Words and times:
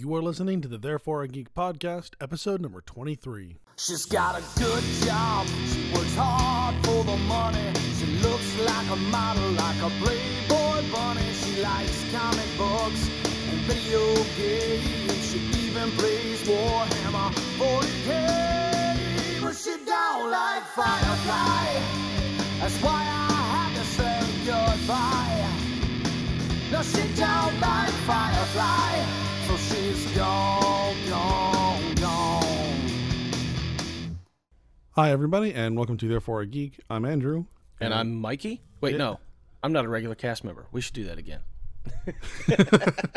You 0.00 0.14
are 0.14 0.22
listening 0.22 0.62
to 0.62 0.68
the 0.68 0.78
Therefore 0.78 1.22
a 1.22 1.28
Geek 1.28 1.52
podcast, 1.52 2.12
episode 2.22 2.62
number 2.62 2.80
23. 2.80 3.58
She's 3.76 4.06
got 4.06 4.34
a 4.34 4.42
good 4.58 4.82
job. 5.04 5.46
She 5.68 5.92
works 5.92 6.14
hard 6.16 6.74
for 6.86 7.04
the 7.04 7.18
money. 7.28 7.70
She 7.98 8.06
looks 8.24 8.58
like 8.60 8.88
a 8.88 8.96
model, 8.96 9.50
like 9.50 9.76
a 9.76 9.90
Playboy 10.00 10.90
bunny. 10.90 11.20
She 11.34 11.60
likes 11.60 12.10
comic 12.12 12.48
books 12.56 13.10
and 13.52 13.60
video 13.68 14.00
games. 14.40 15.20
She 15.30 15.38
even 15.68 15.90
plays 15.90 16.48
Warhammer 16.48 17.30
40k. 17.60 19.42
But 19.42 19.54
she 19.54 19.84
don't 19.84 20.30
like 20.30 20.64
Firefly. 20.72 21.76
That's 22.58 22.80
why 22.80 23.04
I 23.04 23.36
had 23.52 23.76
to 23.76 23.84
say 23.84 24.16
goodbye. 24.48 25.44
No, 26.72 26.82
she 26.84 27.04
don't 27.20 27.60
like 27.60 27.92
Firefly. 28.08 29.19
Hi, 34.92 35.10
everybody, 35.10 35.54
and 35.54 35.76
welcome 35.76 35.96
to 35.96 36.06
Therefore 36.08 36.42
a 36.42 36.46
Geek. 36.46 36.80
I'm 36.90 37.04
Andrew. 37.06 37.46
And 37.80 37.94
I'm 37.94 38.14
Mikey. 38.20 38.60
Wait, 38.82 38.92
Yeah. 38.92 38.98
no, 38.98 39.20
I'm 39.62 39.72
not 39.72 39.86
a 39.86 39.88
regular 39.88 40.14
cast 40.14 40.44
member. 40.44 40.66
We 40.72 40.82
should 40.82 40.94
do 40.94 41.04
that 41.04 41.18
again. 41.18 41.40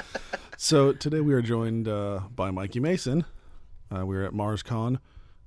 So 0.56 0.94
today 0.94 1.20
we 1.20 1.34
are 1.34 1.42
joined 1.42 1.90
uh, 1.90 2.22
by 2.34 2.50
Mikey 2.52 2.80
Mason. 2.80 3.26
Uh, 3.94 4.06
we're 4.06 4.24
at 4.24 4.32
MarsCon. 4.32 5.00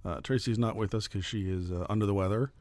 Uh, 0.04 0.20
Tracy's 0.20 0.58
not 0.58 0.76
with 0.76 0.94
us 0.94 1.08
because 1.08 1.24
she 1.24 1.50
is 1.50 1.72
uh, 1.72 1.86
under 1.88 2.04
the 2.04 2.12
weather, 2.12 2.52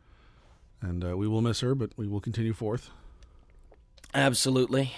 and 0.82 1.04
uh, 1.04 1.18
we 1.18 1.28
will 1.28 1.42
miss 1.42 1.60
her, 1.60 1.76
but 1.76 1.92
we 1.98 2.08
will 2.08 2.22
continue 2.22 2.54
forth. 2.54 2.92
Absolutely. 4.14 4.94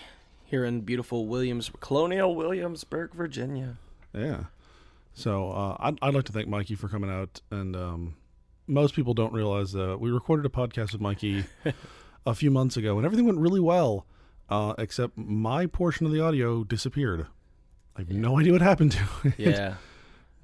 Here 0.46 0.64
in 0.66 0.82
beautiful 0.82 1.26
Williams, 1.26 1.72
Colonial 1.80 2.36
Williamsburg, 2.36 3.16
Virginia. 3.16 3.78
Yeah. 4.14 4.46
So 5.14 5.52
uh, 5.52 5.78
I'd, 5.80 5.98
I'd 6.02 6.14
like 6.14 6.26
to 6.26 6.32
thank 6.32 6.48
Mikey 6.48 6.76
for 6.76 6.88
coming 6.88 7.10
out. 7.10 7.42
And 7.52 7.76
um, 7.76 8.16
most 8.68 8.96
people 8.96 9.14
don't 9.14 9.34
realize 9.34 9.72
that 9.74 10.00
we 10.00 10.12
recorded 10.12 10.46
a 10.46 10.50
podcast 10.50 10.92
with 10.92 11.02
Mikey 11.02 11.46
a 12.26 12.36
few 12.36 12.52
months 12.52 12.78
ago, 12.78 12.98
and 12.98 13.06
everything 13.06 13.26
went 13.26 13.40
really 13.40 13.60
well, 13.60 14.06
uh, 14.50 14.74
except 14.78 15.18
my 15.18 15.66
portion 15.66 16.06
of 16.06 16.12
the 16.12 16.22
audio 16.22 16.64
disappeared. 16.64 17.28
I 17.96 18.02
have 18.02 18.10
no 18.10 18.38
idea 18.38 18.52
what 18.52 18.62
happened 18.62 18.92
to 18.92 19.08
it. 19.24 19.34
Yeah, 19.38 19.76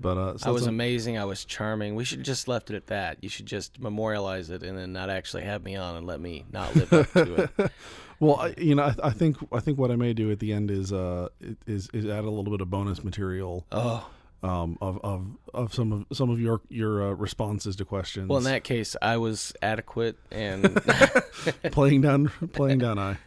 but 0.03 0.17
uh, 0.17 0.37
so 0.37 0.49
I 0.49 0.51
was 0.51 0.67
amazing. 0.67 1.17
I 1.17 1.25
was 1.25 1.43
charming. 1.45 1.95
We 1.95 2.03
should 2.03 2.21
just 2.23 2.47
left 2.47 2.69
it 2.69 2.75
at 2.75 2.87
that. 2.87 3.17
You 3.23 3.29
should 3.29 3.47
just 3.47 3.79
memorialize 3.79 4.51
it 4.51 4.61
and 4.61 4.77
then 4.77 4.93
not 4.93 5.09
actually 5.09 5.43
have 5.43 5.63
me 5.63 5.75
on 5.75 5.95
and 5.95 6.05
let 6.05 6.19
me 6.19 6.45
not 6.51 6.75
live 6.75 6.93
up 6.93 7.11
to 7.13 7.49
it. 7.57 7.71
Well, 8.19 8.37
I, 8.37 8.53
you 8.57 8.75
know, 8.75 8.83
I, 8.83 8.95
I 9.07 9.09
think 9.09 9.35
I 9.51 9.59
think 9.59 9.77
what 9.77 9.91
I 9.91 9.97
may 9.97 10.13
do 10.13 10.31
at 10.31 10.39
the 10.39 10.53
end 10.53 10.71
is 10.71 10.93
uh 10.93 11.27
is 11.67 11.89
is 11.93 12.05
add 12.05 12.23
a 12.23 12.29
little 12.29 12.51
bit 12.51 12.61
of 12.61 12.69
bonus 12.69 13.03
material 13.03 13.65
Oh, 13.69 14.07
um 14.43 14.77
of 14.79 14.97
of, 15.03 15.25
of 15.53 15.73
some 15.73 15.91
of 15.91 16.05
some 16.15 16.29
of 16.29 16.39
your 16.39 16.61
your 16.69 17.03
uh, 17.03 17.11
responses 17.15 17.75
to 17.77 17.85
questions. 17.85 18.29
well, 18.29 18.37
in 18.37 18.45
that 18.45 18.63
case, 18.63 18.95
I 19.01 19.17
was 19.17 19.51
adequate 19.61 20.15
and 20.31 20.63
playing 21.71 22.01
down 22.01 22.31
playing 22.53 22.77
down 22.77 22.97
I. 22.97 23.17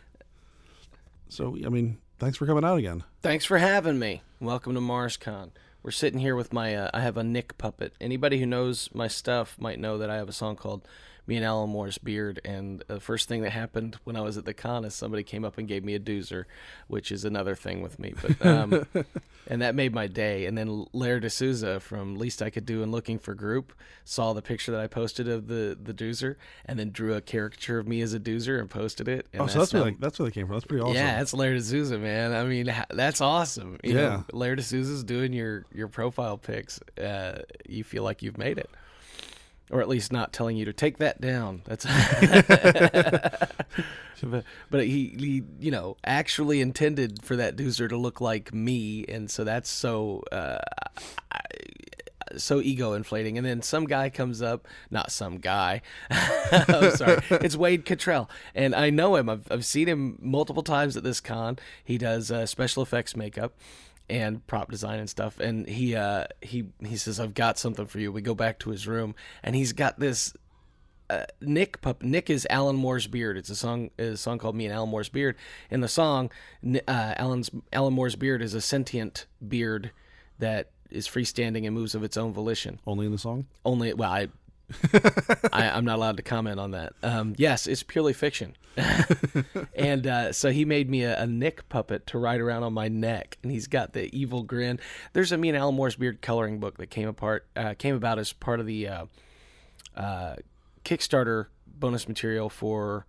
So 1.29 1.57
I 1.67 1.69
mean, 1.69 1.99
thanks 2.19 2.39
for 2.39 2.47
coming 2.47 2.65
out 2.65 2.79
again. 2.79 3.03
Thanks 3.21 3.45
for 3.45 3.59
having 3.59 3.99
me. 3.99 4.23
Welcome 4.41 4.73
to 4.75 4.81
MarsCon. 4.81 5.51
We're 5.87 5.93
sitting 5.93 6.19
here 6.19 6.35
with 6.35 6.53
my. 6.53 6.75
Uh, 6.75 6.91
I 6.93 6.99
have 6.99 7.17
a 7.17 7.23
Nick 7.23 7.59
puppet. 7.59 7.95
Anybody 8.01 8.41
who 8.41 8.47
knows 8.47 8.91
my 8.93 9.07
stuff 9.07 9.57
might 9.57 9.79
know 9.79 9.99
that 9.99 10.11
I 10.11 10.17
have 10.17 10.29
a 10.29 10.33
song 10.33 10.57
called 10.57 10.83
"Me 11.27 11.37
and 11.37 11.45
Alan 11.45 11.71
Moore's 11.71 11.99
Beard." 11.99 12.41
And 12.45 12.83
the 12.89 13.01
first 13.01 13.29
thing 13.29 13.43
that 13.43 13.51
happened 13.51 13.99
when 14.05 14.17
I 14.17 14.21
was 14.21 14.37
at 14.37 14.45
the 14.45 14.55
con 14.55 14.85
is 14.85 14.95
somebody 14.95 15.23
came 15.23 15.45
up 15.45 15.59
and 15.59 15.67
gave 15.69 15.85
me 15.85 15.95
a 15.95 16.01
doozer, 16.01 16.45
which 16.89 17.11
is 17.13 17.25
another 17.25 17.55
thing 17.55 17.83
with 17.83 17.99
me. 17.99 18.15
But 18.21 18.45
um, 18.47 18.87
and 19.47 19.63
that 19.63 19.75
made 19.75 19.95
my 19.95 20.07
day. 20.07 20.47
And 20.47 20.57
then 20.57 20.87
Lar 20.93 21.21
deSouza 21.21 21.81
from 21.81 22.17
Least 22.17 22.43
I 22.43 22.51
Could 22.51 22.67
Do 22.67 22.83
and 22.83 22.91
Looking 22.93 23.19
for 23.19 23.35
Group 23.35 23.73
saw 24.05 24.33
the 24.33 24.43
picture 24.43 24.73
that 24.73 24.81
I 24.81 24.87
posted 24.87 25.29
of 25.29 25.49
the 25.49 25.77
the 25.81 25.93
doozer, 25.95 26.37
and 26.65 26.79
then 26.79 26.91
drew 26.91 27.15
a 27.15 27.21
caricature 27.21 27.79
of 27.79 27.87
me 27.89 28.01
as 28.01 28.15
a 28.15 28.21
doozer 28.21 28.59
and 28.61 28.71
posted 28.71 29.09
it. 29.09 29.27
And 29.33 29.43
Oh, 29.43 29.47
so 29.47 29.59
that's 29.61 29.73
where 29.75 29.85
they, 29.85 29.91
that's 29.99 30.19
where 30.19 30.29
they 30.29 30.33
came 30.33 30.47
from. 30.47 30.57
That's 30.57 30.67
pretty 30.67 30.83
awesome. 30.83 30.95
yeah, 30.97 31.19
that's 31.19 31.35
Larry 31.35 31.59
deSouza, 31.59 32.01
man. 32.01 32.33
I 32.33 32.45
mean, 32.45 32.73
that's 32.91 33.21
awesome. 33.21 33.79
You 33.83 33.95
Yeah. 33.95 34.01
know, 34.09 34.25
Larry 34.33 34.57
deSouza's 34.57 35.05
doing 35.05 35.33
your 35.33 35.65
your 35.75 35.89
profile 35.89 36.39
pics. 36.39 36.81
Uh, 37.01 37.43
you 37.69 37.85
feel 37.85 38.03
like 38.03 38.23
you've 38.23 38.39
made 38.39 38.59
it, 38.59 38.71
or 39.71 39.81
at 39.81 39.89
least 39.89 40.13
not 40.13 40.33
telling 40.33 40.57
you 40.57 40.65
to 40.65 40.73
take 40.73 40.99
that 40.99 41.21
down. 41.21 41.63
That's. 41.65 41.85
but, 44.23 44.45
but 44.71 44.87
he, 44.87 45.15
he, 45.19 45.43
you 45.61 45.71
know, 45.71 45.97
actually 46.05 46.61
intended 46.61 47.23
for 47.23 47.37
that 47.37 47.57
doozer 47.57 47.89
to 47.89 47.97
look 47.97 48.21
like 48.21 48.55
me, 48.55 49.05
and 49.09 49.31
so 49.31 49.45
that's 49.45 49.69
so. 49.69 50.23
Uh, 50.31 50.59
so 52.37 52.61
ego 52.61 52.93
inflating. 52.93 53.39
And 53.39 53.47
then 53.47 53.63
some 53.63 53.87
guy 53.87 54.11
comes 54.11 54.43
up, 54.43 54.67
not 54.91 55.13
some 55.13 55.39
guy. 55.39 55.81
I'm 56.11 56.97
sorry. 56.97 57.23
It's 57.31 57.57
Wade 57.57 57.87
Cottrell. 57.87 58.29
And 58.55 58.75
I 58.75 58.91
know 58.91 59.17
him. 59.17 59.29
I've, 59.29 59.51
I've 59.51 59.65
seen 59.65 59.89
him 59.89 60.19
multiple 60.21 60.63
times 60.63 60.97
at 60.97 61.03
this 61.03 61.21
con. 61.21 61.59
He 61.85 61.99
does 61.99 62.31
uh, 62.31 62.47
special 62.47 62.83
effects 62.83 63.17
makeup 63.17 63.53
and 64.09 64.47
prop 64.47 64.71
design 64.71 64.99
and 64.99 65.11
stuff. 65.11 65.41
And 65.41 65.67
he, 65.69 65.97
uh, 65.97 66.27
he, 66.41 66.67
he 66.85 66.97
says, 66.97 67.19
I've 67.21 67.35
got 67.35 67.59
something 67.59 67.87
for 67.87 67.99
you. 67.99 68.13
We 68.13 68.21
go 68.21 68.35
back 68.35 68.59
to 68.61 68.71
his 68.71 68.87
room 68.87 69.15
and 69.43 69.55
he's 69.55 69.73
got 69.73 69.99
this 69.99 70.35
uh, 71.09 71.25
Nick 71.41 71.81
pup. 71.81 72.03
Nick 72.03 72.31
is 72.31 72.47
Alan 72.51 72.77
Moore's 72.77 73.07
beard. 73.07 73.37
It's 73.37 73.51
a 73.51 73.57
song. 73.57 73.91
A 73.99 74.17
song 74.17 74.39
called 74.39 74.57
"Me 74.57 74.67
and 74.67 74.75
Alan 74.75 74.89
Moore's 74.89 75.09
Beard." 75.09 75.37
In 75.71 75.81
the 75.81 75.89
song, 75.89 76.31
uh, 76.65 76.81
Alan's 77.17 77.51
Alan 77.73 77.95
Moore's 77.95 78.17
beard 78.17 78.43
is 78.43 78.55
a 78.55 78.61
sentient 78.61 79.27
beard 79.47 79.93
that 80.39 80.71
is 80.91 81.09
freestanding 81.09 81.67
and 81.67 81.75
moves 81.75 81.95
of 81.95 82.03
its 82.03 82.17
own 82.17 82.33
volition. 82.33 82.81
Only 82.87 83.07
in 83.07 83.13
the 83.13 83.19
song. 83.19 83.47
Only, 83.65 83.93
well, 83.93 84.11
I, 84.11 84.29
I 85.53 85.71
I'm 85.71 85.85
not 85.85 85.97
allowed 85.97 86.17
to 86.17 86.23
comment 86.23 86.59
on 86.59 86.73
that. 86.73 86.93
Um, 87.03 87.35
yes, 87.37 87.67
it's 87.67 87.83
purely 87.83 88.13
fiction. 88.13 88.57
and 89.75 90.07
uh, 90.07 90.33
so 90.33 90.51
he 90.51 90.65
made 90.65 90.91
me 90.91 91.03
a, 91.03 91.23
a 91.23 91.27
Nick 91.27 91.69
puppet 91.69 92.07
to 92.09 92.19
ride 92.19 92.41
around 92.41 92.63
on 92.63 92.73
my 92.73 92.89
neck, 92.89 93.39
and 93.43 93.51
he's 93.51 93.67
got 93.67 93.93
the 93.93 94.15
evil 94.17 94.43
grin. 94.43 94.79
There's 95.13 95.33
a 95.33 95.39
me 95.39 95.49
and 95.49 95.57
Alan 95.57 95.75
Moore's 95.75 95.97
beard 95.97 96.21
coloring 96.21 96.59
book 96.59 96.79
that 96.79 96.89
came 96.89 97.09
apart, 97.09 97.47
uh, 97.57 97.75
came 97.79 97.95
about 97.95 98.19
as 98.19 98.33
part 98.33 98.61
of 98.61 98.67
the 98.67 98.89
uh, 98.89 99.07
uh, 99.97 100.37
Kickstarter 100.85 101.47
bonus 101.67 102.09
material 102.09 102.49
for 102.49 103.07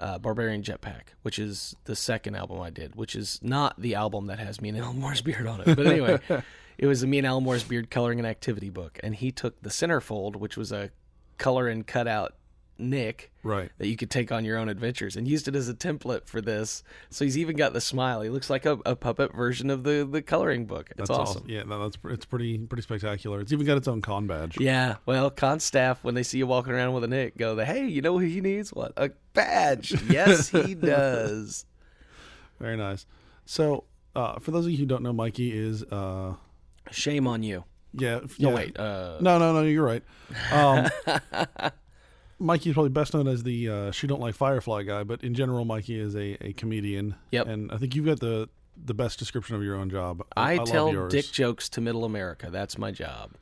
uh, 0.00 0.18
Barbarian 0.18 0.62
Jetpack, 0.62 1.14
which 1.22 1.38
is 1.38 1.76
the 1.84 1.96
second 1.96 2.34
album 2.34 2.60
I 2.60 2.70
did, 2.70 2.94
which 2.94 3.14
is 3.14 3.38
not 3.42 3.80
the 3.80 3.94
album 3.94 4.26
that 4.26 4.38
has 4.38 4.60
me 4.60 4.70
and 4.70 4.78
Alan 4.78 4.98
Moore's 4.98 5.22
beard 5.22 5.46
on 5.46 5.60
it. 5.60 5.76
But 5.76 5.86
anyway, 5.86 6.20
it 6.78 6.86
was 6.86 7.02
a 7.02 7.06
me 7.06 7.18
and 7.18 7.26
Alan 7.26 7.44
Moore's 7.44 7.64
beard 7.64 7.90
coloring 7.90 8.18
and 8.18 8.26
activity 8.26 8.70
book, 8.70 8.98
and 9.02 9.14
he 9.14 9.32
took 9.32 9.60
the 9.62 9.70
centerfold, 9.70 10.36
which 10.36 10.56
was 10.56 10.72
a 10.72 10.90
color 11.38 11.68
and 11.68 11.86
cut 11.86 12.08
out 12.08 12.34
Nick 12.78 13.30
Right. 13.42 13.70
that 13.78 13.86
you 13.86 13.96
could 13.96 14.10
take 14.10 14.30
on 14.32 14.44
your 14.44 14.58
own 14.58 14.68
adventures, 14.68 15.16
and 15.16 15.26
used 15.28 15.46
it 15.48 15.54
as 15.56 15.68
a 15.68 15.74
template 15.74 16.26
for 16.26 16.40
this. 16.40 16.82
So 17.10 17.24
he's 17.24 17.38
even 17.38 17.56
got 17.56 17.72
the 17.72 17.80
smile. 17.80 18.20
He 18.22 18.28
looks 18.28 18.50
like 18.50 18.66
a, 18.66 18.78
a 18.84 18.96
puppet 18.96 19.34
version 19.34 19.70
of 19.70 19.84
the 19.84 20.06
the 20.10 20.20
coloring 20.22 20.66
book. 20.66 20.88
It's 20.90 20.98
That's 20.98 21.10
awesome. 21.10 21.44
Yeah, 21.48 21.62
no, 21.62 21.82
that's 21.82 21.96
it's 22.06 22.24
pretty 22.26 22.58
pretty 22.58 22.82
spectacular. 22.82 23.40
It's 23.40 23.52
even 23.52 23.66
got 23.66 23.76
its 23.76 23.88
own 23.88 24.02
con 24.02 24.26
badge. 24.26 24.58
Yeah, 24.60 24.96
well, 25.06 25.30
con 25.30 25.60
staff 25.60 26.02
when 26.04 26.14
they 26.14 26.22
see 26.22 26.38
you 26.38 26.46
walking 26.46 26.72
around 26.72 26.92
with 26.94 27.04
a 27.04 27.08
Nick, 27.08 27.36
go, 27.38 27.56
"Hey, 27.64 27.86
you 27.86 28.02
know 28.02 28.12
what 28.14 28.24
he 28.24 28.40
needs? 28.40 28.72
What 28.72 28.92
a 28.96 29.10
badge? 29.32 29.94
yes, 30.10 30.48
he 30.48 30.74
does." 30.74 31.64
Very 32.58 32.76
nice. 32.76 33.06
So, 33.44 33.84
uh, 34.14 34.38
for 34.40 34.50
those 34.50 34.64
of 34.66 34.72
you 34.72 34.78
who 34.78 34.86
don't 34.86 35.02
know, 35.02 35.12
Mikey 35.12 35.56
is 35.56 35.82
uh, 35.84 36.34
Shame 36.90 37.26
on 37.28 37.42
you. 37.42 37.64
yeah. 37.92 38.20
f- 38.24 38.38
No, 38.40 38.48
yeah. 38.50 38.54
wait. 38.54 38.78
Uh, 38.78 39.18
No, 39.20 39.38
no, 39.38 39.52
no. 39.52 39.62
You're 39.62 39.84
right. 39.84 40.02
Um, 40.50 40.88
Mikey 42.38 42.70
is 42.70 42.74
probably 42.74 42.90
best 42.90 43.14
known 43.14 43.28
as 43.28 43.42
the 43.42 43.68
uh, 43.68 43.90
"She 43.90 44.06
Don't 44.06 44.20
Like 44.20 44.34
Firefly" 44.34 44.82
guy, 44.82 45.04
but 45.04 45.22
in 45.24 45.34
general, 45.34 45.64
Mikey 45.64 45.98
is 45.98 46.14
a, 46.14 46.36
a 46.44 46.52
comedian. 46.52 47.14
Yep. 47.30 47.46
And 47.46 47.72
I 47.72 47.78
think 47.78 47.94
you've 47.94 48.06
got 48.06 48.20
the 48.20 48.48
the 48.84 48.94
best 48.94 49.18
description 49.18 49.56
of 49.56 49.62
your 49.62 49.76
own 49.76 49.88
job. 49.88 50.22
I, 50.36 50.56
love 50.56 50.68
tell 50.68 51.08
dick 51.08 51.26
jokes 51.26 51.68
to 51.70 51.80
Middle 51.80 52.04
America. 52.04 52.50
That's 52.50 52.76
my 52.76 52.90
job. 52.90 53.32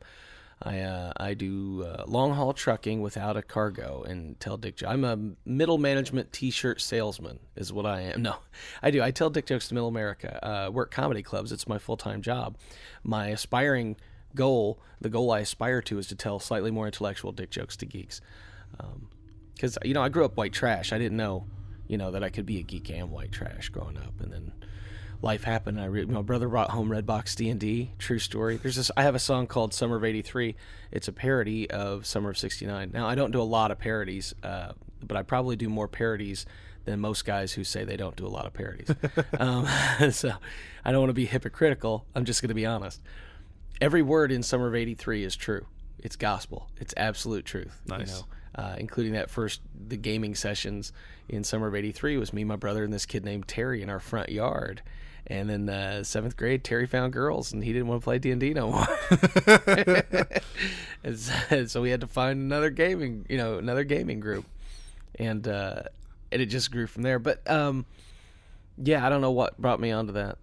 I 0.62 0.80
uh, 0.80 1.12
I 1.16 1.34
do 1.34 1.84
uh, 1.84 2.04
long 2.06 2.32
haul 2.32 2.52
trucking 2.52 3.02
without 3.02 3.36
a 3.36 3.42
cargo 3.42 4.04
and 4.04 4.38
tell 4.38 4.56
dick 4.56 4.76
jokes. 4.76 4.92
I'm 4.92 5.04
a 5.04 5.18
middle 5.44 5.78
management 5.78 6.32
T-shirt 6.32 6.80
salesman, 6.80 7.40
is 7.56 7.72
what 7.72 7.86
I 7.86 8.02
am. 8.02 8.22
No, 8.22 8.36
I 8.82 8.90
do. 8.90 9.02
I 9.02 9.10
tell 9.10 9.28
dick 9.28 9.46
jokes 9.46 9.68
to 9.68 9.74
Middle 9.74 9.88
America. 9.88 10.44
Uh, 10.44 10.70
work 10.70 10.90
comedy 10.90 11.22
clubs. 11.22 11.52
It's 11.52 11.68
my 11.68 11.78
full 11.78 11.96
time 11.96 12.22
job. 12.22 12.56
My 13.02 13.28
aspiring 13.28 13.96
goal, 14.34 14.80
the 15.00 15.10
goal 15.10 15.30
I 15.30 15.40
aspire 15.40 15.82
to, 15.82 15.98
is 15.98 16.06
to 16.08 16.14
tell 16.14 16.38
slightly 16.38 16.70
more 16.70 16.86
intellectual 16.86 17.32
dick 17.32 17.50
jokes 17.50 17.76
to 17.78 17.86
geeks. 17.86 18.20
Because 19.54 19.78
you 19.84 19.94
know, 19.94 20.02
I 20.02 20.08
grew 20.08 20.24
up 20.24 20.36
white 20.36 20.52
trash. 20.52 20.92
I 20.92 20.98
didn't 20.98 21.16
know, 21.16 21.46
you 21.86 21.96
know, 21.96 22.10
that 22.10 22.24
I 22.24 22.30
could 22.30 22.46
be 22.46 22.58
a 22.58 22.62
geek 22.62 22.90
and 22.90 23.10
white 23.10 23.32
trash 23.32 23.68
growing 23.68 23.96
up, 23.96 24.20
and 24.20 24.32
then 24.32 24.52
life 25.22 25.44
happened. 25.44 25.80
I 25.80 25.86
re- 25.86 26.04
my 26.04 26.22
brother 26.22 26.48
brought 26.48 26.70
home 26.70 26.88
Redbox 26.88 27.34
D 27.34 27.48
and 27.48 27.58
D. 27.58 27.92
True 27.98 28.18
story. 28.18 28.56
There's 28.56 28.76
this. 28.76 28.90
I 28.96 29.02
have 29.02 29.14
a 29.14 29.20
song 29.20 29.46
called 29.46 29.74
"Summer 29.74 29.96
of 29.96 30.04
'83." 30.04 30.54
It's 30.92 31.08
a 31.08 31.12
parody 31.12 31.68
of 31.70 32.06
"Summer 32.06 32.30
of 32.30 32.38
'69." 32.38 32.90
Now 32.92 33.08
I 33.08 33.14
don't 33.14 33.30
do 33.30 33.40
a 33.40 33.42
lot 33.42 33.70
of 33.70 33.78
parodies, 33.78 34.34
uh, 34.42 34.72
but 35.02 35.16
I 35.16 35.22
probably 35.22 35.56
do 35.56 35.68
more 35.68 35.88
parodies 35.88 36.46
than 36.84 37.00
most 37.00 37.24
guys 37.24 37.54
who 37.54 37.64
say 37.64 37.82
they 37.82 37.96
don't 37.96 38.14
do 38.14 38.26
a 38.26 38.28
lot 38.28 38.46
of 38.46 38.52
parodies. 38.52 38.90
um, 39.38 39.66
so 40.10 40.32
I 40.84 40.92
don't 40.92 41.00
want 41.00 41.10
to 41.10 41.14
be 41.14 41.26
hypocritical. 41.26 42.06
I'm 42.14 42.24
just 42.24 42.42
going 42.42 42.50
to 42.50 42.54
be 42.54 42.66
honest. 42.66 43.00
Every 43.80 44.02
word 44.02 44.30
in 44.30 44.42
Summer 44.42 44.68
of 44.68 44.74
'83 44.74 45.24
is 45.24 45.34
true. 45.34 45.66
It's 45.98 46.16
gospel. 46.16 46.68
It's 46.76 46.92
absolute 46.96 47.46
truth. 47.46 47.80
Nice. 47.86 48.08
You 48.08 48.14
know, 48.14 48.24
uh, 48.54 48.76
including 48.78 49.12
that 49.12 49.30
first 49.30 49.60
the 49.88 49.96
gaming 49.96 50.34
sessions 50.34 50.92
in 51.28 51.44
summer 51.44 51.66
of 51.66 51.74
'83 51.74 52.16
was 52.18 52.32
me, 52.32 52.44
my 52.44 52.56
brother, 52.56 52.84
and 52.84 52.92
this 52.92 53.06
kid 53.06 53.24
named 53.24 53.48
Terry 53.48 53.82
in 53.82 53.90
our 53.90 54.00
front 54.00 54.28
yard. 54.28 54.82
And 55.26 55.48
then 55.48 55.68
uh, 55.70 56.04
seventh 56.04 56.36
grade, 56.36 56.64
Terry 56.64 56.86
found 56.86 57.14
girls, 57.14 57.50
and 57.52 57.64
he 57.64 57.72
didn't 57.72 57.88
want 57.88 58.02
to 58.02 58.04
play 58.04 58.18
D 58.18 58.30
and 58.30 58.40
D 58.40 58.52
no 58.52 58.70
more. 58.72 58.86
and 61.50 61.70
so- 61.70 61.80
we 61.80 61.90
had 61.90 62.02
to 62.02 62.06
find 62.06 62.40
another 62.40 62.68
gaming, 62.70 63.24
you 63.28 63.38
know, 63.38 63.56
another 63.58 63.84
gaming 63.84 64.20
group, 64.20 64.44
and 65.18 65.48
uh, 65.48 65.82
and 66.30 66.42
it 66.42 66.46
just 66.46 66.70
grew 66.70 66.86
from 66.86 67.02
there. 67.02 67.18
But 67.18 67.48
um, 67.50 67.86
yeah, 68.76 69.04
I 69.06 69.08
don't 69.08 69.20
know 69.22 69.30
what 69.30 69.56
brought 69.58 69.80
me 69.80 69.92
onto 69.92 70.12
that. 70.12 70.36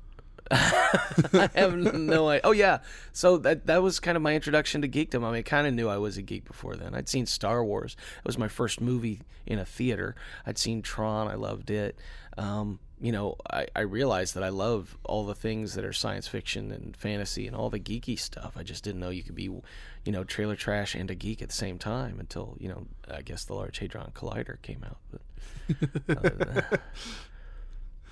I 1.33 1.49
have 1.55 1.75
no 1.75 2.27
idea. 2.29 2.41
Oh 2.43 2.51
yeah, 2.51 2.79
so 3.13 3.37
that 3.39 3.67
that 3.67 3.81
was 3.81 3.99
kind 3.99 4.15
of 4.17 4.21
my 4.21 4.35
introduction 4.35 4.81
to 4.81 4.87
geekdom. 4.89 5.23
I 5.23 5.27
mean, 5.31 5.35
I 5.39 5.41
kind 5.43 5.65
of 5.67 5.73
knew 5.73 5.87
I 5.87 5.97
was 5.97 6.17
a 6.17 6.21
geek 6.21 6.45
before 6.45 6.75
then. 6.75 6.93
I'd 6.93 7.07
seen 7.09 7.25
Star 7.25 7.63
Wars. 7.63 7.95
It 8.17 8.25
was 8.25 8.37
my 8.37 8.47
first 8.47 8.81
movie 8.81 9.21
in 9.45 9.59
a 9.59 9.65
theater. 9.65 10.15
I'd 10.45 10.57
seen 10.57 10.81
Tron. 10.81 11.27
I 11.27 11.35
loved 11.35 11.69
it. 11.69 11.97
Um, 12.37 12.79
you 12.99 13.11
know, 13.11 13.35
I, 13.49 13.65
I 13.75 13.81
realized 13.81 14.35
that 14.35 14.43
I 14.43 14.49
love 14.49 14.95
all 15.03 15.25
the 15.25 15.33
things 15.33 15.73
that 15.73 15.83
are 15.83 15.93
science 15.93 16.27
fiction 16.27 16.71
and 16.71 16.95
fantasy 16.95 17.47
and 17.47 17.55
all 17.55 17.69
the 17.69 17.79
geeky 17.79 18.17
stuff. 18.19 18.53
I 18.55 18.63
just 18.63 18.83
didn't 18.83 18.99
know 18.99 19.09
you 19.09 19.23
could 19.23 19.35
be, 19.35 19.43
you 19.45 19.63
know, 20.11 20.23
trailer 20.23 20.55
trash 20.55 20.93
and 20.95 21.09
a 21.09 21.15
geek 21.15 21.41
at 21.41 21.49
the 21.49 21.55
same 21.55 21.79
time 21.79 22.19
until 22.19 22.57
you 22.59 22.67
know, 22.69 22.85
I 23.09 23.21
guess 23.21 23.45
the 23.45 23.53
Large 23.55 23.79
Hadron 23.79 24.11
Collider 24.13 24.61
came 24.61 24.83
out. 24.85 24.97
But 25.11 26.07
that- 26.07 26.81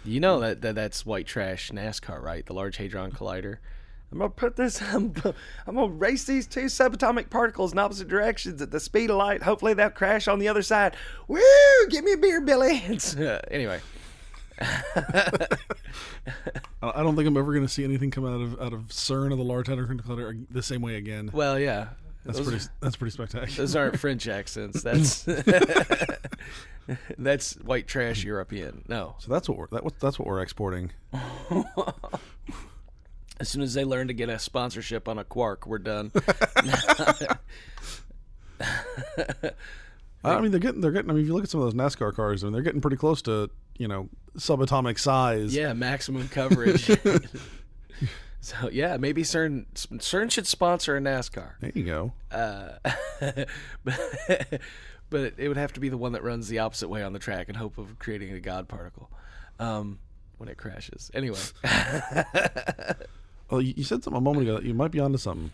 you 0.05 0.19
know 0.19 0.39
that, 0.39 0.61
that 0.61 0.75
that's 0.75 1.05
white 1.05 1.27
trash 1.27 1.71
NASCAR, 1.71 2.21
right? 2.21 2.45
The 2.45 2.53
Large 2.53 2.77
Hadron 2.77 3.11
Collider. 3.11 3.57
I'm 4.11 4.17
gonna 4.17 4.29
put 4.29 4.55
this. 4.55 4.81
I'm, 4.93 5.13
I'm 5.67 5.75
gonna 5.75 5.87
race 5.87 6.23
these 6.25 6.47
two 6.47 6.65
subatomic 6.65 7.29
particles 7.29 7.73
in 7.73 7.79
opposite 7.79 8.07
directions 8.07 8.61
at 8.61 8.71
the 8.71 8.79
speed 8.79 9.09
of 9.09 9.17
light. 9.17 9.43
Hopefully 9.43 9.73
they'll 9.73 9.89
crash 9.89 10.27
on 10.27 10.39
the 10.39 10.47
other 10.47 10.61
side. 10.63 10.95
Woo! 11.27 11.39
Give 11.89 12.03
me 12.03 12.13
a 12.13 12.17
beer, 12.17 12.41
Billy. 12.41 12.83
It's, 12.89 13.15
uh, 13.15 13.39
anyway, 13.51 13.79
I 14.59 15.47
I 16.81 17.03
don't 17.03 17.15
think 17.15 17.27
I'm 17.27 17.37
ever 17.37 17.53
going 17.53 17.65
to 17.65 17.71
see 17.71 17.83
anything 17.83 18.11
come 18.11 18.25
out 18.25 18.41
of 18.41 18.59
out 18.59 18.73
of 18.73 18.87
CERN 18.87 19.31
or 19.31 19.35
the 19.35 19.43
Large 19.43 19.67
Hadron 19.67 19.99
Collider 20.01 20.45
the 20.49 20.63
same 20.63 20.81
way 20.81 20.95
again. 20.95 21.29
well, 21.33 21.59
yeah. 21.59 21.89
That's 22.25 22.39
those, 22.39 22.47
pretty. 22.47 22.65
That's 22.81 22.95
pretty 22.97 23.11
spectacular. 23.11 23.55
those 23.55 23.75
aren't 23.75 23.97
French 23.97 24.27
accents. 24.27 24.83
That's 24.83 25.23
that's 27.17 27.53
white 27.55 27.87
trash 27.87 28.23
European. 28.23 28.83
No. 28.87 29.15
So 29.19 29.31
that's 29.31 29.49
what 29.49 29.57
we're 29.57 29.67
that, 29.71 29.83
that's 29.99 30.19
what 30.19 30.27
we're 30.27 30.41
exporting. 30.41 30.91
As 33.39 33.47
soon 33.47 33.61
as 33.61 33.73
they 33.73 33.85
learn 33.85 34.07
to 34.09 34.13
get 34.13 34.27
a 34.27 34.37
sponsorship 34.37 35.07
on 35.07 35.17
a 35.17 35.23
Quark, 35.23 35.65
we're 35.65 35.77
done. 35.77 36.11
I 40.21 40.41
mean, 40.41 40.51
they're 40.51 40.59
getting 40.59 40.81
they're 40.81 40.91
getting. 40.91 41.09
I 41.09 41.13
mean, 41.13 41.23
if 41.23 41.27
you 41.27 41.33
look 41.33 41.45
at 41.45 41.49
some 41.49 41.61
of 41.61 41.65
those 41.67 41.73
NASCAR 41.73 42.13
cars, 42.13 42.43
I 42.43 42.47
mean, 42.47 42.53
they're 42.53 42.61
getting 42.61 42.81
pretty 42.81 42.97
close 42.97 43.21
to 43.23 43.49
you 43.77 43.87
know 43.87 44.09
subatomic 44.37 44.99
size. 44.99 45.55
Yeah, 45.55 45.71
maximum 45.71 46.27
coverage. 46.27 46.91
so 48.41 48.69
yeah, 48.69 48.97
maybe 48.97 49.23
CERN 49.23 49.67
CERN 49.73 50.29
should 50.29 50.45
sponsor 50.45 50.97
a 50.97 50.99
NASCAR. 50.99 51.51
There 51.61 51.71
you 51.73 51.85
go. 51.85 52.11
Uh, 52.29 52.73
but, 53.85 54.59
but 55.09 55.33
it 55.37 55.47
would 55.47 55.57
have 55.57 55.73
to 55.73 55.79
be 55.79 55.89
the 55.89 55.97
one 55.97 56.13
that 56.13 56.23
runs 56.23 56.47
the 56.47 56.59
opposite 56.59 56.89
way 56.89 57.03
on 57.03 57.13
the 57.13 57.19
track 57.19 57.49
in 57.49 57.55
hope 57.55 57.77
of 57.77 57.99
creating 57.99 58.31
a 58.31 58.39
God 58.39 58.67
particle 58.67 59.09
um, 59.59 59.99
when 60.37 60.49
it 60.49 60.57
crashes. 60.57 61.11
Anyway, 61.13 61.39
Well, 63.49 63.61
you, 63.61 63.73
you 63.77 63.83
said 63.83 64.03
something 64.03 64.17
a 64.17 64.21
moment 64.21 64.47
ago 64.47 64.55
that 64.55 64.65
you 64.65 64.73
might 64.73 64.91
be 64.91 64.99
onto 64.99 65.17
something. 65.17 65.51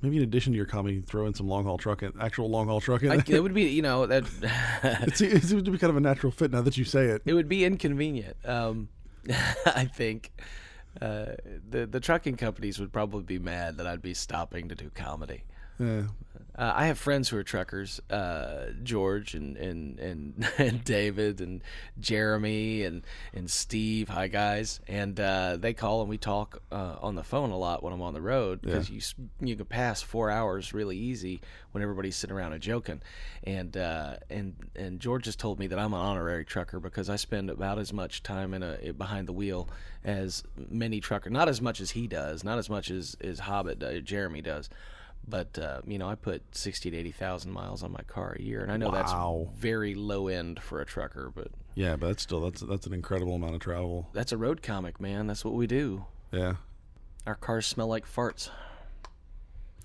Maybe 0.00 0.16
in 0.16 0.24
addition 0.24 0.52
to 0.52 0.56
your 0.56 0.66
comedy, 0.66 1.00
throw 1.00 1.26
in 1.26 1.34
some 1.34 1.46
long 1.46 1.64
haul 1.64 1.78
truck, 1.78 2.02
in, 2.02 2.12
actual 2.20 2.50
long 2.50 2.66
haul 2.66 2.80
truck 2.80 3.04
in. 3.04 3.12
I, 3.12 3.22
it 3.24 3.40
would 3.40 3.54
be 3.54 3.68
you 3.68 3.82
know 3.82 4.06
that 4.06 4.24
it 4.82 5.16
seems 5.16 5.32
it 5.32 5.44
seems 5.44 5.62
to 5.62 5.70
be 5.70 5.78
kind 5.78 5.90
of 5.90 5.96
a 5.96 6.00
natural 6.00 6.32
fit 6.32 6.50
now 6.50 6.60
that 6.62 6.76
you 6.76 6.84
say 6.84 7.06
it. 7.06 7.22
it 7.24 7.34
would 7.34 7.48
be 7.48 7.64
inconvenient. 7.64 8.36
Um, 8.44 8.88
I 9.64 9.84
think 9.84 10.32
uh, 11.00 11.36
the 11.70 11.86
the 11.86 12.00
trucking 12.00 12.36
companies 12.36 12.80
would 12.80 12.92
probably 12.92 13.22
be 13.22 13.38
mad 13.38 13.76
that 13.76 13.86
I'd 13.86 14.02
be 14.02 14.12
stopping 14.14 14.68
to 14.70 14.74
do 14.74 14.90
comedy. 14.90 15.44
Yeah. 15.82 16.02
Uh, 16.54 16.70
I 16.76 16.86
have 16.86 16.98
friends 16.98 17.30
who 17.30 17.38
are 17.38 17.42
truckers, 17.42 17.98
uh, 18.10 18.66
George 18.82 19.34
and, 19.34 19.56
and, 19.56 19.98
and, 19.98 20.48
and 20.58 20.84
David 20.84 21.40
and 21.40 21.62
Jeremy 21.98 22.82
and, 22.82 23.06
and 23.32 23.50
Steve. 23.50 24.10
Hi 24.10 24.28
guys, 24.28 24.78
and 24.86 25.18
uh, 25.18 25.56
they 25.58 25.72
call 25.72 26.02
and 26.02 26.10
we 26.10 26.18
talk 26.18 26.62
uh, 26.70 26.96
on 27.00 27.14
the 27.14 27.22
phone 27.22 27.50
a 27.50 27.56
lot 27.56 27.82
when 27.82 27.94
I'm 27.94 28.02
on 28.02 28.12
the 28.12 28.20
road 28.20 28.60
because 28.60 28.90
you 28.90 29.00
you 29.40 29.56
can 29.56 29.64
pass 29.64 30.02
four 30.02 30.30
hours 30.30 30.74
really 30.74 30.98
easy 30.98 31.40
when 31.72 31.82
everybody's 31.82 32.16
sitting 32.16 32.36
around 32.36 32.52
and 32.52 32.60
joking. 32.60 33.00
And 33.44 33.74
uh, 33.74 34.16
and 34.28 34.54
and 34.76 35.00
George 35.00 35.24
has 35.24 35.36
told 35.36 35.58
me 35.58 35.68
that 35.68 35.78
I'm 35.78 35.94
an 35.94 36.00
honorary 36.00 36.44
trucker 36.44 36.80
because 36.80 37.08
I 37.08 37.16
spend 37.16 37.48
about 37.48 37.78
as 37.78 37.94
much 37.94 38.22
time 38.22 38.52
in 38.52 38.62
a 38.62 38.92
behind 38.92 39.26
the 39.26 39.32
wheel 39.32 39.70
as 40.04 40.44
many 40.56 41.00
trucker. 41.00 41.30
Not 41.30 41.48
as 41.48 41.62
much 41.62 41.80
as 41.80 41.92
he 41.92 42.06
does, 42.06 42.44
not 42.44 42.58
as 42.58 42.68
much 42.68 42.90
as 42.90 43.16
as 43.22 43.40
Hobbit 43.40 43.82
uh, 43.82 44.00
Jeremy 44.00 44.42
does. 44.42 44.68
But 45.26 45.58
uh, 45.58 45.80
you 45.86 45.98
know, 45.98 46.08
I 46.08 46.14
put 46.16 46.42
sixty 46.54 46.90
to 46.90 46.96
eighty 46.96 47.12
thousand 47.12 47.52
miles 47.52 47.82
on 47.82 47.92
my 47.92 48.02
car 48.06 48.36
a 48.38 48.42
year, 48.42 48.62
and 48.62 48.72
I 48.72 48.76
know 48.76 48.88
Wow. 48.90 49.46
that's 49.46 49.60
very 49.60 49.94
low 49.94 50.28
end 50.28 50.60
for 50.60 50.80
a 50.80 50.84
trucker, 50.86 51.30
but 51.34 51.48
Yeah, 51.74 51.96
but 51.96 52.08
that's 52.08 52.22
still 52.22 52.40
that's 52.40 52.60
that's 52.62 52.86
an 52.86 52.92
incredible 52.92 53.34
amount 53.36 53.54
of 53.54 53.60
travel. 53.60 54.08
that's 54.12 54.32
a 54.32 54.36
road 54.36 54.62
comic, 54.62 55.00
man. 55.00 55.26
That's 55.28 55.44
what 55.44 55.54
we 55.54 55.66
do. 55.66 56.06
Yeah. 56.32 56.54
Our 57.26 57.36
cars 57.36 57.66
smell 57.66 57.86
like 57.86 58.04
farts. 58.06 58.50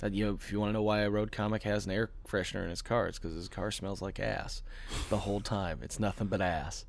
Uh, 0.01 0.09
you 0.11 0.25
know, 0.25 0.33
if 0.33 0.51
you 0.51 0.59
want 0.59 0.69
to 0.69 0.73
know 0.73 0.81
why 0.83 0.99
a 1.01 1.09
road 1.09 1.31
comic 1.31 1.63
has 1.63 1.85
an 1.85 1.91
air 1.91 2.09
freshener 2.27 2.63
in 2.63 2.69
his 2.69 2.81
car, 2.81 3.07
it's 3.07 3.17
because 3.19 3.33
his 3.35 3.47
car 3.49 3.69
smells 3.71 4.01
like 4.01 4.19
ass 4.19 4.61
the 5.09 5.17
whole 5.19 5.39
time. 5.41 5.79
It's 5.81 5.99
nothing 5.99 6.27
but 6.27 6.41
ass. 6.41 6.85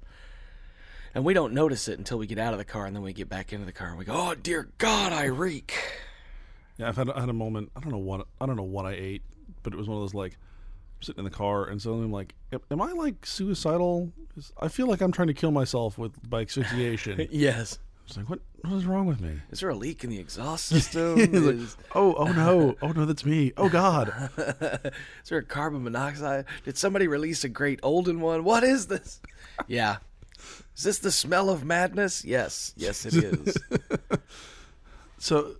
And 1.14 1.24
we 1.24 1.32
don't 1.34 1.54
notice 1.54 1.88
it 1.88 1.98
until 1.98 2.18
we 2.18 2.26
get 2.26 2.38
out 2.38 2.52
of 2.52 2.58
the 2.58 2.64
car, 2.66 2.84
and 2.86 2.94
then 2.94 3.02
we 3.02 3.12
get 3.14 3.28
back 3.28 3.52
into 3.52 3.64
the 3.66 3.72
car 3.72 3.88
and 3.88 3.98
we 3.98 4.04
go, 4.04 4.12
"Oh 4.14 4.34
dear 4.34 4.68
God, 4.78 5.12
I 5.12 5.24
reek." 5.24 5.74
Yeah, 6.78 6.88
I've 6.88 6.96
had, 6.96 7.10
I 7.10 7.20
had 7.20 7.28
a 7.28 7.34
moment. 7.34 7.70
I 7.76 7.80
don't 7.80 7.90
know 7.92 7.98
what 7.98 8.26
I 8.40 8.46
don't 8.46 8.56
know 8.56 8.62
what 8.62 8.86
I 8.86 8.92
ate, 8.92 9.22
but 9.62 9.72
it 9.72 9.76
was 9.76 9.88
one 9.88 9.96
of 9.96 10.02
those 10.02 10.14
like 10.14 10.32
I'm 10.32 11.02
sitting 11.02 11.19
in 11.19 11.25
the 11.25 11.36
car 11.36 11.64
and 11.64 11.82
suddenly 11.82 12.04
I'm 12.04 12.12
like, 12.12 12.34
am, 12.70 12.80
I 12.80 12.92
like 12.92 13.26
suicidal? 13.26 14.12
I 14.60 14.69
feel 14.69 14.86
like 14.86 15.00
I'm 15.00 15.12
trying 15.12 15.28
to 15.28 15.34
kill 15.34 15.50
myself 15.50 15.98
with 15.98 16.12
by 16.28 16.42
asphyxiation. 16.42 17.28
yes. 17.30 17.78
I 17.82 18.02
was 18.06 18.16
like 18.16 18.30
what 18.30 18.40
what 18.62 18.76
is 18.76 18.86
wrong 18.86 19.06
with 19.06 19.20
me? 19.20 19.40
Is 19.50 19.60
there 19.60 19.69
a 19.69 19.75
leak 19.75 20.04
in 20.04 20.10
the 20.10 20.19
exhaust 20.19 20.66
system? 20.69 21.16
Like, 21.16 21.32
Is- 21.32 21.76
oh 21.94 22.14
oh 22.14 22.32
no 22.32 22.76
oh 22.80 22.92
no 22.92 23.04
that's 23.04 23.25
me 23.25 23.52
oh 23.56 23.68
god 23.70 24.30
Is 24.40 25.28
there 25.28 25.38
a 25.38 25.42
carbon 25.42 25.82
monoxide? 25.82 26.44
Did 26.64 26.78
somebody 26.78 27.08
release 27.08 27.42
a 27.44 27.49
great 27.49 27.80
olden 27.82 28.20
one? 28.20 28.44
What 28.44 28.62
is 28.62 28.87
this? 28.87 29.20
Yeah. 29.66 29.97
Is 30.76 30.85
this 30.85 30.99
the 31.00 31.11
smell 31.11 31.50
of 31.50 31.64
madness? 31.64 32.25
Yes. 32.25 32.73
Yes, 32.76 33.04
it 33.04 33.14
is. 33.16 33.56
so 35.18 35.56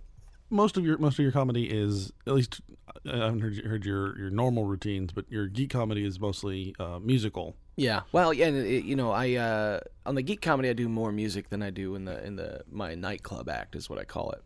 most 0.49 0.77
of 0.77 0.85
your 0.85 0.97
most 0.97 1.19
of 1.19 1.23
your 1.23 1.31
comedy 1.31 1.65
is 1.65 2.11
at 2.27 2.33
least 2.33 2.61
I 3.05 3.17
haven't 3.17 3.41
heard, 3.41 3.57
heard 3.65 3.85
your 3.85 4.17
your 4.17 4.29
normal 4.29 4.65
routines, 4.65 5.11
but 5.11 5.25
your 5.31 5.47
geek 5.47 5.71
comedy 5.71 6.05
is 6.05 6.19
mostly 6.19 6.75
uh, 6.79 6.99
musical. 6.99 7.55
yeah. 7.75 8.01
Well, 8.11 8.33
yeah. 8.33 8.47
and 8.47 8.57
It, 8.57 8.83
you 8.85 8.95
know, 8.95 9.11
I 9.11 9.35
uh, 9.35 9.79
on 10.05 10.15
the 10.15 10.21
geek 10.21 10.41
comedy, 10.41 10.69
I 10.69 10.73
do 10.73 10.89
more 10.89 11.11
music 11.11 11.49
than 11.49 11.61
I 11.61 11.69
do 11.69 11.95
in 11.95 12.05
the 12.05 12.23
in 12.25 12.35
the 12.35 12.63
my 12.71 12.95
nightclub 12.95 13.49
act 13.49 13.75
is 13.75 13.89
what 13.89 13.99
I 13.99 14.03
call 14.03 14.31
it. 14.31 14.43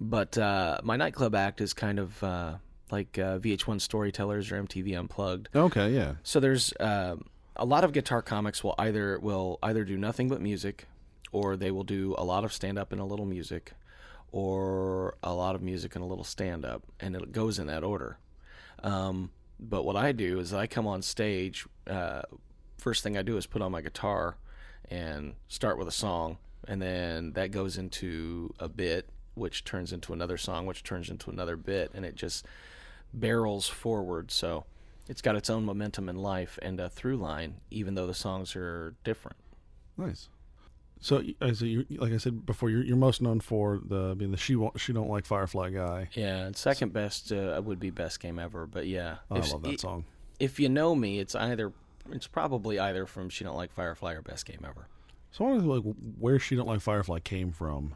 But 0.00 0.38
uh, 0.38 0.78
my 0.82 0.96
nightclub 0.96 1.34
act 1.34 1.60
is 1.60 1.74
kind 1.74 1.98
of 1.98 2.22
uh, 2.22 2.54
like 2.90 3.18
uh, 3.18 3.38
VH1 3.38 3.80
Storytellers 3.80 4.52
or 4.52 4.62
MTV 4.62 4.96
Unplugged. 4.98 5.48
Okay, 5.54 5.90
yeah, 5.90 6.14
So 6.22 6.40
there's 6.40 6.72
um, 6.78 7.24
a 7.56 7.64
lot 7.64 7.84
of 7.84 7.92
guitar 7.92 8.22
comics 8.22 8.62
will 8.62 8.74
either 8.78 9.18
will 9.18 9.58
either 9.62 9.84
do 9.84 9.96
nothing 9.96 10.28
but 10.28 10.40
music, 10.40 10.86
or 11.32 11.56
they 11.56 11.70
will 11.70 11.84
do 11.84 12.14
a 12.16 12.24
lot 12.24 12.44
of 12.44 12.52
stand 12.52 12.78
up 12.78 12.92
and 12.92 13.00
a 13.00 13.04
little 13.04 13.26
music, 13.26 13.72
or 14.32 15.16
a 15.22 15.32
lot 15.32 15.54
of 15.54 15.62
music 15.62 15.94
and 15.94 16.04
a 16.04 16.06
little 16.06 16.24
stand 16.24 16.64
up, 16.64 16.82
and 17.00 17.16
it 17.16 17.32
goes 17.32 17.58
in 17.58 17.66
that 17.66 17.84
order. 17.84 18.18
Um, 18.82 19.30
but 19.58 19.84
what 19.84 19.96
I 19.96 20.12
do 20.12 20.38
is 20.38 20.52
I 20.52 20.66
come 20.66 20.86
on 20.86 21.02
stage. 21.02 21.66
Uh, 21.86 22.22
first 22.76 23.02
thing 23.02 23.16
I 23.16 23.22
do 23.22 23.36
is 23.36 23.46
put 23.46 23.62
on 23.62 23.72
my 23.72 23.80
guitar 23.80 24.36
and 24.90 25.34
start 25.48 25.78
with 25.78 25.88
a 25.88 25.92
song, 25.92 26.38
and 26.66 26.80
then 26.80 27.32
that 27.32 27.50
goes 27.50 27.76
into 27.76 28.54
a 28.58 28.68
bit, 28.68 29.08
which 29.34 29.64
turns 29.64 29.92
into 29.92 30.12
another 30.12 30.36
song, 30.36 30.66
which 30.66 30.82
turns 30.82 31.10
into 31.10 31.30
another 31.30 31.56
bit, 31.56 31.90
and 31.94 32.04
it 32.04 32.14
just 32.14 32.46
barrels 33.12 33.68
forward. 33.68 34.30
So 34.30 34.64
it's 35.08 35.22
got 35.22 35.36
its 35.36 35.50
own 35.50 35.64
momentum 35.64 36.08
in 36.08 36.16
life 36.16 36.58
and 36.62 36.78
a 36.78 36.88
through 36.88 37.16
line, 37.16 37.56
even 37.70 37.94
though 37.94 38.06
the 38.06 38.14
songs 38.14 38.54
are 38.54 38.94
different. 39.04 39.38
nice. 39.96 40.28
So, 41.00 41.22
so 41.54 41.64
you, 41.64 41.86
like 41.90 42.12
I 42.12 42.16
said 42.16 42.44
before, 42.44 42.70
you're, 42.70 42.82
you're 42.82 42.96
most 42.96 43.22
known 43.22 43.40
for 43.40 43.80
the 43.84 44.14
being 44.16 44.30
the 44.32 44.36
she 44.36 44.56
won't 44.56 44.80
she 44.80 44.92
don't 44.92 45.08
like 45.08 45.24
Firefly 45.26 45.70
guy. 45.70 46.08
Yeah, 46.12 46.38
and 46.46 46.56
second 46.56 46.92
best 46.92 47.30
uh, 47.32 47.60
would 47.64 47.78
be 47.78 47.90
best 47.90 48.20
game 48.20 48.38
ever, 48.38 48.66
but 48.66 48.86
yeah, 48.86 49.16
Oh, 49.30 49.36
I 49.36 49.38
If- 49.38 49.52
love 49.52 49.62
that 49.62 49.80
song. 49.80 50.04
If 50.40 50.60
you 50.60 50.68
know 50.68 50.94
me, 50.94 51.18
it's 51.18 51.34
either 51.34 51.72
it's 52.12 52.26
probably 52.26 52.78
either 52.78 53.06
from 53.06 53.28
She 53.28 53.42
Don't 53.44 53.56
Like 53.56 53.72
Firefly 53.72 54.12
or 54.14 54.22
Best 54.22 54.46
Game 54.46 54.60
Ever. 54.64 54.86
So 55.32 55.44
I 55.44 55.48
wonder 55.50 55.64
like 55.66 55.94
where 56.18 56.38
she 56.38 56.56
don't 56.56 56.66
like 56.68 56.80
Firefly 56.80 57.18
came 57.20 57.52
from. 57.52 57.94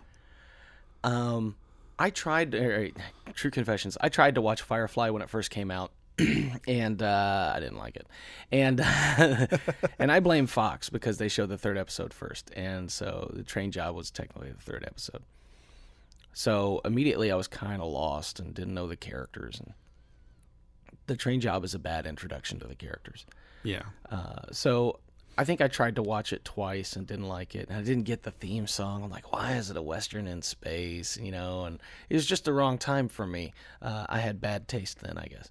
Um, 1.05 1.57
I 1.99 2.11
tried. 2.11 2.55
er, 2.55 2.89
true 3.35 3.51
confessions. 3.51 3.97
I 4.01 4.09
tried 4.09 4.35
to 4.37 4.41
watch 4.41 4.63
Firefly 4.63 5.11
when 5.11 5.23
it 5.23 5.31
first 5.31 5.51
came 5.51 5.71
out, 5.71 5.93
and 6.69 7.03
uh, 7.03 7.53
I 7.55 7.61
didn't 7.61 7.79
like 7.79 7.97
it. 7.97 8.07
And 8.51 8.81
and 9.99 10.13
I 10.13 10.21
blame 10.21 10.47
Fox 10.47 10.91
because 10.91 11.19
they 11.19 11.29
showed 11.29 11.49
the 11.49 11.59
third 11.59 11.79
episode 11.79 12.13
first, 12.13 12.51
and 12.55 12.91
so 12.91 13.31
the 13.35 13.43
train 13.43 13.71
job 13.71 13.95
was 13.95 14.11
technically 14.11 14.51
the 14.51 14.63
third 14.63 14.85
episode. 14.87 15.23
So 16.35 16.81
immediately 16.85 17.31
I 17.31 17.37
was 17.37 17.49
kind 17.49 17.83
of 17.83 17.89
lost 17.89 18.41
and 18.41 18.55
didn't 18.55 18.75
know 18.75 18.87
the 18.87 18.97
characters, 18.97 19.61
and 19.61 19.75
the 21.07 21.17
train 21.17 21.41
job 21.41 21.65
is 21.65 21.75
a 21.75 21.79
bad 21.79 22.07
introduction 22.07 22.59
to 22.61 22.67
the 22.67 22.75
characters. 22.75 23.27
Yeah. 23.63 23.83
Uh, 24.11 24.43
so 24.51 24.99
I 25.37 25.45
think 25.45 25.61
I 25.61 25.69
tried 25.69 25.97
to 25.97 26.03
watch 26.03 26.33
it 26.33 26.45
twice 26.45 26.95
and 26.95 27.07
didn't 27.07 27.29
like 27.29 27.55
it. 27.55 27.69
And 27.69 27.79
I 27.79 27.83
didn't 27.83 28.05
get 28.05 28.23
the 28.23 28.31
theme 28.31 28.67
song. 28.67 29.03
I'm 29.03 29.11
like, 29.11 29.33
why 29.33 29.55
is 29.55 29.71
it 29.71 29.77
a 29.77 29.83
western 29.83 30.27
in 30.27 30.43
space? 30.43 31.17
You 31.17 31.33
know, 31.33 31.65
and 31.65 31.81
it 32.11 32.15
was 32.15 32.27
just 32.27 32.45
the 32.45 32.53
wrong 32.53 32.79
time 32.79 33.09
for 33.09 33.27
me. 33.27 33.55
Uh, 33.81 34.07
I 34.09 34.19
had 34.19 34.41
bad 34.41 34.69
taste 34.69 35.01
then, 35.01 35.17
I 35.17 35.27
guess. 35.27 35.51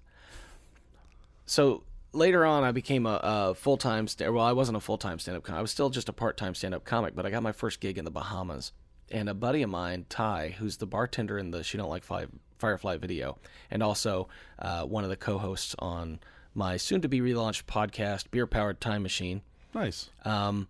So 1.46 1.84
later 2.12 2.44
on, 2.44 2.64
I 2.64 2.72
became 2.72 3.06
a, 3.06 3.20
a 3.22 3.54
full 3.54 3.76
time. 3.76 4.06
St- 4.06 4.32
well, 4.32 4.44
I 4.44 4.52
wasn't 4.52 4.76
a 4.76 4.80
full 4.80 4.98
time 4.98 5.18
stand 5.18 5.36
up. 5.36 5.44
comic. 5.44 5.58
I 5.58 5.62
was 5.62 5.70
still 5.70 5.90
just 5.90 6.08
a 6.08 6.12
part 6.12 6.36
time 6.36 6.54
stand 6.54 6.74
up 6.74 6.84
comic, 6.84 7.14
but 7.14 7.26
I 7.26 7.30
got 7.30 7.42
my 7.42 7.52
first 7.52 7.80
gig 7.80 7.98
in 7.98 8.04
the 8.04 8.10
Bahamas. 8.10 8.72
And 9.10 9.28
a 9.28 9.34
buddy 9.34 9.62
of 9.62 9.68
mine, 9.68 10.06
Ty, 10.08 10.54
who's 10.58 10.78
the 10.78 10.86
bartender 10.86 11.36
in 11.38 11.50
the 11.50 11.62
She 11.62 11.76
Don't 11.76 11.90
Like 11.90 12.04
Fi- 12.04 12.26
Firefly 12.58 12.96
video, 12.96 13.36
and 13.70 13.82
also 13.82 14.28
uh, 14.58 14.84
one 14.84 15.04
of 15.04 15.10
the 15.10 15.16
co-hosts 15.16 15.74
on 15.80 16.20
my 16.54 16.76
soon-to-be 16.76 17.20
relaunched 17.20 17.64
podcast, 17.64 18.30
Beer 18.30 18.46
Powered 18.46 18.80
Time 18.80 19.02
Machine. 19.02 19.42
Nice. 19.74 20.10
Um, 20.24 20.68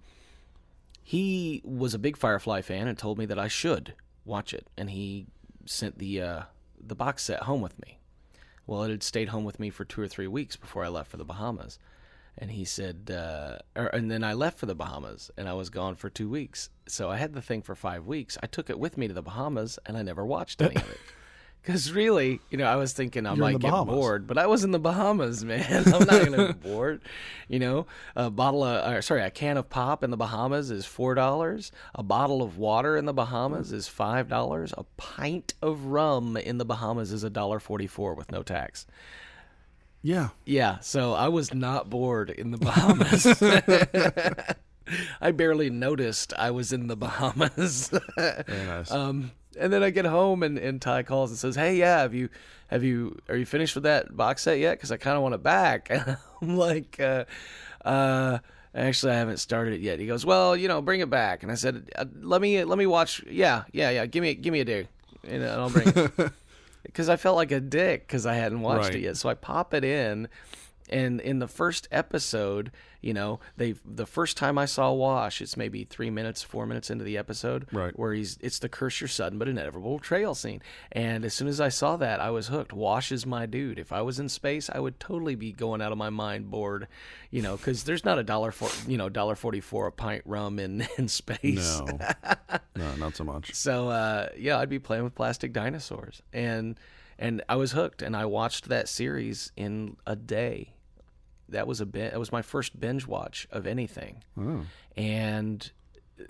he 1.04 1.60
was 1.64 1.94
a 1.94 1.98
big 1.98 2.16
Firefly 2.16 2.62
fan 2.62 2.88
and 2.88 2.96
told 2.96 3.18
me 3.18 3.26
that 3.26 3.38
I 3.38 3.48
should 3.48 3.94
watch 4.24 4.54
it, 4.54 4.66
and 4.76 4.90
he 4.90 5.26
sent 5.66 5.98
the 5.98 6.20
uh, 6.20 6.42
the 6.80 6.94
box 6.94 7.22
set 7.22 7.42
home 7.42 7.60
with 7.60 7.80
me. 7.80 7.98
Well, 8.66 8.82
it 8.84 8.90
had 8.90 9.02
stayed 9.02 9.28
home 9.28 9.44
with 9.44 9.58
me 9.58 9.70
for 9.70 9.84
two 9.84 10.00
or 10.00 10.08
three 10.08 10.26
weeks 10.26 10.56
before 10.56 10.84
I 10.84 10.88
left 10.88 11.10
for 11.10 11.16
the 11.16 11.24
Bahamas, 11.24 11.78
and 12.38 12.50
he 12.50 12.64
said, 12.64 13.10
uh, 13.10 13.58
or, 13.76 13.86
and 13.86 14.10
then 14.10 14.24
I 14.24 14.32
left 14.34 14.58
for 14.58 14.66
the 14.66 14.74
Bahamas, 14.74 15.30
and 15.36 15.48
I 15.48 15.52
was 15.54 15.68
gone 15.70 15.96
for 15.96 16.08
two 16.08 16.28
weeks. 16.28 16.70
So 16.86 17.10
I 17.10 17.16
had 17.16 17.34
the 17.34 17.42
thing 17.42 17.62
for 17.62 17.74
five 17.74 18.06
weeks. 18.06 18.38
I 18.42 18.46
took 18.46 18.70
it 18.70 18.78
with 18.78 18.96
me 18.96 19.08
to 19.08 19.14
the 19.14 19.22
Bahamas, 19.22 19.78
and 19.86 19.96
I 19.96 20.02
never 20.02 20.24
watched 20.24 20.62
any 20.62 20.76
of 20.76 20.90
it. 20.90 20.98
Because 21.62 21.92
really, 21.92 22.40
you 22.50 22.58
know, 22.58 22.64
I 22.64 22.74
was 22.74 22.92
thinking 22.92 23.24
I 23.24 23.34
You're 23.34 23.44
might 23.44 23.60
get 23.60 23.70
Bahamas. 23.70 23.94
bored, 23.94 24.26
but 24.26 24.36
I 24.36 24.46
was 24.48 24.64
in 24.64 24.72
the 24.72 24.80
Bahamas, 24.80 25.44
man. 25.46 25.84
I'm 25.86 26.04
not 26.04 26.24
gonna 26.24 26.48
be 26.48 26.68
bored. 26.68 27.00
You 27.48 27.60
know, 27.60 27.86
a 28.16 28.30
bottle 28.30 28.64
of, 28.64 28.76
uh, 28.84 29.00
sorry, 29.00 29.22
a 29.22 29.30
can 29.30 29.56
of 29.56 29.70
pop 29.70 30.02
in 30.02 30.10
the 30.10 30.16
Bahamas 30.16 30.72
is 30.72 30.86
four 30.86 31.14
dollars. 31.14 31.70
A 31.94 32.02
bottle 32.02 32.42
of 32.42 32.58
water 32.58 32.96
in 32.96 33.04
the 33.04 33.12
Bahamas 33.12 33.70
is 33.72 33.86
five 33.86 34.28
dollars. 34.28 34.74
A 34.76 34.82
pint 34.96 35.54
of 35.62 35.84
rum 35.86 36.36
in 36.36 36.58
the 36.58 36.64
Bahamas 36.64 37.12
is 37.12 37.22
a 37.22 37.30
dollar 37.30 37.60
forty-four 37.60 38.14
with 38.14 38.32
no 38.32 38.42
tax. 38.42 38.86
Yeah. 40.02 40.30
Yeah, 40.44 40.80
so 40.80 41.12
I 41.12 41.28
was 41.28 41.54
not 41.54 41.88
bored 41.88 42.30
in 42.30 42.50
the 42.50 42.58
Bahamas. 42.58 43.24
I 45.20 45.30
barely 45.30 45.70
noticed 45.70 46.34
I 46.36 46.50
was 46.50 46.72
in 46.72 46.88
the 46.88 46.96
Bahamas. 46.96 47.88
Very 48.16 48.66
nice. 48.66 48.90
Um, 48.90 49.30
and 49.58 49.72
then 49.72 49.82
I 49.82 49.90
get 49.90 50.04
home 50.04 50.42
and, 50.42 50.58
and 50.58 50.80
Ty 50.80 51.02
calls 51.04 51.30
and 51.30 51.38
says, 51.38 51.54
"Hey, 51.56 51.76
yeah, 51.76 52.00
have 52.00 52.14
you 52.14 52.28
have 52.68 52.82
you 52.84 53.18
are 53.28 53.36
you 53.36 53.46
finished 53.46 53.74
with 53.74 53.84
that 53.84 54.16
box 54.16 54.42
set 54.42 54.58
yet? 54.58 54.72
Because 54.78 54.90
I 54.92 54.96
kind 54.96 55.16
of 55.16 55.22
want 55.22 55.34
it 55.34 55.42
back." 55.42 55.88
And 56.42 56.50
I'm 56.50 56.56
like, 56.56 56.98
uh, 56.98 57.24
uh, 57.84 58.38
"Actually, 58.74 59.12
I 59.12 59.16
haven't 59.16 59.38
started 59.38 59.74
it 59.74 59.80
yet." 59.80 60.00
He 60.00 60.06
goes, 60.06 60.26
"Well, 60.26 60.56
you 60.56 60.66
know, 60.68 60.82
bring 60.82 61.00
it 61.00 61.10
back." 61.10 61.42
And 61.42 61.52
I 61.52 61.54
said, 61.54 61.90
uh, 61.96 62.04
"Let 62.20 62.40
me 62.40 62.64
let 62.64 62.78
me 62.78 62.86
watch. 62.86 63.22
Yeah, 63.30 63.64
yeah, 63.72 63.90
yeah. 63.90 64.06
Give 64.06 64.22
me 64.22 64.34
give 64.34 64.52
me 64.52 64.60
a 64.60 64.64
day, 64.64 64.88
and 65.26 65.44
I'll 65.44 65.70
bring 65.70 65.88
it." 65.88 66.12
Because 66.84 67.08
I 67.08 67.14
felt 67.16 67.36
like 67.36 67.52
a 67.52 67.60
dick 67.60 68.06
because 68.08 68.26
I 68.26 68.34
hadn't 68.34 68.60
watched 68.60 68.86
Right. 68.86 68.96
it 68.96 69.02
yet. 69.02 69.16
So 69.16 69.28
I 69.28 69.34
pop 69.34 69.72
it 69.72 69.84
in, 69.84 70.26
and 70.92 71.20
in 71.20 71.38
the 71.40 71.48
first 71.48 71.88
episode, 71.90 72.70
you 73.00 73.12
know, 73.14 73.40
they 73.56 73.74
the 73.84 74.06
first 74.06 74.36
time 74.36 74.58
I 74.58 74.66
saw 74.66 74.92
Wash, 74.92 75.40
it's 75.40 75.56
maybe 75.56 75.82
three 75.84 76.10
minutes, 76.10 76.42
four 76.42 76.66
minutes 76.66 76.90
into 76.90 77.02
the 77.04 77.18
episode, 77.18 77.66
Right. 77.72 77.98
where 77.98 78.12
he's 78.12 78.38
it's 78.40 78.58
the 78.60 78.68
curse 78.68 79.00
your 79.00 79.08
sudden 79.08 79.38
but 79.38 79.48
inevitable 79.48 79.98
trail 79.98 80.34
scene. 80.36 80.62
And 80.92 81.24
as 81.24 81.34
soon 81.34 81.48
as 81.48 81.60
I 81.60 81.68
saw 81.68 81.96
that, 81.96 82.20
I 82.20 82.30
was 82.30 82.48
hooked. 82.48 82.72
Wash 82.72 83.10
is 83.10 83.26
my 83.26 83.46
dude. 83.46 83.78
If 83.78 83.90
I 83.92 84.02
was 84.02 84.20
in 84.20 84.28
space, 84.28 84.70
I 84.72 84.78
would 84.78 85.00
totally 85.00 85.34
be 85.34 85.50
going 85.52 85.82
out 85.82 85.90
of 85.92 85.98
my 85.98 86.10
mind 86.10 86.50
bored, 86.50 86.86
you 87.30 87.42
know, 87.42 87.56
because 87.56 87.84
there's 87.84 88.04
not 88.04 88.18
a 88.18 88.22
dollar 88.22 88.52
for 88.52 88.68
you 88.88 88.98
know 88.98 89.08
dollar 89.08 89.34
forty 89.34 89.60
four 89.60 89.86
a 89.88 89.92
pint 89.92 90.22
rum 90.26 90.58
in 90.58 90.86
in 90.98 91.08
space. 91.08 91.80
no. 91.80 91.98
no, 92.76 92.94
not 92.96 93.16
so 93.16 93.24
much. 93.24 93.54
So 93.54 93.88
uh, 93.88 94.28
yeah, 94.36 94.58
I'd 94.58 94.68
be 94.68 94.78
playing 94.78 95.04
with 95.04 95.14
plastic 95.14 95.52
dinosaurs, 95.52 96.22
and 96.32 96.78
and 97.18 97.42
I 97.48 97.56
was 97.56 97.72
hooked, 97.72 98.02
and 98.02 98.16
I 98.16 98.24
watched 98.26 98.68
that 98.68 98.88
series 98.88 99.52
in 99.56 99.96
a 100.06 100.14
day. 100.16 100.74
That 101.52 101.66
was 101.66 101.80
a 101.80 101.84
that 101.86 102.18
was 102.18 102.32
my 102.32 102.42
first 102.42 102.78
binge 102.78 103.06
watch 103.06 103.46
of 103.50 103.66
anything, 103.66 104.22
Oh. 104.38 104.64
and 104.96 105.70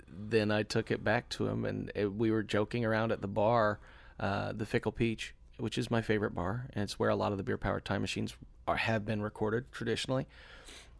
then 0.07 0.51
I 0.51 0.63
took 0.63 0.91
it 0.91 1.03
back 1.03 1.29
to 1.29 1.47
him, 1.47 1.65
and 1.65 1.91
it, 1.95 2.13
we 2.13 2.31
were 2.31 2.43
joking 2.43 2.85
around 2.85 3.11
at 3.11 3.21
the 3.21 3.27
bar, 3.27 3.79
uh, 4.19 4.53
the 4.53 4.65
Fickle 4.65 4.91
Peach, 4.91 5.33
which 5.57 5.77
is 5.77 5.91
my 5.91 6.01
favorite 6.01 6.33
bar, 6.33 6.67
and 6.73 6.83
it's 6.83 6.97
where 6.97 7.09
a 7.09 7.15
lot 7.15 7.31
of 7.31 7.37
the 7.37 7.43
beer 7.43 7.57
powered 7.57 7.85
time 7.85 8.01
machines 8.01 8.35
are, 8.67 8.77
have 8.77 9.05
been 9.05 9.21
recorded 9.21 9.71
traditionally, 9.71 10.25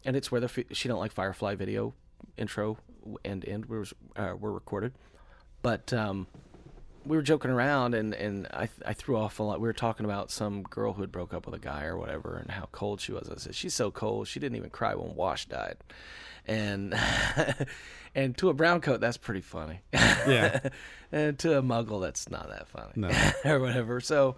and 0.05 0.15
it's 0.15 0.31
where 0.31 0.41
the 0.41 0.65
she 0.71 0.87
don't 0.87 0.99
like 0.99 1.11
Firefly 1.11 1.55
video 1.55 1.93
intro 2.37 2.77
and 3.25 3.43
end 3.47 3.65
was 3.65 3.93
uh, 4.15 4.33
were 4.39 4.51
recorded, 4.53 4.93
but 5.61 5.91
um, 5.93 6.27
we 7.05 7.17
were 7.17 7.24
joking 7.24 7.51
around 7.51 7.93
and, 7.93 8.13
and 8.13 8.48
I, 8.53 8.69
I 8.86 8.93
threw 8.93 9.17
off 9.17 9.39
a 9.39 9.43
lot. 9.43 9.60
We 9.60 9.67
were 9.67 9.74
talking 9.74 10.05
about 10.05 10.31
some 10.31 10.63
girl 10.63 10.93
who 10.93 11.01
had 11.01 11.12
broke 11.12 11.33
up 11.33 11.45
with 11.45 11.55
a 11.55 11.60
guy 11.60 11.86
or 11.86 11.98
whatever 11.98 12.38
and 12.38 12.50
how 12.51 12.67
cold 12.72 13.01
she 13.01 13.12
was. 13.12 13.29
I 13.29 13.36
said, 13.38 13.55
she's 13.55 13.74
so 13.74 13.91
cold. 13.91 14.27
She 14.27 14.39
didn't 14.39 14.55
even 14.57 14.69
cry 14.69 14.95
when 14.95 15.15
Wash 15.15 15.45
died. 15.48 15.77
And, 16.45 16.93
and 18.15 18.38
to 18.38 18.50
a 18.50 18.53
brown 18.53 18.81
coat, 18.81 19.00
that's 19.01 19.17
pretty 19.17 19.41
funny. 19.41 19.81
Yeah. 19.93 20.60
and 21.12 21.38
to 21.39 21.57
a 21.57 21.62
muggle, 21.62 22.01
that's 22.01 22.29
not 22.29 22.50
that 22.50 22.67
funny 22.67 22.91
No. 22.95 23.10
or 23.45 23.60
whatever. 23.60 24.00
So, 24.01 24.36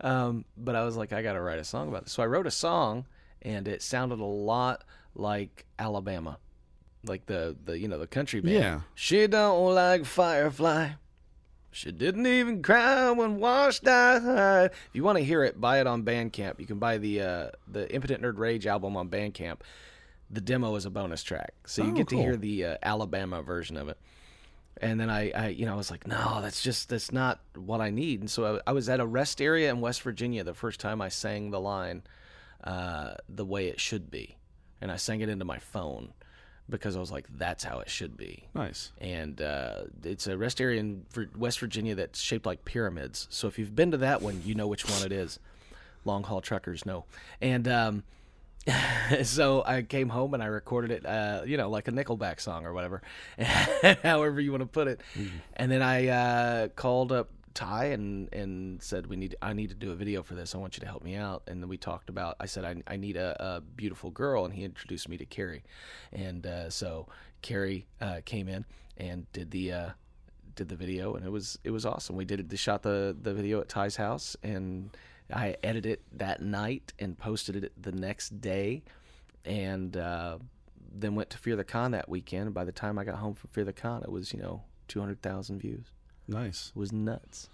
um, 0.00 0.44
but 0.56 0.74
I 0.74 0.84
was 0.84 0.96
like, 0.96 1.12
I 1.12 1.22
got 1.22 1.32
to 1.34 1.40
write 1.40 1.58
a 1.58 1.64
song 1.64 1.88
about 1.88 2.04
this. 2.04 2.12
So 2.12 2.22
I 2.22 2.26
wrote 2.26 2.46
a 2.46 2.52
song 2.52 3.06
and 3.42 3.66
it 3.68 3.82
sounded 3.82 4.20
a 4.20 4.24
lot 4.24 4.84
like 5.14 5.66
Alabama. 5.78 6.38
Like 7.04 7.26
the, 7.26 7.56
the, 7.64 7.78
you 7.78 7.86
know, 7.86 7.98
the 7.98 8.08
country 8.08 8.40
band. 8.40 8.54
Yeah. 8.54 8.80
She 8.94 9.26
don't 9.28 9.74
like 9.74 10.04
Firefly. 10.04 10.90
She 11.70 11.92
didn't 11.92 12.26
even 12.26 12.62
cry 12.62 13.10
when 13.10 13.38
Wash 13.38 13.80
died. 13.80 14.70
If 14.72 14.90
you 14.94 15.04
want 15.04 15.18
to 15.18 15.24
hear 15.24 15.44
it, 15.44 15.60
buy 15.60 15.80
it 15.80 15.86
on 15.86 16.02
Bandcamp. 16.02 16.58
You 16.58 16.66
can 16.66 16.78
buy 16.78 16.98
the 16.98 17.20
uh, 17.22 17.50
the 17.66 17.92
Impotent 17.94 18.22
Nerd 18.22 18.38
Rage 18.38 18.66
album 18.66 18.96
on 18.96 19.08
Bandcamp. 19.08 19.60
The 20.30 20.40
demo 20.40 20.74
is 20.76 20.84
a 20.86 20.90
bonus 20.90 21.22
track, 21.22 21.54
so 21.66 21.82
you 21.82 21.90
Oh, 21.90 21.94
get 21.94 22.08
to 22.08 22.16
hear 22.16 22.36
the 22.36 22.64
uh, 22.64 22.76
Alabama 22.82 23.42
version 23.42 23.76
of 23.76 23.88
it. 23.88 23.96
And 24.80 25.00
then 25.00 25.10
I, 25.10 25.30
I, 25.32 25.48
you 25.48 25.66
know, 25.66 25.72
I 25.72 25.76
was 25.76 25.90
like, 25.90 26.06
no, 26.06 26.40
that's 26.40 26.62
just 26.62 26.88
that's 26.88 27.10
not 27.12 27.40
what 27.56 27.80
I 27.80 27.90
need. 27.90 28.20
And 28.20 28.30
so 28.30 28.56
I, 28.66 28.70
I 28.70 28.72
was 28.72 28.88
at 28.88 29.00
a 29.00 29.06
rest 29.06 29.40
area 29.40 29.70
in 29.70 29.80
West 29.80 30.02
Virginia 30.02 30.44
the 30.44 30.54
first 30.54 30.80
time 30.80 31.00
I 31.00 31.08
sang 31.08 31.50
the 31.50 31.60
line 31.60 32.02
uh, 32.64 33.14
the 33.28 33.44
way 33.44 33.68
it 33.68 33.80
should 33.80 34.10
be, 34.10 34.36
and 34.80 34.90
I 34.92 34.96
sang 34.96 35.20
it 35.20 35.28
into 35.28 35.44
my 35.44 35.58
phone 35.58 36.12
because 36.70 36.96
I 36.96 37.00
was 37.00 37.10
like, 37.10 37.26
that's 37.36 37.64
how 37.64 37.78
it 37.80 37.88
should 37.88 38.16
be 38.16 38.44
Nice. 38.54 38.92
and 39.00 39.40
uh, 39.40 39.84
it's 40.04 40.26
a 40.26 40.36
rest 40.36 40.60
area 40.60 40.80
in 40.80 41.06
West 41.36 41.60
Virginia 41.60 41.94
that's 41.94 42.20
shaped 42.20 42.46
like 42.46 42.64
pyramids. 42.64 43.26
So 43.30 43.48
if 43.48 43.58
you've 43.58 43.74
been 43.74 43.90
to 43.92 43.96
that 43.98 44.20
one, 44.22 44.42
you 44.44 44.54
know 44.54 44.66
which 44.66 44.88
one 44.88 45.02
it 45.04 45.12
is. 45.12 45.38
Long 46.04 46.22
haul 46.24 46.40
truckers 46.40 46.84
know. 46.86 47.04
And 47.40 47.66
um, 47.68 48.04
so 49.22 49.62
I 49.66 49.82
came 49.82 50.08
home 50.10 50.34
and 50.34 50.42
I 50.42 50.46
recorded 50.46 50.90
it, 50.90 51.06
uh, 51.06 51.42
you 51.46 51.56
know, 51.56 51.70
like 51.70 51.88
a 51.88 51.92
Nickelback 51.92 52.40
song 52.40 52.66
or 52.66 52.72
whatever, 52.72 53.02
however 54.02 54.40
you 54.40 54.50
want 54.52 54.62
to 54.62 54.66
put 54.66 54.88
it. 54.88 55.00
And 55.56 55.70
then 55.70 55.82
I 55.82 56.08
uh, 56.08 56.68
called 56.68 57.12
up 57.12 57.30
Ty 57.54 57.86
and 57.86 58.32
and 58.32 58.82
said 58.82 59.06
we 59.06 59.16
need 59.16 59.36
I 59.42 59.52
need 59.52 59.68
to 59.70 59.74
do 59.74 59.90
a 59.92 59.94
video 59.94 60.22
for 60.22 60.34
this. 60.34 60.54
I 60.54 60.58
want 60.58 60.76
you 60.76 60.80
to 60.80 60.86
help 60.86 61.02
me 61.02 61.16
out. 61.16 61.42
And 61.46 61.62
then 61.62 61.68
we 61.68 61.76
talked 61.76 62.08
about. 62.08 62.36
I 62.40 62.46
said 62.46 62.64
I, 62.64 62.82
I 62.86 62.96
need 62.96 63.16
a, 63.16 63.36
a 63.42 63.60
beautiful 63.60 64.10
girl, 64.10 64.44
and 64.44 64.54
he 64.54 64.64
introduced 64.64 65.08
me 65.08 65.16
to 65.18 65.26
Carrie. 65.26 65.64
And 66.12 66.46
uh, 66.46 66.70
so 66.70 67.08
Carrie 67.42 67.86
uh, 68.00 68.20
came 68.24 68.48
in 68.48 68.64
and 68.96 69.30
did 69.32 69.50
the 69.50 69.72
uh, 69.72 69.90
did 70.54 70.68
the 70.68 70.76
video, 70.76 71.14
and 71.14 71.24
it 71.24 71.30
was 71.30 71.58
it 71.64 71.70
was 71.70 71.86
awesome. 71.86 72.16
We 72.16 72.24
did 72.24 72.40
it. 72.40 72.48
They 72.48 72.56
shot 72.56 72.82
the 72.82 73.16
the 73.20 73.32
video 73.32 73.60
at 73.60 73.68
Ty's 73.68 73.96
house, 73.96 74.36
and 74.42 74.90
I 75.32 75.56
edited 75.62 75.92
it 75.92 76.02
that 76.18 76.42
night 76.42 76.92
and 76.98 77.16
posted 77.16 77.56
it 77.56 77.72
the 77.80 77.92
next 77.92 78.40
day, 78.40 78.82
and 79.44 79.96
uh, 79.96 80.38
then 80.92 81.14
went 81.14 81.30
to 81.30 81.38
Fear 81.38 81.56
the 81.56 81.64
Con 81.64 81.92
that 81.92 82.08
weekend. 82.08 82.54
By 82.54 82.64
the 82.64 82.72
time 82.72 82.98
I 82.98 83.04
got 83.04 83.16
home 83.16 83.34
from 83.34 83.50
Fear 83.50 83.64
the 83.64 83.72
Con, 83.72 84.02
it 84.02 84.10
was 84.10 84.32
you 84.32 84.40
know 84.40 84.62
two 84.88 85.00
hundred 85.00 85.22
thousand 85.22 85.60
views. 85.60 85.92
Nice. 86.28 86.72
It 86.76 86.78
was 86.78 86.92
nuts. 86.92 87.48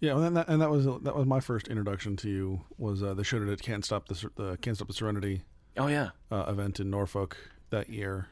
Yeah, 0.00 0.16
and 0.16 0.34
that, 0.36 0.48
and 0.48 0.62
that 0.62 0.70
was 0.70 0.86
that 0.86 1.14
was 1.14 1.26
my 1.26 1.40
first 1.40 1.68
introduction 1.68 2.16
to 2.18 2.30
you. 2.30 2.62
Was 2.78 3.02
uh, 3.02 3.12
they 3.12 3.22
showed 3.22 3.46
it 3.46 3.52
at 3.52 3.60
Can't 3.60 3.84
Stop 3.84 4.08
the 4.08 4.30
the 4.36 4.56
Can't 4.58 4.76
Stop 4.76 4.88
the 4.88 4.94
Serenity 4.94 5.42
Oh 5.76 5.88
yeah, 5.88 6.10
uh, 6.30 6.46
event 6.48 6.80
in 6.80 6.88
Norfolk, 6.90 7.36
that 7.70 7.90
year, 7.90 8.26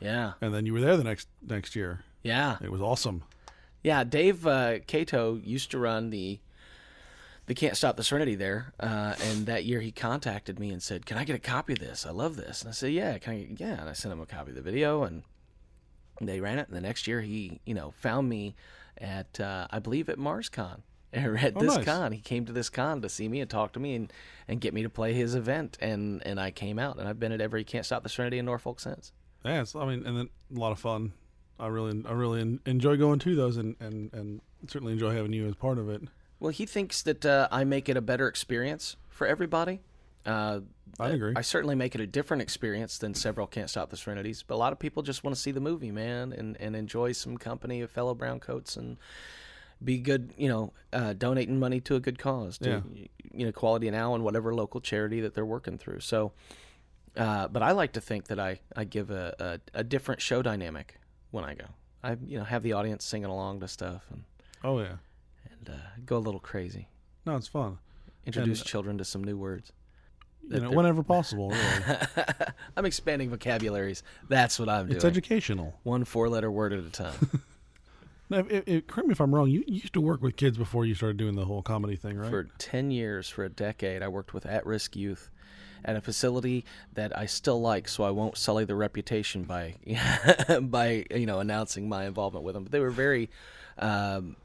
Yeah. 0.00 0.34
and 0.40 0.54
then 0.54 0.64
you 0.64 0.72
were 0.72 0.80
there 0.80 0.96
the 0.96 1.04
next 1.04 1.28
next 1.46 1.74
year. 1.74 2.04
Yeah. 2.22 2.56
It 2.62 2.70
was 2.70 2.80
awesome. 2.80 3.24
Yeah, 3.82 4.04
Dave 4.04 4.46
uh, 4.46 4.78
Cato 4.86 5.40
used 5.42 5.72
to 5.72 5.78
run 5.78 6.10
the 6.10 6.38
the 7.46 7.54
Can't 7.54 7.76
Stop 7.76 7.96
the 7.96 8.04
Serenity 8.04 8.36
there, 8.36 8.72
uh, 8.78 9.16
and 9.20 9.46
that 9.46 9.64
year 9.64 9.80
he 9.80 9.90
contacted 9.90 10.60
me 10.60 10.70
and 10.70 10.80
said, 10.80 11.04
"Can 11.04 11.18
I 11.18 11.24
get 11.24 11.34
a 11.34 11.40
copy 11.40 11.72
of 11.72 11.80
this? 11.80 12.06
I 12.06 12.10
love 12.10 12.36
this." 12.36 12.60
And 12.62 12.68
I 12.68 12.72
said, 12.72 12.92
"Yeah, 12.92 13.18
can 13.18 13.32
I?" 13.32 13.48
Yeah, 13.56 13.80
and 13.80 13.88
I 13.88 13.92
sent 13.92 14.12
him 14.12 14.20
a 14.20 14.26
copy 14.26 14.50
of 14.50 14.54
the 14.56 14.62
video, 14.62 15.02
and 15.02 15.24
they 16.20 16.40
ran 16.40 16.60
it. 16.60 16.68
And 16.68 16.76
the 16.76 16.80
next 16.80 17.08
year, 17.08 17.20
he 17.22 17.60
you 17.66 17.74
know 17.74 17.90
found 17.90 18.28
me 18.28 18.54
at 18.98 19.38
uh, 19.40 19.66
I 19.70 19.78
believe 19.78 20.08
at 20.08 20.18
MarsCon. 20.18 20.80
Or 21.14 21.36
at 21.36 21.52
Oh, 21.54 21.60
this 21.60 21.76
nice. 21.76 21.84
con, 21.84 22.12
he 22.12 22.20
came 22.22 22.46
to 22.46 22.52
this 22.54 22.70
con 22.70 23.02
to 23.02 23.08
see 23.10 23.28
me 23.28 23.40
and 23.42 23.50
talk 23.50 23.74
to 23.74 23.78
me 23.78 23.94
and, 23.96 24.10
and 24.48 24.62
get 24.62 24.72
me 24.72 24.82
to 24.82 24.88
play 24.88 25.12
his 25.12 25.34
event, 25.34 25.76
and, 25.78 26.22
and 26.26 26.40
I 26.40 26.50
came 26.50 26.78
out, 26.78 26.98
and 26.98 27.06
I've 27.06 27.20
been 27.20 27.32
at 27.32 27.40
every 27.42 27.64
Can't 27.64 27.84
Stop 27.84 28.02
the 28.02 28.08
Serenity 28.08 28.38
in 28.38 28.46
Norfolk 28.46 28.80
since. 28.80 29.12
Yeah, 29.44 29.60
it's, 29.60 29.76
I 29.76 29.84
mean, 29.84 30.06
and 30.06 30.16
then 30.16 30.30
a 30.56 30.58
lot 30.58 30.72
of 30.72 30.78
fun. 30.78 31.12
I 31.60 31.66
really, 31.66 32.02
I 32.08 32.12
really 32.12 32.58
enjoy 32.64 32.96
going 32.96 33.18
to 33.18 33.34
those, 33.36 33.58
and, 33.58 33.76
and, 33.78 34.10
and 34.14 34.40
certainly 34.68 34.94
enjoy 34.94 35.14
having 35.14 35.34
you 35.34 35.46
as 35.48 35.54
part 35.54 35.76
of 35.76 35.90
it. 35.90 36.00
Well, 36.40 36.50
he 36.50 36.64
thinks 36.64 37.02
that 37.02 37.26
uh, 37.26 37.46
I 37.52 37.64
make 37.64 37.90
it 37.90 37.98
a 37.98 38.00
better 38.00 38.26
experience 38.26 38.96
for 39.10 39.26
everybody. 39.26 39.80
Uh, 40.26 40.60
I 41.00 41.08
agree. 41.10 41.32
I 41.34 41.40
certainly 41.42 41.74
make 41.74 41.94
it 41.94 42.00
a 42.00 42.06
different 42.06 42.42
experience 42.42 42.98
than 42.98 43.14
several 43.14 43.46
Can't 43.46 43.68
Stop 43.70 43.90
the 43.90 43.96
Serenities, 43.96 44.42
but 44.42 44.54
a 44.54 44.56
lot 44.56 44.72
of 44.72 44.78
people 44.78 45.02
just 45.02 45.24
want 45.24 45.34
to 45.34 45.40
see 45.40 45.50
the 45.50 45.60
movie, 45.60 45.90
man, 45.90 46.32
and, 46.32 46.56
and 46.60 46.76
enjoy 46.76 47.12
some 47.12 47.38
company 47.38 47.80
of 47.80 47.90
fellow 47.90 48.14
brown 48.14 48.38
coats 48.40 48.76
and 48.76 48.98
be 49.82 49.98
good, 49.98 50.32
you 50.36 50.48
know, 50.48 50.72
uh, 50.92 51.12
donating 51.14 51.58
money 51.58 51.80
to 51.80 51.96
a 51.96 52.00
good 52.00 52.18
cause, 52.18 52.58
to, 52.58 52.82
Yeah. 52.94 53.06
you 53.32 53.44
know, 53.46 53.48
Equality 53.48 53.90
Now 53.90 54.14
and 54.14 54.22
whatever 54.22 54.54
local 54.54 54.80
charity 54.80 55.20
that 55.22 55.34
they're 55.34 55.46
working 55.46 55.78
through. 55.78 56.00
So, 56.00 56.32
uh, 57.16 57.48
but 57.48 57.62
I 57.62 57.72
like 57.72 57.92
to 57.94 58.00
think 58.00 58.26
that 58.28 58.38
I, 58.38 58.60
I 58.76 58.84
give 58.84 59.10
a, 59.10 59.34
a, 59.74 59.80
a 59.80 59.84
different 59.84 60.20
show 60.20 60.40
dynamic 60.42 60.98
when 61.30 61.42
I 61.44 61.54
go. 61.54 61.64
I, 62.04 62.16
you 62.24 62.38
know, 62.38 62.44
have 62.44 62.62
the 62.62 62.74
audience 62.74 63.04
singing 63.04 63.30
along 63.30 63.60
to 63.60 63.68
stuff 63.68 64.02
and, 64.10 64.24
Oh 64.62 64.78
yeah, 64.78 64.96
and 65.50 65.70
uh, 65.70 65.72
go 66.06 66.16
a 66.16 66.18
little 66.18 66.38
crazy 66.40 66.88
no, 67.24 67.34
it's 67.36 67.48
fun. 67.48 67.78
introduce 68.26 68.62
children 68.62 68.98
to 68.98 69.04
some 69.04 69.22
new 69.24 69.36
words. 69.36 69.72
You 70.48 70.60
know, 70.60 70.70
whenever 70.70 71.02
possible. 71.02 71.50
Really, 71.50 71.96
I'm 72.76 72.84
expanding 72.84 73.30
vocabularies. 73.30 74.02
That's 74.28 74.58
what 74.58 74.68
I'm 74.68 74.86
doing. 74.86 74.96
it's 74.96 75.04
educational. 75.04 75.78
One 75.82 76.04
four 76.04 76.28
letter 76.28 76.50
word 76.50 76.72
at 76.72 76.80
a 76.84 76.90
time. 76.90 77.30
Now, 78.30 78.38
if, 78.38 78.50
if, 78.50 78.68
if- 78.68 78.86
correct 78.86 79.08
me 79.08 79.12
if 79.12 79.20
I'm 79.20 79.34
wrong. 79.34 79.50
You, 79.50 79.62
you 79.66 79.74
used 79.74 79.92
to 79.92 80.00
work 80.00 80.22
with 80.22 80.36
kids 80.36 80.56
before 80.56 80.86
you 80.86 80.94
started 80.94 81.18
doing 81.18 81.34
the 81.34 81.44
whole 81.44 81.60
comedy 81.60 81.96
thing, 81.96 82.16
right? 82.16 82.30
For 82.30 82.44
10 82.56 82.90
years, 82.90 83.28
for 83.28 83.44
a 83.44 83.50
decade, 83.50 84.02
I 84.02 84.08
worked 84.08 84.32
with 84.32 84.46
at 84.46 84.64
risk 84.64 84.96
youth 84.96 85.28
at 85.84 85.96
a 85.96 86.00
facility 86.00 86.64
that 86.94 87.16
I 87.16 87.26
still 87.26 87.60
like, 87.60 87.88
so 87.88 88.04
I 88.04 88.10
won't 88.10 88.38
sully 88.38 88.64
the 88.64 88.74
reputation 88.74 89.42
by, 89.42 89.74
by 90.62 91.04
you 91.10 91.26
know, 91.26 91.40
announcing 91.40 91.90
my 91.90 92.06
involvement 92.06 92.42
with 92.42 92.54
them. 92.54 92.62
But 92.62 92.72
they 92.72 92.80
were 92.80 92.90
very, 92.90 93.28
um, 93.78 94.36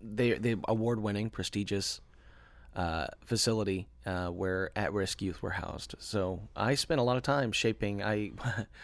they, 0.00 0.34
they 0.34 0.54
award 0.68 1.00
winning, 1.00 1.28
prestigious 1.28 2.00
uh, 2.76 3.06
facility 3.24 3.88
uh, 4.06 4.28
where 4.28 4.70
at 4.76 4.92
risk 4.92 5.22
youth 5.22 5.42
were 5.42 5.50
housed. 5.50 5.94
So 5.98 6.40
I 6.56 6.74
spent 6.74 7.00
a 7.00 7.04
lot 7.04 7.16
of 7.16 7.22
time 7.22 7.52
shaping, 7.52 8.02
I 8.02 8.32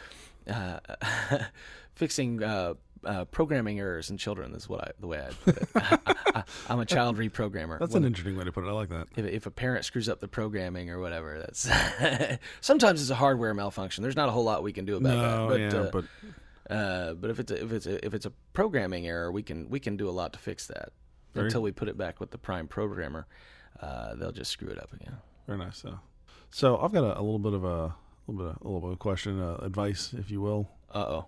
uh, 0.50 0.78
fixing 1.94 2.42
uh, 2.42 2.74
uh, 3.04 3.24
programming 3.26 3.80
errors 3.80 4.10
in 4.10 4.16
children. 4.18 4.54
Is 4.54 4.68
what 4.68 4.80
I 4.80 4.90
the 5.00 5.06
way 5.06 5.18
I 5.26 5.30
put 5.44 5.56
it. 5.56 5.68
I, 5.74 6.44
am 6.68 6.80
a 6.80 6.86
child 6.86 7.16
reprogrammer. 7.18 7.78
That's 7.78 7.94
When- 7.94 8.04
an 8.04 8.06
interesting 8.08 8.36
way 8.36 8.44
to 8.44 8.52
put 8.52 8.64
it. 8.64 8.68
I 8.68 8.72
like 8.72 8.90
that. 8.90 9.08
if, 9.16 9.24
if 9.26 9.46
a 9.46 9.50
parent 9.50 9.84
screws 9.84 10.08
up 10.08 10.20
the 10.20 10.28
programming 10.28 10.90
or 10.90 11.00
whatever, 11.00 11.38
that's 11.38 11.68
sometimes 12.60 13.00
it's 13.00 13.10
a 13.10 13.14
hardware 13.14 13.54
malfunction. 13.54 14.02
There's 14.02 14.16
not 14.16 14.28
a 14.28 14.32
whole 14.32 14.44
lot 14.44 14.62
we 14.62 14.72
can 14.72 14.84
do 14.84 14.96
about 14.96 15.16
No, 15.16 15.48
that. 15.48 15.48
But, 15.48 15.60
yeah, 15.60 15.80
uh, 15.80 15.90
but 15.90 16.04
uh, 16.74 17.14
but 17.14 17.30
if 17.30 17.40
it's 17.40 17.50
a, 17.50 17.64
if 17.64 17.72
it's 17.72 17.86
a, 17.86 18.06
if 18.06 18.14
it's 18.14 18.26
a 18.26 18.32
programming 18.52 19.06
error, 19.08 19.32
we 19.32 19.42
can 19.42 19.68
we 19.70 19.80
can 19.80 19.96
do 19.96 20.08
a 20.08 20.12
lot 20.12 20.32
to 20.34 20.38
fix 20.38 20.66
that. 20.68 20.92
Very- 21.34 21.46
Until 21.46 21.62
we 21.62 21.72
put 21.72 21.88
it 21.88 21.96
back 21.96 22.20
with 22.20 22.30
the 22.32 22.38
prime 22.38 22.66
programmer, 22.68 23.26
uh, 23.80 24.14
they'll 24.16 24.32
just 24.32 24.50
screw 24.50 24.68
it 24.68 24.78
up 24.78 24.92
again. 24.92 25.16
very 25.46 25.58
nice. 25.58 25.78
So, 25.78 25.98
so 26.50 26.78
I've 26.78 26.92
got 26.92 27.04
a, 27.04 27.18
a 27.18 27.22
little 27.22 27.38
bit 27.38 27.52
of 27.54 27.64
a, 27.64 27.94
little 28.26 28.44
bit, 28.44 28.56
of, 28.56 28.62
a 28.62 28.64
little 28.64 28.80
bit 28.80 28.92
of 28.92 28.98
question, 28.98 29.40
uh, 29.40 29.56
advice, 29.62 30.12
if 30.16 30.30
you 30.30 30.40
will. 30.40 30.68
Uh 30.92 30.98
oh. 31.08 31.26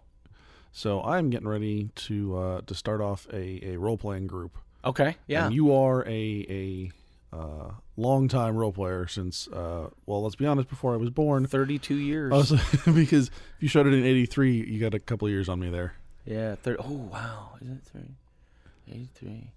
So 0.73 1.03
I'm 1.03 1.31
getting 1.31 1.49
ready 1.49 1.91
to 1.95 2.37
uh, 2.37 2.61
to 2.63 2.75
start 2.75 3.01
off 3.01 3.27
a, 3.33 3.61
a 3.73 3.77
role 3.77 3.97
playing 3.99 4.27
group. 4.27 4.57
Okay. 4.85 5.17
Yeah. 5.27 5.47
And 5.47 5.55
you 5.55 5.75
are 5.75 6.03
a 6.07 6.91
a 7.33 7.37
uh, 7.37 7.71
long 7.97 8.29
time 8.29 8.57
role 8.57 8.73
player 8.73 9.07
since 9.07 9.49
uh, 9.49 9.89
well, 10.07 10.23
let's 10.23 10.35
be 10.35 10.47
honest, 10.47 10.69
before 10.69 10.95
I 10.95 10.97
was 10.97 11.11
born. 11.11 11.47
Thirty-two 11.47 11.95
years. 11.97 12.33
Also, 12.33 12.57
because 12.93 13.29
if 13.29 13.57
you 13.61 13.69
showed 13.69 13.87
it 13.87 13.93
in 13.95 14.05
'83, 14.05 14.53
you 14.67 14.81
got 14.81 14.95
a 14.95 14.99
couple 14.99 15.29
years 15.29 15.49
on 15.49 15.61
me 15.61 15.69
there. 15.71 15.95
yeah. 16.25 16.55
Thir- 16.57 16.77
oh 16.79 16.91
wow. 17.13 17.51
Is 17.61 17.71
it 17.71 17.83
three? 17.85 18.17
Eighty-three. 18.91 19.51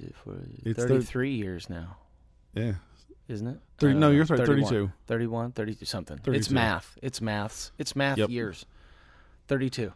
Is 0.00 0.08
it 0.08 0.14
for 0.16 0.38
thirty-three 0.74 1.34
years 1.34 1.70
now? 1.70 1.96
Yeah, 2.58 2.72
Isn't 3.28 3.46
it? 3.46 3.58
30 3.78 3.94
no, 3.94 4.10
you're 4.10 4.24
right, 4.24 4.38
31. 4.38 4.70
32. 4.70 4.92
31, 5.06 5.52
32, 5.52 5.84
something. 5.84 6.20
It's 6.26 6.50
math. 6.50 6.96
It's 7.02 7.20
maths. 7.20 7.72
It's 7.78 7.94
math 7.94 8.18
Yep. 8.18 8.30
years. 8.30 8.66
32. 9.48 9.92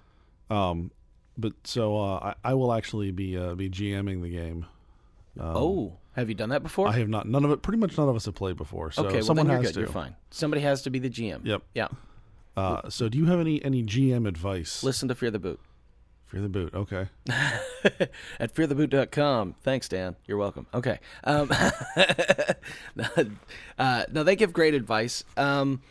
Um, 0.51 0.91
but 1.37 1.53
so 1.65 1.99
uh, 1.99 2.35
I, 2.45 2.51
I 2.51 2.55
will 2.55 2.73
actually 2.73 3.11
be 3.11 3.37
uh, 3.37 3.55
be 3.55 3.71
GMing 3.71 4.23
the 4.23 4.29
game. 4.31 4.67
Um, 5.41 5.57
oh, 5.57 5.97
have 6.15 6.29
you 6.29 6.35
done 6.35 6.51
that 6.51 6.63
before? 6.63 6.89
I 6.89 6.93
have 6.93 7.09
not. 7.09 7.27
None 7.27 7.45
of 7.45 7.51
it. 7.51 7.63
Pretty 7.63 7.79
much 7.79 7.97
none 7.97 8.09
of 8.09 8.15
us 8.17 8.27
have 8.27 8.35
played 8.35 8.57
before. 8.57 8.91
So 8.93 9.05
okay, 9.07 9.17
well 9.17 9.25
someone 9.25 9.49
has 9.49 9.63
good. 9.63 9.75
to. 9.75 9.81
You're 9.81 9.89
fine. 9.89 10.15
Somebody 10.31 10.61
has 10.63 10.83
to 10.83 10.91
be 10.91 10.99
the 10.99 11.09
GM. 11.11 11.45
Yep. 11.45 11.63
Yeah. 11.75 11.89
Uh, 12.55 12.91
so 12.91 13.09
do 13.09 13.17
you 13.17 13.25
have 13.27 13.41
any 13.41 13.65
any 13.65 13.83
GM 13.83 14.29
advice? 14.29 14.83
Listen 14.83 15.09
to 15.09 15.15
Fear 15.15 15.31
the 15.31 15.39
Boot. 15.39 15.61
For 16.33 16.41
the 16.41 16.49
boot. 16.49 16.73
Okay. 16.73 17.09
At 18.41 18.55
feartheboot.com. 18.55 19.55
Thanks, 19.63 19.87
Dan. 19.87 20.17
You're 20.27 20.39
welcome. 20.39 20.67
Okay. 20.73 20.99
Um, 21.25 21.53
uh, 23.79 24.05
no, 24.11 24.23
they 24.23 24.35
give 24.35 24.55
great 24.55 24.73
advice. 24.73 25.25
Um, 25.37 25.83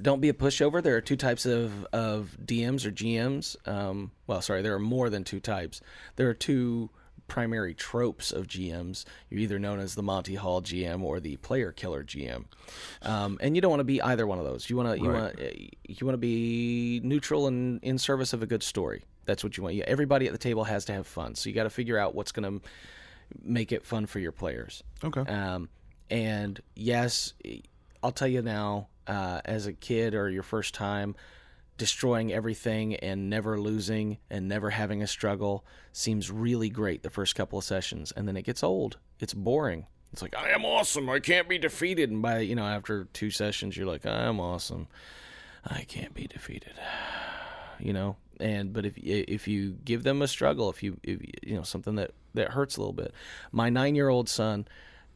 don't 0.00 0.22
be 0.22 0.30
a 0.30 0.32
pushover. 0.32 0.82
There 0.82 0.96
are 0.96 1.02
two 1.02 1.16
types 1.16 1.44
of, 1.44 1.84
of 1.92 2.38
DMs 2.42 2.86
or 2.86 2.92
GMs. 2.92 3.56
Um, 3.68 4.10
well, 4.26 4.40
sorry, 4.40 4.62
there 4.62 4.72
are 4.72 4.78
more 4.78 5.10
than 5.10 5.22
two 5.22 5.38
types. 5.38 5.82
There 6.16 6.30
are 6.30 6.34
two 6.34 6.88
primary 7.28 7.74
tropes 7.74 8.30
of 8.32 8.46
GMs. 8.46 9.04
You're 9.30 9.40
either 9.40 9.58
known 9.58 9.80
as 9.80 9.94
the 9.94 10.02
Monty 10.02 10.34
Hall 10.34 10.60
GM 10.62 11.02
or 11.02 11.20
the 11.20 11.36
player 11.38 11.72
killer 11.72 12.04
GM, 12.04 12.44
um, 13.02 13.38
and 13.40 13.54
you 13.56 13.62
don't 13.62 13.70
want 13.70 13.80
to 13.80 13.84
be 13.84 14.00
either 14.02 14.26
one 14.26 14.38
of 14.38 14.44
those. 14.44 14.68
You 14.68 14.76
want 14.76 14.96
to 14.96 15.02
you 15.02 15.10
Right. 15.10 15.20
want 15.22 15.40
you 15.88 16.06
want 16.06 16.14
to 16.14 16.18
be 16.18 17.00
neutral 17.02 17.46
and 17.46 17.82
in 17.82 17.98
service 17.98 18.32
of 18.32 18.42
a 18.42 18.46
good 18.46 18.62
story. 18.62 19.04
That's 19.26 19.42
what 19.42 19.56
you 19.56 19.62
want. 19.62 19.78
Everybody 19.80 20.26
at 20.26 20.32
the 20.32 20.38
table 20.38 20.64
has 20.64 20.84
to 20.86 20.92
have 20.92 21.06
fun, 21.06 21.34
so 21.34 21.48
you 21.48 21.54
got 21.54 21.62
to 21.64 21.70
figure 21.70 21.98
out 21.98 22.14
what's 22.14 22.30
going 22.32 22.60
to 22.60 22.66
make 23.42 23.72
it 23.72 23.84
fun 23.84 24.04
for 24.06 24.18
your 24.18 24.32
players. 24.32 24.82
Okay. 25.02 25.20
Um, 25.22 25.70
and 26.10 26.60
yes, 26.76 27.32
I'll 28.02 28.12
tell 28.12 28.28
you 28.28 28.42
now, 28.42 28.88
uh, 29.06 29.40
as 29.46 29.66
a 29.66 29.72
kid 29.72 30.14
or 30.14 30.28
your 30.28 30.42
first 30.42 30.74
time, 30.74 31.16
destroying 31.76 32.32
everything 32.32 32.94
and 32.96 33.28
never 33.28 33.60
losing 33.60 34.18
and 34.30 34.48
never 34.48 34.70
having 34.70 35.02
a 35.02 35.06
struggle 35.06 35.64
seems 35.92 36.30
really 36.30 36.68
great 36.68 37.02
the 37.02 37.10
first 37.10 37.34
couple 37.34 37.58
of 37.58 37.64
sessions. 37.64 38.12
And 38.12 38.28
then 38.28 38.36
it 38.36 38.42
gets 38.42 38.62
old. 38.62 38.98
It's 39.20 39.34
boring. 39.34 39.86
It's 40.12 40.22
like, 40.22 40.36
I 40.36 40.50
am 40.50 40.64
awesome. 40.64 41.10
I 41.10 41.18
can't 41.18 41.48
be 41.48 41.58
defeated. 41.58 42.10
And 42.10 42.22
by, 42.22 42.40
you 42.40 42.54
know, 42.54 42.66
after 42.66 43.04
two 43.12 43.30
sessions, 43.30 43.76
you're 43.76 43.86
like, 43.86 44.06
I 44.06 44.24
am 44.24 44.38
awesome. 44.38 44.86
I 45.64 45.82
can't 45.82 46.14
be 46.14 46.26
defeated. 46.26 46.74
You 47.80 47.92
know, 47.92 48.16
and 48.38 48.72
but 48.72 48.86
if 48.86 48.96
if 48.96 49.48
you 49.48 49.76
give 49.84 50.04
them 50.04 50.22
a 50.22 50.28
struggle, 50.28 50.70
if 50.70 50.82
you 50.82 50.96
if, 51.02 51.20
you 51.42 51.56
know 51.56 51.64
something 51.64 51.96
that 51.96 52.12
that 52.32 52.50
hurts 52.50 52.76
a 52.76 52.80
little 52.80 52.92
bit, 52.92 53.12
my 53.50 53.68
nine 53.68 53.96
year 53.96 54.08
old 54.08 54.28
son 54.28 54.68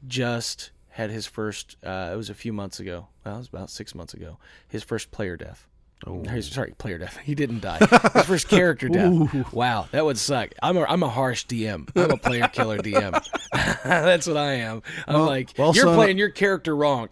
just 0.06 0.72
had 0.88 1.10
his 1.10 1.26
first. 1.26 1.76
Uh, 1.84 2.10
it 2.12 2.16
was 2.16 2.30
a 2.30 2.34
few 2.34 2.52
months 2.52 2.80
ago. 2.80 3.06
Well, 3.24 3.36
it 3.36 3.38
was 3.38 3.48
about 3.48 3.70
six 3.70 3.94
months 3.94 4.12
ago. 4.12 4.38
His 4.66 4.82
first 4.82 5.12
player 5.12 5.36
death. 5.36 5.68
Oh. 6.06 6.22
Sorry, 6.40 6.72
player 6.78 6.98
death. 6.98 7.16
He 7.24 7.34
didn't 7.34 7.60
die. 7.60 7.78
His 8.14 8.24
first 8.24 8.48
character 8.48 8.88
death. 8.88 9.52
Wow, 9.52 9.88
that 9.90 10.04
would 10.04 10.16
suck. 10.18 10.50
I'm 10.62 10.76
a 10.76 10.84
I'm 10.84 11.02
a 11.02 11.08
harsh 11.08 11.46
DM. 11.46 11.88
I'm 11.96 12.10
a 12.12 12.16
player 12.16 12.48
killer 12.48 12.78
DM. 12.78 13.12
That's 13.82 14.26
what 14.26 14.36
I 14.36 14.52
am. 14.54 14.82
I'm 15.06 15.14
Well- 15.14 15.26
like 15.26 15.50
well, 15.58 15.74
you're 15.74 15.84
son- 15.86 15.96
playing 15.96 16.18
your 16.18 16.30
character 16.30 16.74
wrong. 16.76 17.08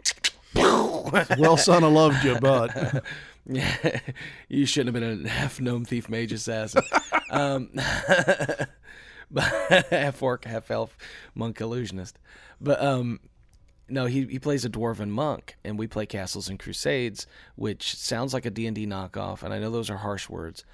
well, 0.55 1.57
son, 1.57 1.85
I 1.85 1.89
loved 1.89 2.25
you, 2.25 2.39
but 2.41 3.03
you 4.49 4.67
shouldn't 4.67 4.95
have 4.95 5.03
been 5.03 5.27
a 5.27 5.29
half 5.29 5.61
gnome 5.61 5.85
thief 5.85 6.09
mage 6.09 6.33
assassin. 6.33 6.83
um, 7.31 7.71
half 9.37 10.23
orc, 10.23 10.45
half 10.45 10.71
elf 10.71 10.97
monk 11.35 11.61
illusionist. 11.61 12.19
But 12.61 12.81
um, 12.83 13.21
no, 13.89 14.07
he 14.07 14.27
he 14.27 14.39
plays 14.39 14.65
a 14.65 14.71
dwarven 14.71 15.11
monk, 15.11 15.57
and 15.65 15.79
we 15.79 15.87
play 15.87 16.07
castles 16.07 16.49
and 16.49 16.59
crusades, 16.59 17.27
which 17.55 17.95
sounds 17.97 18.35
like 18.35 18.47
a 18.47 18.51
D 18.51 18.67
and 18.67 18.75
D 18.75 18.87
knockoff. 18.87 19.43
And 19.43 19.53
I 19.53 19.59
know 19.59 19.71
those 19.71 19.91
are 19.91 19.99
harsh 19.99 20.29
words, 20.29 20.65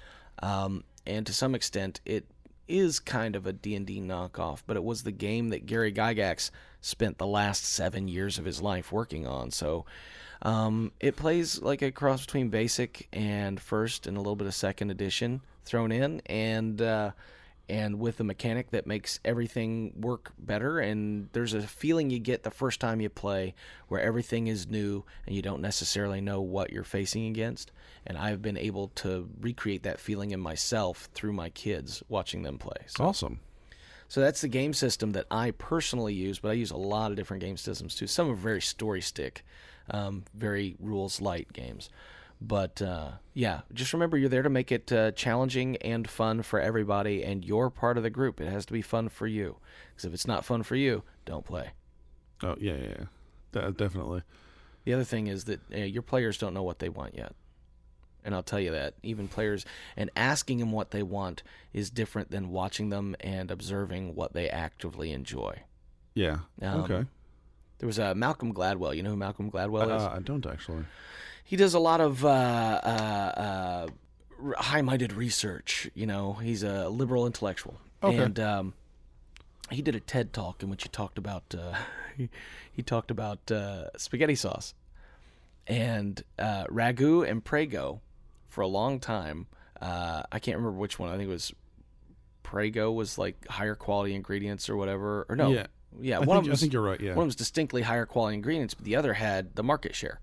um, 0.41 0.83
and 1.05 1.25
to 1.25 1.33
some 1.33 1.55
extent, 1.55 2.01
it 2.05 2.25
is 2.67 2.99
kind 2.99 3.35
of 3.35 3.45
a 3.45 3.53
D&D 3.53 3.99
knockoff, 4.01 4.63
but 4.65 4.77
it 4.77 4.83
was 4.83 5.03
the 5.03 5.11
game 5.11 5.49
that 5.49 5.65
Gary 5.65 5.91
Gygax 5.91 6.49
spent 6.81 7.17
the 7.17 7.27
last 7.27 7.65
7 7.65 8.07
years 8.07 8.37
of 8.37 8.45
his 8.45 8.61
life 8.61 8.91
working 8.91 9.27
on. 9.27 9.51
So 9.51 9.85
um, 10.41 10.91
it 10.99 11.15
plays 11.15 11.61
like 11.61 11.81
a 11.81 11.91
cross 11.91 12.25
between 12.25 12.49
basic 12.49 13.07
and 13.13 13.59
first 13.59 14.07
and 14.07 14.17
a 14.17 14.19
little 14.19 14.35
bit 14.35 14.47
of 14.47 14.53
second 14.53 14.91
edition 14.91 15.41
thrown 15.65 15.91
in 15.91 16.21
and 16.25 16.81
uh, 16.81 17.11
and 17.69 17.97
with 17.99 18.19
a 18.19 18.23
mechanic 18.23 18.71
that 18.71 18.85
makes 18.85 19.19
everything 19.23 19.93
work 19.95 20.33
better 20.37 20.79
and 20.79 21.29
there's 21.31 21.53
a 21.53 21.61
feeling 21.61 22.09
you 22.09 22.19
get 22.19 22.43
the 22.43 22.51
first 22.51 22.79
time 22.79 22.99
you 22.99 23.09
play 23.09 23.55
where 23.87 24.01
everything 24.01 24.47
is 24.47 24.67
new 24.67 25.03
and 25.25 25.35
you 25.35 25.41
don't 25.41 25.61
necessarily 25.61 26.19
know 26.19 26.41
what 26.41 26.71
you're 26.71 26.83
facing 26.83 27.27
against 27.27 27.71
and 28.05 28.17
I've 28.17 28.41
been 28.41 28.57
able 28.57 28.89
to 28.95 29.29
recreate 29.39 29.83
that 29.83 29.99
feeling 29.99 30.31
in 30.31 30.39
myself 30.41 31.09
through 31.13 31.31
my 31.33 31.49
kids 31.49 32.03
watching 32.09 32.43
them 32.43 32.57
play. 32.57 32.83
So, 32.87 33.05
Awesome. 33.05 33.39
so 34.09 34.19
that's 34.19 34.41
the 34.41 34.49
game 34.49 34.73
system 34.73 35.11
that 35.13 35.25
I 35.31 35.51
personally 35.51 36.13
use, 36.13 36.39
but 36.39 36.49
I 36.49 36.55
use 36.55 36.71
a 36.71 36.77
lot 36.77 37.11
of 37.11 37.17
different 37.17 37.41
game 37.41 37.55
systems 37.55 37.95
too. 37.95 38.07
Some 38.07 38.29
are 38.29 38.35
very 38.35 38.61
story 38.61 38.99
stick, 39.01 39.45
um, 39.89 40.25
very 40.33 40.75
rules 40.79 41.21
light 41.21 41.53
games. 41.53 41.89
But 42.45 42.81
uh, 42.81 43.11
yeah, 43.33 43.61
just 43.73 43.93
remember 43.93 44.17
you're 44.17 44.27
there 44.27 44.41
to 44.41 44.49
make 44.49 44.69
it 44.71 44.91
uh, 44.91 45.11
challenging 45.11 45.77
and 45.77 46.09
fun 46.09 46.41
for 46.41 46.59
everybody, 46.59 47.23
and 47.23 47.45
you're 47.45 47.69
part 47.69 47.95
of 47.95 48.03
the 48.03 48.09
group. 48.09 48.41
It 48.41 48.49
has 48.49 48.65
to 48.65 48.73
be 48.73 48.81
fun 48.81 49.07
for 49.07 49.27
you. 49.27 49.57
Because 49.91 50.05
if 50.05 50.13
it's 50.13 50.27
not 50.27 50.43
fun 50.43 50.63
for 50.63 50.75
you, 50.75 51.03
don't 51.23 51.45
play. 51.45 51.71
Oh 52.43 52.55
yeah, 52.59 52.75
yeah, 52.75 52.87
yeah. 52.99 53.05
De- 53.53 53.71
definitely. 53.71 54.23
The 54.83 54.93
other 54.93 55.05
thing 55.05 55.27
is 55.27 55.45
that 55.45 55.61
uh, 55.73 55.77
your 55.77 56.01
players 56.01 56.37
don't 56.37 56.53
know 56.53 56.63
what 56.63 56.79
they 56.79 56.89
want 56.89 57.15
yet. 57.15 57.33
And 58.25 58.35
I'll 58.35 58.43
tell 58.43 58.59
you 58.59 58.71
that. 58.71 58.95
Even 59.03 59.29
players, 59.29 59.65
and 59.95 60.09
asking 60.15 60.59
them 60.59 60.73
what 60.73 60.91
they 60.91 61.03
want 61.03 61.43
is 61.71 61.89
different 61.89 62.29
than 62.29 62.51
watching 62.51 62.89
them 62.89 63.15
and 63.21 63.51
observing 63.51 64.15
what 64.15 64.33
they 64.33 64.49
actively 64.49 65.11
enjoy. 65.11 65.61
Yeah. 66.13 66.39
Um, 66.61 66.81
okay. 66.81 67.05
There 67.79 67.87
was 67.87 67.99
uh, 67.99 68.13
Malcolm 68.15 68.53
Gladwell. 68.53 68.95
You 68.95 69.03
know 69.03 69.11
who 69.11 69.17
Malcolm 69.17 69.49
Gladwell 69.49 69.95
is? 69.95 70.03
Uh, 70.03 70.13
I 70.15 70.19
don't 70.19 70.45
actually. 70.45 70.85
He 71.43 71.55
does 71.55 71.73
a 71.73 71.79
lot 71.79 72.01
of 72.01 72.23
uh, 72.25 72.27
uh, 72.27 73.87
uh, 74.45 74.53
high-minded 74.61 75.13
research. 75.13 75.89
You 75.93 76.05
know, 76.05 76.33
he's 76.33 76.63
a 76.63 76.89
liberal 76.89 77.25
intellectual, 77.25 77.75
Okay. 78.01 78.17
and 78.17 78.39
um, 78.39 78.73
he 79.69 79.81
did 79.81 79.95
a 79.95 79.99
TED 79.99 80.33
talk 80.33 80.63
in 80.63 80.69
which 80.69 80.83
he 80.83 80.89
talked 80.89 81.17
about 81.17 81.43
uh, 81.57 81.73
he, 82.17 82.29
he 82.71 82.81
talked 82.81 83.11
about 83.11 83.51
uh, 83.51 83.85
spaghetti 83.97 84.35
sauce 84.35 84.73
and 85.67 86.21
uh, 86.37 86.65
ragu 86.65 87.27
and 87.29 87.43
prego 87.43 88.01
for 88.47 88.61
a 88.61 88.67
long 88.67 88.99
time. 88.99 89.47
Uh, 89.81 90.23
I 90.31 90.39
can't 90.39 90.57
remember 90.57 90.77
which 90.77 90.99
one. 90.99 91.09
I 91.09 91.17
think 91.17 91.27
it 91.27 91.31
was 91.31 91.53
prego 92.43 92.91
was 92.91 93.17
like 93.17 93.47
higher 93.47 93.75
quality 93.75 94.13
ingredients 94.13 94.69
or 94.69 94.75
whatever. 94.75 95.25
Or 95.29 95.35
no, 95.35 95.49
Yeah. 95.51 95.67
yeah, 95.99 96.17
I 96.17 96.19
one 96.19 96.27
think, 96.27 96.37
of 96.37 96.43
them 96.45 96.53
I 96.53 96.55
think 96.57 96.73
you're 96.73 96.81
right. 96.81 96.99
Yeah. 97.01 97.15
one 97.15 97.25
was 97.25 97.35
distinctly 97.35 97.81
higher 97.81 98.05
quality 98.05 98.35
ingredients, 98.35 98.73
but 98.73 98.85
the 98.85 98.95
other 98.95 99.13
had 99.13 99.55
the 99.55 99.63
market 99.63 99.95
share. 99.95 100.19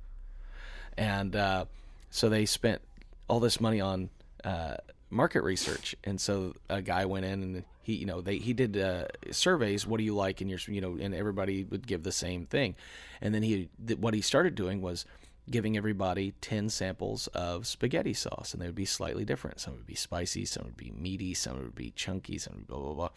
And 1.00 1.34
uh, 1.34 1.64
so 2.10 2.28
they 2.28 2.44
spent 2.44 2.82
all 3.26 3.40
this 3.40 3.60
money 3.60 3.80
on 3.80 4.10
uh, 4.44 4.76
market 5.08 5.42
research. 5.42 5.96
And 6.04 6.20
so 6.20 6.54
a 6.68 6.82
guy 6.82 7.06
went 7.06 7.24
in 7.24 7.42
and 7.42 7.64
he, 7.82 7.94
you 7.94 8.06
know, 8.06 8.20
they 8.20 8.36
he 8.36 8.52
did 8.52 8.76
uh, 8.76 9.06
surveys. 9.30 9.86
What 9.86 9.96
do 9.96 10.04
you 10.04 10.14
like 10.14 10.42
in 10.42 10.48
your, 10.48 10.58
you 10.68 10.82
know, 10.82 10.98
and 11.00 11.14
everybody 11.14 11.64
would 11.64 11.86
give 11.86 12.02
the 12.02 12.12
same 12.12 12.44
thing. 12.44 12.76
And 13.22 13.34
then 13.34 13.42
he, 13.42 13.70
th- 13.84 13.98
what 13.98 14.12
he 14.12 14.20
started 14.20 14.54
doing 14.54 14.82
was 14.82 15.06
giving 15.50 15.74
everybody 15.76 16.34
10 16.42 16.68
samples 16.68 17.26
of 17.28 17.66
spaghetti 17.66 18.12
sauce 18.12 18.52
and 18.52 18.62
they 18.62 18.66
would 18.66 18.74
be 18.74 18.84
slightly 18.84 19.24
different 19.24 19.58
some 19.58 19.74
would 19.74 19.86
be 19.86 19.96
spicy 19.96 20.44
some 20.44 20.64
would 20.64 20.76
be 20.76 20.92
meaty 20.96 21.34
some 21.34 21.58
would 21.58 21.74
be 21.74 21.90
chunky 21.96 22.38
some 22.38 22.52
would 22.54 22.68
be 22.68 22.72
blah 22.72 22.78
blah 22.78 22.92
blah 22.92 23.08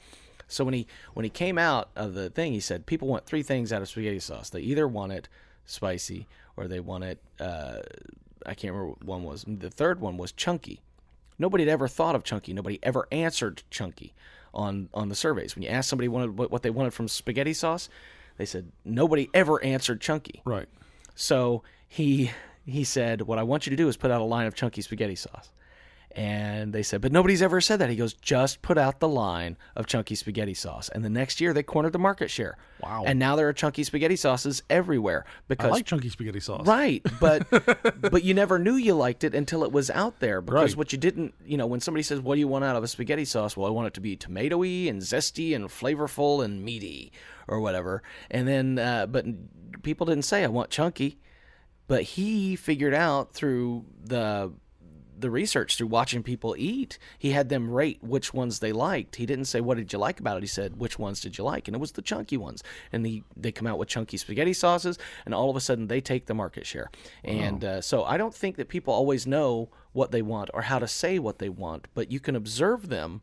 so 0.48 0.64
when 0.64 0.74
he 0.74 0.88
when 1.14 1.24
he 1.24 1.30
came 1.30 1.58
out 1.58 1.90
of 1.96 2.14
the 2.14 2.30
thing, 2.30 2.54
he 2.54 2.60
said 2.60 2.86
people 2.86 3.08
want 3.08 3.26
three 3.26 3.44
things 3.44 3.74
out 3.74 3.82
of 3.82 3.90
spaghetti 3.90 4.20
sauce. 4.20 4.50
They 4.50 4.62
either 4.62 4.88
want 4.88 5.12
it 5.12 5.28
spicy 5.66 6.28
or 6.58 6.68
they 6.68 6.80
want 6.80 7.04
it. 7.04 7.20
Uh, 7.40 7.80
I 8.46 8.54
can't 8.54 8.74
remember 8.74 8.96
what 9.02 9.06
one 9.06 9.24
was. 9.24 9.46
The 9.48 9.70
third 9.70 10.00
one 10.02 10.18
was 10.18 10.32
chunky. 10.32 10.82
Nobody 11.40 11.64
had 11.66 11.72
ever 11.72 11.88
thought 11.88 12.16
of 12.16 12.24
chunky. 12.24 12.54
Nobody 12.54 12.80
ever 12.84 13.08
answered 13.12 13.64
chunky 13.70 14.14
on 14.54 14.90
on 14.94 15.10
the 15.10 15.16
surveys. 15.16 15.56
When 15.56 15.64
you 15.64 15.70
asked 15.70 15.90
somebody 15.90 16.08
wanted 16.08 16.38
what, 16.38 16.52
what 16.52 16.62
they 16.62 16.70
wanted 16.70 16.94
from 16.94 17.08
spaghetti 17.08 17.54
sauce, 17.54 17.90
they 18.38 18.46
said 18.46 18.72
nobody 18.86 19.30
ever 19.34 19.64
answered 19.64 20.02
chunky. 20.02 20.42
right. 20.46 20.68
So 21.16 21.64
he 21.88 22.32
he 22.66 22.84
said, 22.84 23.22
"What 23.24 23.40
I 23.40 23.44
want 23.44 23.66
you 23.66 23.72
to 23.72 23.76
do 23.76 23.88
is 23.88 23.98
put 23.98 24.12
out 24.12 24.22
a 24.22 24.26
line 24.26 24.48
of 24.48 24.56
chunky 24.56 24.82
spaghetti 24.82 25.16
sauce." 25.16 25.52
And 26.16 26.72
they 26.74 26.84
said, 26.84 27.02
"But 27.02 27.12
nobody's 27.12 27.42
ever 27.42 27.60
said 27.60 27.80
that." 27.80 27.90
He 27.90 27.96
goes, 27.96 28.14
"Just 28.14 28.62
put 28.62 28.78
out 28.78 29.00
the 29.00 29.08
line 29.08 29.58
of 29.76 29.88
chunky 29.88 30.14
spaghetti 30.14 30.54
sauce." 30.54 30.88
And 30.90 31.04
the 31.04 31.10
next 31.10 31.42
year, 31.42 31.54
they 31.54 31.64
cornered 31.64 31.92
the 31.94 31.98
market 32.00 32.30
share. 32.30 32.56
Wow. 32.82 33.04
And 33.08 33.18
now 33.18 33.36
there 33.36 33.48
are 33.50 33.54
chunky 33.54 33.84
spaghetti 33.84 34.16
sauces 34.16 34.62
everywhere 34.70 35.26
because 35.48 35.70
I 35.70 35.72
like 35.72 35.86
chunky 35.88 36.10
spaghetti 36.10 36.40
sauce. 36.40 36.68
Right, 36.68 37.02
but 37.20 37.48
but 38.12 38.24
you 38.24 38.36
never 38.36 38.60
knew 38.60 38.76
you 38.76 38.94
liked 38.94 39.24
it 39.24 39.34
until 39.34 39.64
it 39.64 39.72
was 39.72 39.90
out 39.90 40.20
there. 40.20 40.40
Because 40.40 40.72
Right. 40.74 40.78
what 40.78 40.92
you 40.92 41.00
didn't, 41.00 41.34
you 41.46 41.58
know, 41.58 41.66
when 41.66 41.80
somebody 41.80 42.04
says, 42.04 42.20
"What 42.20 42.36
do 42.36 42.40
you 42.42 42.48
want 42.48 42.64
out 42.64 42.76
of 42.76 42.84
a 42.84 42.88
spaghetti 42.88 43.26
sauce?" 43.26 43.58
Well, 43.58 43.68
I 43.68 43.72
want 43.72 43.88
it 43.88 43.94
to 43.96 44.02
be 44.02 44.16
tomatoey 44.16 44.90
and 44.90 45.02
zesty 45.02 45.56
and 45.56 45.66
flavorful 45.66 46.46
and 46.46 46.64
meaty, 46.64 47.12
or 47.48 47.60
whatever. 47.60 48.04
And 48.30 48.48
then, 48.48 48.78
uh, 48.78 49.08
but 49.08 49.26
people 49.82 50.06
didn't 50.06 50.26
say, 50.26 50.44
"I 50.44 50.48
want 50.48 50.70
chunky." 50.70 51.18
But 51.88 52.04
he 52.04 52.56
figured 52.56 52.94
out 52.94 53.34
through 53.34 53.86
the 54.06 54.54
the 55.18 55.30
research 55.30 55.78
through 55.78 55.88
watching 55.88 56.24
people 56.24 56.56
eat 56.58 56.98
he 57.18 57.32
had 57.32 57.50
them 57.50 57.70
rate 57.70 58.00
which 58.02 58.34
ones 58.34 58.60
they 58.60 58.72
liked 58.72 59.16
he 59.18 59.26
didn't 59.26 59.46
say 59.46 59.62
what 59.62 59.78
did 59.78 59.92
you 59.92 60.00
like 60.00 60.20
about 60.20 60.38
it 60.38 60.44
he 60.44 60.48
said 60.48 60.78
which 60.78 60.98
ones 61.00 61.20
did 61.20 61.38
you 61.38 61.44
like 61.44 61.68
and 61.68 61.76
it 61.76 61.80
was 61.80 61.94
the 61.94 62.02
chunky 62.02 62.38
ones 62.38 62.64
and 62.92 63.06
he, 63.06 63.24
they 63.36 63.52
come 63.52 63.68
out 63.68 63.78
with 63.78 63.88
chunky 63.88 64.18
spaghetti 64.18 64.54
sauces 64.54 64.98
and 65.26 65.34
all 65.34 65.50
of 65.50 65.56
a 65.56 65.62
sudden 65.62 65.88
they 65.88 66.02
take 66.02 66.26
the 66.26 66.34
market 66.34 66.66
share 66.66 66.90
and 67.24 67.64
uh, 67.64 67.82
so 67.82 68.04
i 68.04 68.18
don't 68.18 68.36
think 68.36 68.56
that 68.56 68.68
people 68.68 68.94
always 68.94 69.28
know 69.28 69.70
what 69.92 70.12
they 70.12 70.22
want 70.22 70.50
or 70.54 70.64
how 70.64 70.80
to 70.80 70.88
say 70.88 71.20
what 71.20 71.40
they 71.40 71.50
want 71.50 71.88
but 71.94 72.12
you 72.12 72.20
can 72.20 72.36
observe 72.36 72.90
them 72.90 73.22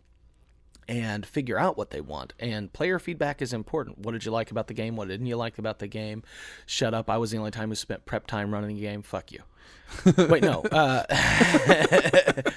and 0.90 1.24
figure 1.24 1.56
out 1.56 1.76
what 1.76 1.90
they 1.90 2.00
want. 2.00 2.34
And 2.40 2.72
player 2.72 2.98
feedback 2.98 3.40
is 3.40 3.52
important. 3.52 3.98
What 3.98 4.10
did 4.10 4.24
you 4.24 4.32
like 4.32 4.50
about 4.50 4.66
the 4.66 4.74
game? 4.74 4.96
What 4.96 5.06
didn't 5.06 5.26
you 5.26 5.36
like 5.36 5.56
about 5.56 5.78
the 5.78 5.86
game? 5.86 6.24
Shut 6.66 6.94
up. 6.94 7.08
I 7.08 7.16
was 7.16 7.30
the 7.30 7.38
only 7.38 7.52
time 7.52 7.68
who 7.68 7.76
spent 7.76 8.06
prep 8.06 8.26
time 8.26 8.52
running 8.52 8.74
the 8.74 8.82
game. 8.82 9.00
Fuck 9.00 9.30
you. 9.30 9.38
Wait, 10.28 10.42
no. 10.42 10.62
Uh, 10.62 11.04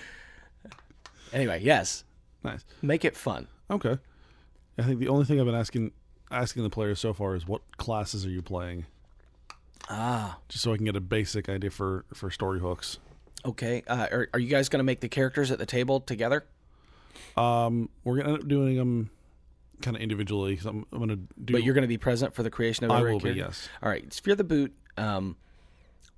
anyway, 1.33 1.59
yes. 1.63 2.03
Nice. 2.43 2.63
Make 2.81 3.05
it 3.05 3.15
fun. 3.15 3.47
Okay. 3.69 3.97
I 4.77 4.83
think 4.83 4.99
the 4.99 5.07
only 5.07 5.25
thing 5.25 5.39
I've 5.39 5.45
been 5.45 5.55
asking 5.55 5.91
asking 6.31 6.63
the 6.63 6.69
players 6.69 6.99
so 6.99 7.13
far 7.13 7.35
is 7.35 7.47
what 7.47 7.61
classes 7.77 8.25
are 8.25 8.29
you 8.29 8.41
playing, 8.41 8.85
Ah, 9.89 10.39
just 10.49 10.63
so 10.63 10.73
I 10.73 10.77
can 10.77 10.85
get 10.85 10.95
a 10.95 11.01
basic 11.01 11.47
idea 11.49 11.69
for 11.69 12.05
for 12.13 12.31
story 12.31 12.59
hooks. 12.59 12.97
okay. 13.45 13.83
Uh, 13.87 14.07
are, 14.11 14.27
are 14.33 14.39
you 14.39 14.47
guys 14.47 14.69
going 14.69 14.79
to 14.79 14.83
make 14.83 14.99
the 14.99 15.09
characters 15.09 15.51
at 15.51 15.59
the 15.59 15.65
table 15.65 15.99
together? 15.99 16.45
Um, 17.37 17.89
we're 18.03 18.17
gonna 18.17 18.33
end 18.33 18.41
up 18.43 18.47
doing 18.47 18.77
them 18.77 19.09
kind 19.81 19.95
of 19.95 20.01
individually. 20.01 20.55
'cause 20.57 20.65
I'm, 20.65 20.85
I'm 20.91 20.99
gonna 20.99 21.17
do. 21.43 21.53
But 21.53 21.63
you're 21.63 21.73
going 21.75 21.83
to 21.83 21.87
be 21.87 21.97
present 21.99 22.33
for 22.33 22.41
the 22.43 22.49
creation 22.49 22.85
of 22.85 22.91
I 22.91 22.99
every 22.99 23.11
will 23.13 23.19
be, 23.19 23.23
character? 23.35 23.45
yes. 23.45 23.69
All 23.81 23.89
right. 23.89 24.11
Fear 24.13 24.35
the 24.35 24.43
Boot. 24.43 24.73
Um, 24.97 25.35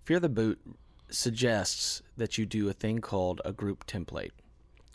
Fear 0.05 0.19
the 0.21 0.29
Boot 0.29 0.59
suggests 1.09 2.01
that 2.17 2.37
you 2.37 2.45
do 2.45 2.69
a 2.69 2.73
thing 2.73 2.99
called 2.99 3.41
a 3.45 3.51
group 3.51 3.85
template. 3.85 4.31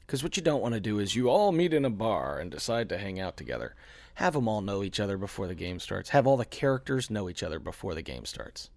Because 0.07 0.23
what 0.23 0.37
you 0.37 0.43
don't 0.43 0.63
want 0.63 0.75
to 0.75 0.81
do 0.81 0.99
is 0.99 1.15
you 1.15 1.29
all 1.29 1.53
meet 1.53 1.73
in 1.73 1.85
a 1.85 1.91
bar 1.91 2.39
and 2.39 2.51
decide 2.51 2.89
to 2.89 2.99
hang 2.99 3.21
out 3.21 3.37
together. 3.37 3.75
Have 4.15 4.33
them 4.35 4.49
all 4.49 4.61
know 4.61 4.83
each 4.83 4.99
other 4.99 5.17
before 5.17 5.47
the 5.47 5.55
game 5.55 5.79
starts. 5.79 6.11
Have 6.11 6.27
all 6.27 6.37
the 6.37 6.45
characters 6.45 7.11
know 7.11 7.29
each 7.29 7.43
other 7.43 7.59
before 7.59 7.95
the 7.95 8.03
game 8.03 8.25
starts. 8.25 8.71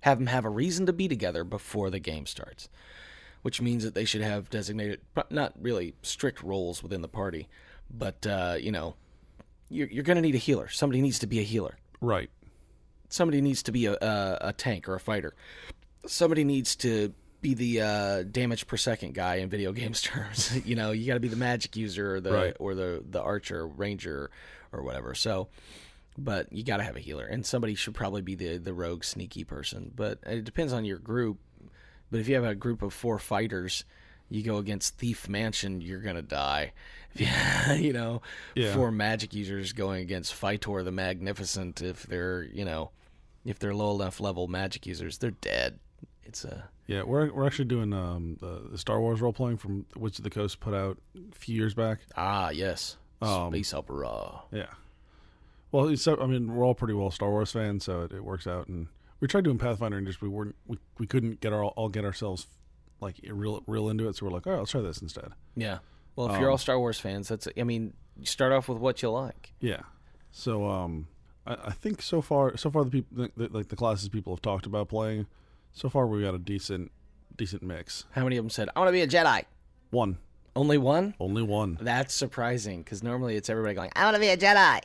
Have 0.00 0.18
them 0.18 0.26
have 0.26 0.44
a 0.44 0.50
reason 0.50 0.86
to 0.86 0.92
be 0.92 1.06
together 1.06 1.44
before 1.44 1.90
the 1.90 2.00
game 2.00 2.26
starts. 2.26 2.68
Which 3.42 3.60
means 3.60 3.84
that 3.84 3.94
they 3.94 4.04
should 4.04 4.22
have 4.22 4.50
designated, 4.50 5.00
not 5.30 5.54
really 5.60 5.94
strict 6.02 6.42
roles 6.42 6.82
within 6.82 7.00
the 7.00 7.08
party, 7.08 7.48
but, 7.88 8.26
uh, 8.26 8.56
you 8.60 8.72
know, 8.72 8.96
you're, 9.68 9.88
you're 9.88 10.04
going 10.04 10.16
to 10.16 10.22
need 10.22 10.34
a 10.34 10.38
healer. 10.38 10.68
Somebody 10.68 11.00
needs 11.00 11.20
to 11.20 11.26
be 11.26 11.38
a 11.38 11.44
healer 11.44 11.78
right. 12.00 12.30
somebody 13.08 13.40
needs 13.40 13.62
to 13.64 13.72
be 13.72 13.86
a, 13.86 13.92
a, 13.94 14.38
a 14.40 14.52
tank 14.52 14.88
or 14.88 14.94
a 14.94 15.00
fighter. 15.00 15.34
Somebody 16.06 16.44
needs 16.44 16.76
to 16.76 17.12
be 17.40 17.54
the 17.54 17.80
uh, 17.80 18.22
damage 18.24 18.66
per 18.66 18.76
second 18.76 19.14
guy 19.14 19.36
in 19.36 19.48
video 19.48 19.72
games 19.80 20.02
terms. 20.02 20.56
you 20.66 20.76
know, 20.76 20.92
you 20.92 21.06
got 21.06 21.14
to 21.14 21.20
be 21.20 21.28
the 21.28 21.36
magic 21.36 21.76
user 21.76 22.16
or 22.16 22.20
the 22.20 22.32
Right. 22.32 22.56
or 22.58 22.74
the 22.74 23.02
the 23.08 23.20
archer, 23.22 23.66
ranger, 23.66 24.30
or 24.72 24.82
whatever. 24.82 25.14
So, 25.14 25.48
but 26.18 26.52
you 26.52 26.64
got 26.64 26.78
to 26.78 26.82
have 26.82 26.96
a 26.96 27.00
healer, 27.00 27.24
and 27.26 27.44
somebody 27.46 27.74
should 27.74 27.94
probably 27.94 28.22
be 28.22 28.34
the 28.34 28.56
the 28.58 28.74
rogue, 28.74 29.04
sneaky 29.04 29.44
person. 29.44 29.92
But 29.94 30.18
it 30.26 30.44
depends 30.44 30.72
on 30.72 30.84
your 30.84 30.98
group. 30.98 31.38
But 32.10 32.20
if 32.20 32.28
you 32.28 32.34
have 32.34 32.44
a 32.44 32.54
group 32.56 32.82
of 32.82 32.92
four 32.92 33.18
fighters, 33.20 33.84
you 34.28 34.42
go 34.42 34.56
against 34.56 34.96
Thief 34.98 35.28
Mansion, 35.28 35.80
you're 35.80 36.00
gonna 36.02 36.22
die. 36.22 36.72
If 37.12 37.20
you, 37.78 37.86
you 37.88 37.92
know, 37.92 38.22
Yeah. 38.54 38.72
four 38.72 38.92
magic 38.92 39.34
users 39.34 39.72
going 39.72 40.00
against 40.00 40.32
Phytor 40.32 40.84
the 40.84 40.92
Magnificent, 40.92 41.82
if 41.82 42.04
they're 42.04 42.44
you 42.44 42.64
know, 42.64 42.90
if 43.44 43.58
they're 43.58 43.74
low 43.74 43.96
enough 44.00 44.20
level 44.20 44.46
magic 44.46 44.86
users, 44.86 45.18
they're 45.18 45.32
dead. 45.32 45.80
It's 46.24 46.44
a 46.44 46.68
Yeah, 46.86 47.02
we're 47.02 47.32
we're 47.32 47.46
actually 47.46 47.66
doing 47.66 47.92
um, 47.92 48.36
the, 48.40 48.78
Star 48.78 49.00
Wars 49.00 49.20
role 49.20 49.32
playing 49.32 49.56
from 49.56 49.86
Wizards 49.96 50.20
of 50.20 50.24
the 50.24 50.30
Coast 50.30 50.60
put 50.60 50.74
out 50.74 50.98
a 51.16 51.34
few 51.34 51.54
years 51.56 51.74
back. 51.74 52.00
ah 52.16 52.50
yes, 52.50 52.96
Um, 53.20 53.52
space 53.52 53.74
opera. 53.74 54.42
Yeah. 54.52 54.66
Well, 55.72 55.88
it's, 55.88 56.06
I 56.08 56.14
mean, 56.26 56.52
we're 56.52 56.64
all 56.64 56.74
pretty 56.74 56.94
well 56.94 57.10
Star 57.10 57.30
Wars 57.30 57.52
fans, 57.52 57.84
so 57.84 58.02
it, 58.02 58.12
it 58.12 58.24
works 58.24 58.46
out. 58.46 58.66
And 58.66 58.88
we 59.20 59.28
tried 59.28 59.44
doing 59.44 59.58
Pathfinder, 59.58 59.98
and 59.98 60.06
just 60.06 60.20
we 60.20 60.28
weren't 60.28 60.56
we, 60.66 60.78
we 60.98 61.06
couldn't 61.06 61.40
get 61.40 61.52
our 61.52 61.64
all 61.64 61.88
get 61.88 62.04
ourselves 62.04 62.46
like 63.00 63.16
real 63.28 63.62
real 63.66 63.88
into 63.88 64.08
it. 64.08 64.16
So 64.16 64.26
we're 64.26 64.32
like, 64.32 64.46
oh, 64.46 64.58
let's 64.58 64.72
try 64.72 64.80
this 64.80 65.00
instead. 65.00 65.30
Yeah. 65.54 65.78
Well, 66.16 66.32
if 66.32 66.40
you're 66.40 66.50
all 66.50 66.58
Star 66.58 66.78
Wars 66.78 66.98
fans, 66.98 67.28
that's 67.28 67.46
I 67.56 67.62
mean, 67.62 67.94
you 68.18 68.26
start 68.26 68.52
off 68.52 68.68
with 68.68 68.78
what 68.78 69.00
you 69.00 69.10
like. 69.10 69.52
Yeah. 69.60 69.82
So 70.32 70.66
um, 70.68 71.06
I, 71.46 71.54
I 71.66 71.70
think 71.70 72.02
so 72.02 72.20
far 72.20 72.56
so 72.56 72.70
far 72.70 72.84
the 72.84 72.90
people 72.90 73.24
the, 73.24 73.30
the, 73.36 73.56
like 73.56 73.68
the 73.68 73.76
classes 73.76 74.08
people 74.08 74.34
have 74.34 74.42
talked 74.42 74.66
about 74.66 74.88
playing, 74.88 75.26
so 75.72 75.88
far 75.88 76.06
we 76.06 76.22
got 76.22 76.34
a 76.34 76.38
decent 76.38 76.90
decent 77.36 77.62
mix. 77.62 78.04
How 78.12 78.24
many 78.24 78.36
of 78.36 78.44
them 78.44 78.50
said, 78.50 78.68
"I 78.74 78.78
want 78.80 78.88
to 78.88 78.92
be 78.92 79.02
a 79.02 79.06
Jedi"? 79.08 79.44
One, 79.90 80.18
Only 80.54 80.78
one. 80.78 81.14
only 81.18 81.42
one. 81.42 81.78
That's 81.80 82.14
surprising 82.14 82.82
because 82.82 83.02
normally 83.02 83.36
it's 83.36 83.48
everybody 83.50 83.74
going, 83.74 83.90
I 83.96 84.04
want 84.04 84.14
to 84.14 84.20
be 84.20 84.28
a 84.28 84.36
Jedi. 84.36 84.80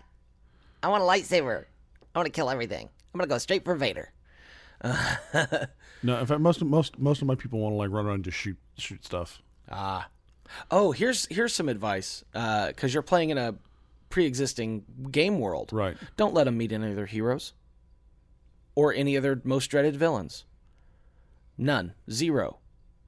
I 0.84 0.88
want 0.88 1.04
a 1.04 1.06
lightsaber. 1.06 1.66
I 2.14 2.20
want 2.20 2.26
to 2.28 2.32
kill 2.32 2.50
everything. 2.50 2.90
I'm 3.14 3.20
gonna 3.20 3.28
go 3.28 3.38
straight 3.38 3.64
for 3.66 3.76
Vader. 3.76 4.12
No, 6.04 6.20
in 6.20 6.26
fact, 6.28 6.40
most 6.42 6.62
of, 6.62 6.68
most 6.68 7.00
most 7.00 7.22
of 7.24 7.28
my 7.28 7.34
people 7.34 7.58
want 7.60 7.74
to 7.74 7.78
like 7.78 7.90
run 7.90 8.06
around 8.06 8.16
and 8.16 8.24
just 8.26 8.38
shoot 8.38 8.58
shoot 8.78 9.04
stuff. 9.04 9.42
Ah. 9.72 10.08
Oh, 10.70 10.92
here's 10.92 11.26
here's 11.28 11.52
some 11.56 11.68
advice 11.68 12.24
because 12.32 12.94
you're 12.94 13.02
playing 13.02 13.32
in 13.32 13.40
a 13.40 13.56
pre-existing 14.12 14.86
game 15.10 15.40
world. 15.40 15.72
Right. 15.74 15.98
Don't 16.16 16.36
let 16.36 16.44
them 16.44 16.58
meet 16.58 16.72
any 16.72 16.90
of 16.92 16.96
their 16.96 17.08
heroes 17.08 17.54
or 18.76 18.94
any 18.94 19.16
of 19.16 19.24
their 19.24 19.42
most 19.44 19.68
dreaded 19.68 19.96
villains. 19.96 20.44
None. 21.58 21.94
Zero. 22.10 22.58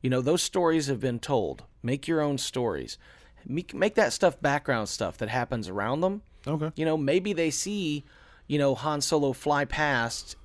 You 0.01 0.09
know 0.09 0.21
those 0.21 0.43
stories 0.43 0.87
have 0.87 0.99
been 0.99 1.19
told. 1.19 1.63
Make 1.83 2.07
your 2.07 2.21
own 2.21 2.37
stories. 2.37 2.97
Make, 3.45 3.73
make 3.73 3.95
that 3.95 4.13
stuff 4.13 4.41
background 4.41 4.89
stuff 4.89 5.17
that 5.17 5.29
happens 5.29 5.69
around 5.69 6.01
them. 6.01 6.21
Okay. 6.45 6.71
You 6.75 6.85
know, 6.85 6.97
maybe 6.97 7.33
they 7.33 7.49
see, 7.49 8.03
you 8.47 8.57
know, 8.57 8.75
Han 8.75 9.01
Solo 9.01 9.33
fly 9.33 9.65
past. 9.65 10.35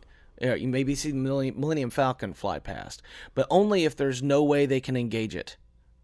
Uh, 0.43 0.55
you 0.55 0.69
maybe 0.69 0.95
see 0.95 1.11
the 1.11 1.17
Millennium 1.17 1.61
Millennium 1.61 1.91
Falcon 1.91 2.33
fly 2.33 2.59
past, 2.59 3.03
but 3.35 3.47
only 3.51 3.85
if 3.85 3.95
there's 3.95 4.23
no 4.23 4.43
way 4.43 4.67
they 4.67 4.81
can 4.81 4.97
engage 4.97 5.37
it. 5.37 5.57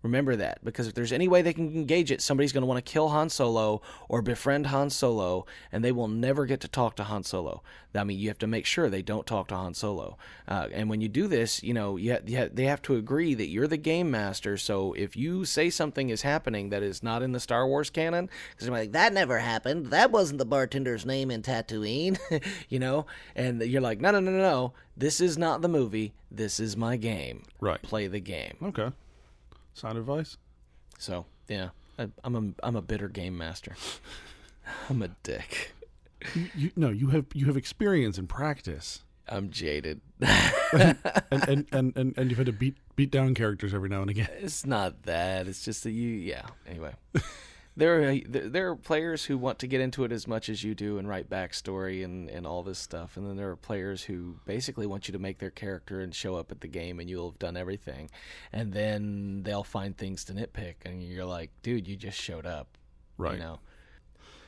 Remember 0.03 0.37
that, 0.37 0.65
because 0.65 0.87
if 0.87 0.95
there's 0.95 1.13
any 1.13 1.27
way 1.27 1.43
they 1.43 1.53
can 1.53 1.75
engage 1.75 2.13
it, 2.13 2.23
somebody's 2.23 2.53
going 2.53 2.63
to 2.63 2.69
want 2.69 2.85
to 2.85 2.93
kill 2.93 3.09
Han 3.09 3.29
Solo 3.29 3.83
or 4.09 4.23
befriend 4.23 4.69
Han 4.69 4.91
Solo, 4.91 5.45
and 5.73 5.85
they 5.85 5.91
will 5.91 6.07
never 6.07 6.47
get 6.47 6.61
to 6.61 6.69
talk 6.69 6.95
to 6.97 7.05
Han 7.05 7.25
Solo. 7.25 7.63
I 7.95 8.05
mean, 8.05 8.19
you 8.19 8.29
have 8.29 8.39
to 8.39 8.47
make 8.47 8.65
sure 8.65 8.89
they 8.89 9.03
don't 9.03 9.27
talk 9.27 9.49
to 9.49 9.57
Han 9.57 9.75
Solo. 9.75 10.17
Uh, 10.47 10.69
and 10.73 10.89
when 10.89 11.01
you 11.01 11.09
do 11.09 11.27
this, 11.27 11.65
you 11.65 11.75
know, 11.75 11.97
you 11.97 12.13
ha- 12.13 12.21
you 12.25 12.39
ha- 12.39 12.49
they 12.53 12.65
have 12.65 12.81
to 12.83 12.95
agree 12.95 13.35
that 13.35 13.49
you're 13.49 13.67
the 13.67 13.77
game 13.77 14.09
master. 14.09 14.57
So 14.57 14.93
if 14.93 15.17
you 15.17 15.45
say 15.45 15.69
something 15.69 16.11
is 16.11 16.23
happening 16.23 16.69
that 16.69 16.85
is 16.85 17.03
not 17.03 17.23
in 17.25 17.33
the 17.33 17.41
Star 17.41 17.67
Wars 17.67 17.91
canon, 17.91 18.31
because 18.51 18.69
they're 18.69 18.77
like, 18.77 18.93
That 18.93 19.13
never 19.13 19.39
happened. 19.39 19.87
That 19.87 20.13
wasn't 20.13 20.39
the 20.39 20.47
bartender's 20.47 21.05
name 21.07 21.31
in 21.33 21.43
Tatooine. 21.43 22.19
you 22.69 22.79
know, 22.79 23.07
and 23.35 23.61
you're 23.63 23.81
like, 23.81 24.01
no, 24.01 24.13
no, 24.13 24.21
no, 24.21 24.31
no, 24.31 24.39
no. 24.39 24.73
This 24.97 25.21
is 25.21 25.37
not 25.37 25.61
the 25.61 25.69
movie. 25.69 26.13
This 26.31 26.61
is 26.61 26.77
my 26.77 26.97
game. 26.97 27.43
Right. 27.61 27.83
Play 27.83 28.07
the 28.07 28.21
game. 28.21 28.57
Okay. 28.63 28.93
Sound 29.75 29.99
advice. 29.99 30.37
So 30.99 31.27
yeah, 31.49 31.71
I, 31.99 32.09
I'm 32.25 32.35
a 32.35 32.67
I'm 32.67 32.77
a 32.77 32.83
bitter 32.83 33.09
game 33.09 33.37
master. 33.37 33.77
I'm 34.91 35.03
a 35.03 35.09
dick. 35.23 35.73
You, 36.35 36.49
you 36.57 36.71
no, 36.77 36.91
you 36.91 37.09
have 37.09 37.27
you 37.35 37.47
have 37.47 37.57
experience 37.57 38.19
and 38.19 38.29
practice, 38.29 39.03
I'm 39.29 39.51
jaded. 39.51 40.01
and 40.73 40.99
and, 41.31 41.67
and, 41.73 41.97
and 41.97 42.15
and 42.17 42.31
you've 42.31 42.39
had 42.39 42.47
to 42.47 42.53
beat 42.53 42.77
beat 42.97 43.11
down 43.11 43.35
characters 43.35 43.75
every 43.75 43.89
now 43.89 44.01
and 44.01 44.11
again. 44.11 44.29
it's 44.41 44.65
not 44.67 45.05
that. 45.05 45.47
It's 45.47 45.65
just 45.65 45.85
that 45.85 45.93
you. 45.93 46.09
Yeah. 46.09 46.47
Anyway, 46.67 46.93
there 47.79 48.11
are 48.11 48.19
there 48.27 48.71
are 48.71 48.77
players 48.77 49.25
who 49.25 49.39
want 49.39 49.61
to 49.61 49.69
get 49.69 49.81
into 49.81 50.03
it 50.05 50.11
as 50.11 50.27
much 50.27 50.49
as 50.49 50.65
you 50.65 50.75
do 50.75 50.99
and 50.99 51.09
write 51.09 51.31
backstory 51.31 52.05
and 52.05 52.29
and 52.29 52.47
all 52.47 52.65
this 52.65 52.79
stuff, 52.79 53.17
and 53.17 53.25
then 53.25 53.37
there 53.37 53.49
are 53.51 53.57
players 53.57 54.03
who 54.03 54.41
basically 54.45 54.85
want 54.87 55.07
you 55.07 55.13
to 55.13 55.19
make 55.19 55.39
their 55.39 55.51
character 55.51 56.01
and 56.01 56.15
show 56.15 56.35
up 56.35 56.51
at 56.51 56.61
the 56.61 56.67
game, 56.67 56.99
and 56.99 57.09
you'll 57.09 57.31
have 57.31 57.39
done 57.39 57.57
everything, 57.57 58.11
and 58.53 58.73
then 58.73 59.43
they'll 59.45 59.63
find 59.63 59.97
things 59.97 60.25
to 60.25 60.35
nitpick, 60.35 60.75
and 60.85 61.03
you're 61.03 61.25
like, 61.25 61.51
dude, 61.63 61.87
you 61.87 61.97
just 61.97 62.21
showed 62.21 62.47
up. 62.47 62.77
Right. 63.17 63.35
You 63.35 63.41
know. 63.41 63.61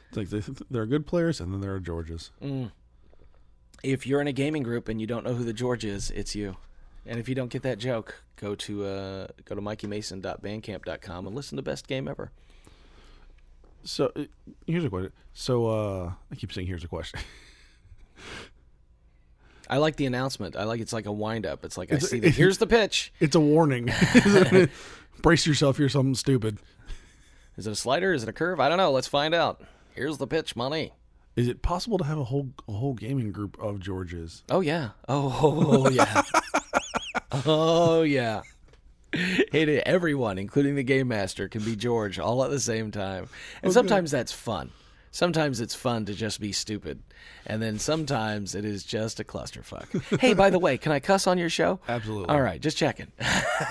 It's 0.09 0.17
like 0.17 0.31
they, 0.31 0.43
there 0.69 0.83
are 0.83 0.87
good 0.87 1.07
players, 1.07 1.41
and 1.41 1.55
then 1.55 1.61
there 1.61 1.73
are 1.73 1.81
Georges. 1.81 2.33
if 3.85 4.09
you're 4.09 4.21
in 4.21 4.27
a 4.27 4.33
gaming 4.33 4.65
group 4.65 4.89
and 4.89 5.01
you 5.01 5.07
don't 5.07 5.25
know 5.25 5.35
who 5.35 5.45
the 5.45 5.53
George 5.53 5.85
is, 5.85 6.11
it's 6.11 6.35
you. 6.35 6.57
And 7.07 7.21
if 7.21 7.29
you 7.29 7.37
don't 7.37 7.49
get 7.51 7.63
that 7.63 7.79
joke, 7.79 8.25
go 8.35 8.57
to 8.57 8.85
uh, 8.85 9.27
go 9.45 9.55
to 9.55 9.63
mikeymason.bandcamp.com 9.63 11.27
and 11.27 11.37
listen 11.37 11.57
to 11.57 11.63
Best 11.63 11.87
Game 11.87 12.09
Ever. 12.09 12.33
So 13.85 14.13
uh, 14.17 14.25
here's 14.67 14.85
a 14.85 14.91
question. 14.91 15.13
So 15.33 15.67
uh, 15.67 16.13
I 16.31 16.35
keep 16.35 16.53
saying 16.53 16.67
here's 16.67 16.85
a 16.85 16.89
question. 16.89 17.21
I 19.69 19.79
like 19.79 19.97
the 19.97 20.07
announcement. 20.07 20.57
I 20.57 20.65
like 20.65 20.81
it's 20.81 20.93
like 20.93 21.07
a 21.07 21.13
wind 21.13 21.47
up. 21.47 21.65
It's 21.65 21.79
like 21.79 21.93
I 21.93 21.97
It's- 21.97 22.11
see 22.11 22.19
the 22.19 22.29
here's 22.31 22.59
the 22.59 22.67
pitch. 22.67 23.13
It's 23.21 23.37
a 23.37 23.41
warning. 23.41 23.89
Brace 25.23 25.47
yourself. 25.47 25.77
Here's 25.77 25.93
something 25.93 26.15
stupid. 26.15 26.59
Is 27.57 27.67
it 27.67 27.71
a 27.73 27.77
slider? 27.77 28.13
Is 28.13 28.23
it 28.23 28.29
a 28.29 28.33
curve? 28.33 28.59
I 28.59 28.69
don't 28.69 28.79
know. 28.79 28.91
Let's 28.91 29.07
find 29.07 29.35
out. 29.35 29.63
Here's 29.95 30.19
the 30.19 30.27
pitch, 30.27 30.57
money. 30.57 30.93
Is 31.37 31.47
it 31.47 31.63
possible 31.63 31.99
to 31.99 32.05
have 32.05 32.19
a 32.19 32.25
whole 32.25 32.49
a 32.69 32.73
whole 32.73 32.95
gaming 32.95 33.31
group 33.33 33.57
of 33.61 33.79
Georges? 33.81 34.43
Oh 34.51 34.61
yeah. 34.61 34.91
Oh, 35.09 35.89
yeah. 35.91 36.23
oh 37.47 38.03
yeah. 38.03 38.41
Hey, 39.51 39.81
everyone, 39.81 40.39
including 40.39 40.77
the 40.77 40.83
game 40.85 41.09
master, 41.09 41.49
can 41.49 41.63
be 41.63 41.75
George 41.77 42.19
all 42.19 42.45
at 42.45 42.51
the 42.51 42.61
same 42.61 42.91
time. 42.91 43.29
And 43.63 43.73
sometimes 43.73 44.11
that's 44.11 44.33
fun. 44.33 44.71
Sometimes 45.13 45.61
it's 45.61 45.75
fun 45.75 46.05
to 46.05 46.15
just 46.15 46.41
be 46.41 46.53
stupid. 46.53 47.03
And 47.45 47.61
then 47.61 47.81
sometimes 47.81 48.55
it 48.55 48.65
is 48.65 48.85
just 48.85 49.19
a 49.19 49.25
clusterfuck. 49.25 50.21
hey, 50.21 50.35
by 50.35 50.51
the 50.51 50.59
way, 50.61 50.79
can 50.79 50.93
I 50.93 51.01
cuss 51.01 51.27
on 51.27 51.37
your 51.37 51.51
show? 51.51 51.81
Absolutely. 51.89 52.29
All 52.29 52.41
right, 52.41 52.61
just 52.61 52.77
checking. 52.77 53.09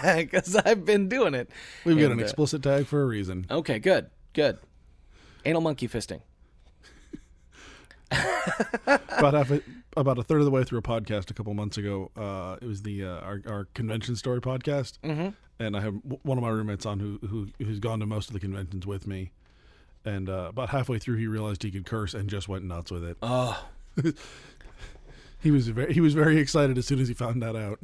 Because 0.03 0.55
I've 0.55 0.85
been 0.85 1.09
doing 1.09 1.33
it. 1.33 1.49
We've 1.83 1.97
got 1.97 2.05
And, 2.05 2.13
an 2.13 2.19
uh, 2.19 2.23
explicit 2.23 2.61
tag 2.61 2.85
for 2.85 3.01
a 3.01 3.05
reason. 3.05 3.47
Okay, 3.49 3.79
good, 3.79 4.09
good. 4.33 4.59
Anal 5.45 5.61
monkey 5.61 5.87
fisting. 5.87 6.21
half 8.11 9.51
a, 9.51 9.61
about 9.99 10.17
a 10.17 10.23
third 10.23 10.39
of 10.39 10.45
the 10.45 10.51
way 10.51 10.63
through 10.63 10.79
a 10.79 10.83
podcast 10.83 11.29
a 11.29 11.33
couple 11.33 11.53
months 11.53 11.77
ago. 11.77 12.11
Uh, 12.15 12.57
it 12.61 12.65
was 12.65 12.81
the 12.83 13.05
uh, 13.05 13.19
our, 13.19 13.41
our 13.47 13.65
convention 13.73 14.15
story 14.15 14.41
podcast, 14.41 14.99
mm-hmm. 15.03 15.29
and 15.59 15.77
I 15.77 15.81
have 15.81 15.95
one 16.23 16.37
of 16.37 16.41
my 16.41 16.49
roommates 16.49 16.85
on 16.85 16.99
who 16.99 17.19
who 17.27 17.49
who's 17.59 17.79
gone 17.79 17.99
to 17.99 18.05
most 18.05 18.29
of 18.29 18.33
the 18.33 18.39
conventions 18.39 18.85
with 18.85 19.07
me. 19.07 19.31
And 20.05 20.29
uh, 20.29 20.47
about 20.49 20.69
halfway 20.69 20.97
through, 20.97 21.17
he 21.17 21.27
realized 21.27 21.61
he 21.61 21.71
could 21.71 21.85
curse 21.85 22.13
and 22.13 22.29
just 22.29 22.47
went 22.47 22.63
nuts 22.63 22.89
with 22.89 23.03
it. 23.03 23.17
Oh, 23.21 23.67
He 25.41 25.51
was 25.51 25.69
very, 25.69 25.93
he 25.93 26.01
was 26.01 26.13
very 26.13 26.37
excited 26.37 26.77
as 26.77 26.85
soon 26.85 26.99
as 26.99 27.07
he 27.07 27.13
found 27.13 27.41
that 27.41 27.55
out. 27.55 27.79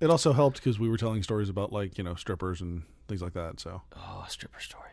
It 0.00 0.10
also 0.10 0.32
helped 0.32 0.58
because 0.58 0.78
we 0.78 0.88
were 0.88 0.98
telling 0.98 1.22
stories 1.22 1.48
about 1.48 1.72
like 1.72 1.98
you 1.98 2.04
know 2.04 2.14
strippers 2.14 2.60
and 2.60 2.82
things 3.08 3.22
like 3.22 3.32
that. 3.32 3.58
So 3.58 3.82
oh, 3.96 4.26
stripper 4.28 4.60
stories. 4.60 4.84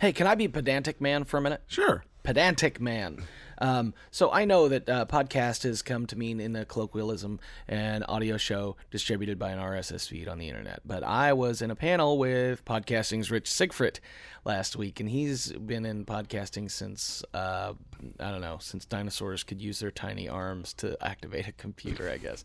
Hey, 0.00 0.12
can 0.12 0.26
I 0.26 0.34
be 0.34 0.48
pedantic 0.48 1.00
man 1.00 1.24
for 1.24 1.38
a 1.38 1.40
minute? 1.40 1.62
sure, 1.68 2.04
pedantic 2.22 2.80
man. 2.80 3.22
Um, 3.58 3.94
so 4.10 4.30
I 4.30 4.44
know 4.44 4.68
that 4.68 4.88
uh, 4.88 5.06
podcast 5.06 5.62
has 5.64 5.82
come 5.82 6.06
to 6.06 6.16
mean 6.16 6.40
in 6.40 6.56
a 6.56 6.64
colloquialism 6.64 7.40
an 7.68 8.02
audio 8.04 8.36
show 8.36 8.76
distributed 8.90 9.38
by 9.38 9.50
an 9.50 9.58
RSS 9.58 10.08
feed 10.08 10.28
on 10.28 10.38
the 10.38 10.48
internet. 10.48 10.80
But 10.84 11.02
I 11.02 11.32
was 11.32 11.62
in 11.62 11.70
a 11.70 11.76
panel 11.76 12.18
with 12.18 12.64
podcasting's 12.64 13.30
Rich 13.30 13.50
Sigfrit 13.50 14.00
last 14.44 14.76
week, 14.76 15.00
and 15.00 15.08
he's 15.08 15.52
been 15.52 15.84
in 15.84 16.04
podcasting 16.04 16.70
since 16.70 17.24
uh, 17.34 17.72
I 18.20 18.30
don't 18.30 18.40
know 18.40 18.58
since 18.60 18.84
dinosaurs 18.84 19.42
could 19.42 19.60
use 19.60 19.80
their 19.80 19.90
tiny 19.90 20.28
arms 20.28 20.72
to 20.74 20.96
activate 21.04 21.48
a 21.48 21.52
computer, 21.52 22.08
I 22.08 22.18
guess. 22.18 22.44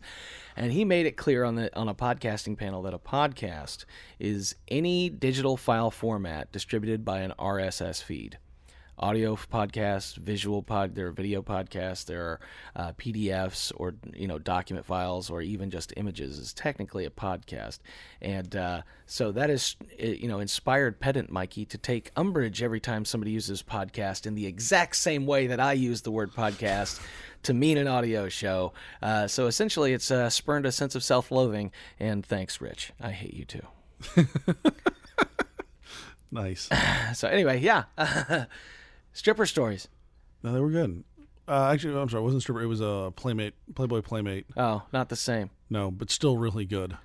And 0.56 0.72
he 0.72 0.84
made 0.84 1.06
it 1.06 1.16
clear 1.16 1.44
on 1.44 1.54
the 1.54 1.74
on 1.76 1.88
a 1.88 1.94
podcasting 1.94 2.58
panel 2.58 2.82
that 2.82 2.94
a 2.94 2.98
podcast 2.98 3.84
is 4.18 4.56
any 4.68 5.08
digital 5.08 5.56
file 5.56 5.90
format 5.90 6.52
distributed 6.52 7.04
by 7.04 7.20
an 7.20 7.32
RSS 7.38 8.02
feed 8.02 8.38
audio 9.02 9.34
podcasts, 9.34 10.16
visual 10.16 10.62
pod, 10.62 10.94
there 10.94 11.08
are 11.08 11.12
video 11.12 11.42
podcasts, 11.42 12.06
there 12.06 12.22
are 12.22 12.40
uh, 12.76 12.92
PDFs 12.92 13.72
or 13.76 13.94
you 14.14 14.28
know 14.28 14.38
document 14.38 14.86
files 14.86 15.28
or 15.28 15.42
even 15.42 15.70
just 15.70 15.92
images 15.96 16.38
is 16.38 16.52
technically 16.52 17.04
a 17.04 17.10
podcast, 17.10 17.80
and 18.22 18.54
uh, 18.54 18.82
so 19.06 19.32
that 19.32 19.50
is 19.50 19.76
uh, 20.00 20.06
you 20.06 20.28
know 20.28 20.38
inspired 20.38 21.00
pedant 21.00 21.30
Mikey 21.30 21.64
to 21.66 21.76
take 21.76 22.12
umbrage 22.16 22.62
every 22.62 22.80
time 22.80 23.04
somebody 23.04 23.32
uses 23.32 23.62
podcast 23.62 24.24
in 24.24 24.36
the 24.36 24.46
exact 24.46 24.96
same 24.96 25.26
way 25.26 25.48
that 25.48 25.58
I 25.58 25.72
use 25.72 26.02
the 26.02 26.12
word 26.12 26.32
podcast. 26.32 27.00
To 27.46 27.54
mean 27.54 27.76
an 27.76 27.88
audio 27.88 28.28
show, 28.28 28.72
uh, 29.02 29.26
so 29.26 29.48
essentially, 29.48 29.92
it's 29.92 30.12
uh, 30.12 30.30
spurned 30.30 30.64
a 30.64 30.70
sense 30.70 30.94
of 30.94 31.02
self-loathing. 31.02 31.72
And 31.98 32.24
thanks, 32.24 32.60
Rich. 32.60 32.92
I 33.00 33.10
hate 33.10 33.34
you 33.34 33.44
too. 33.44 33.66
nice. 36.30 36.68
So 37.14 37.28
anyway, 37.28 37.58
yeah, 37.60 37.84
stripper 39.12 39.46
stories. 39.46 39.88
no, 40.42 40.52
they 40.52 40.60
were 40.60 40.70
good. 40.70 41.04
Uh, 41.48 41.70
actually, 41.72 41.98
I'm 41.98 42.08
sorry, 42.08 42.20
it 42.22 42.24
wasn't 42.24 42.42
stripper. 42.42 42.62
It 42.62 42.66
was 42.66 42.80
a 42.80 43.12
playmate, 43.16 43.54
Playboy 43.74 44.02
playmate. 44.02 44.46
Oh, 44.56 44.82
not 44.92 45.08
the 45.08 45.16
same. 45.16 45.50
No, 45.68 45.90
but 45.90 46.10
still 46.10 46.36
really 46.38 46.64
good. 46.64 46.96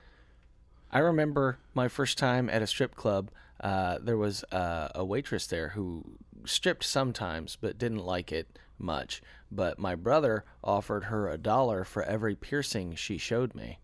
I 0.91 1.00
remember 1.00 1.58
my 1.74 1.88
first 1.88 2.17
time 2.17 2.50
at 2.50 2.62
a 2.62 2.67
strip 2.67 2.96
club. 2.96 3.32
Uh, 3.60 3.98
there 4.00 4.15
was 4.17 4.43
uh, 4.52 4.89
a 4.93 5.04
waitress 5.04 5.48
there 5.48 5.70
who 5.70 6.04
stripped 6.46 6.84
sometimes, 6.84 7.58
but 7.60 7.78
didn't 7.80 8.06
like 8.06 8.32
it 8.32 8.60
much. 8.78 9.22
But 9.52 9.80
my 9.80 9.96
brother 9.96 10.46
offered 10.63 11.06
her 11.06 11.28
a 11.30 11.38
dollar 11.38 11.84
for 11.84 12.04
every 12.04 12.36
piercing 12.36 12.96
she 12.96 13.17
showed 13.17 13.56
me, 13.56 13.80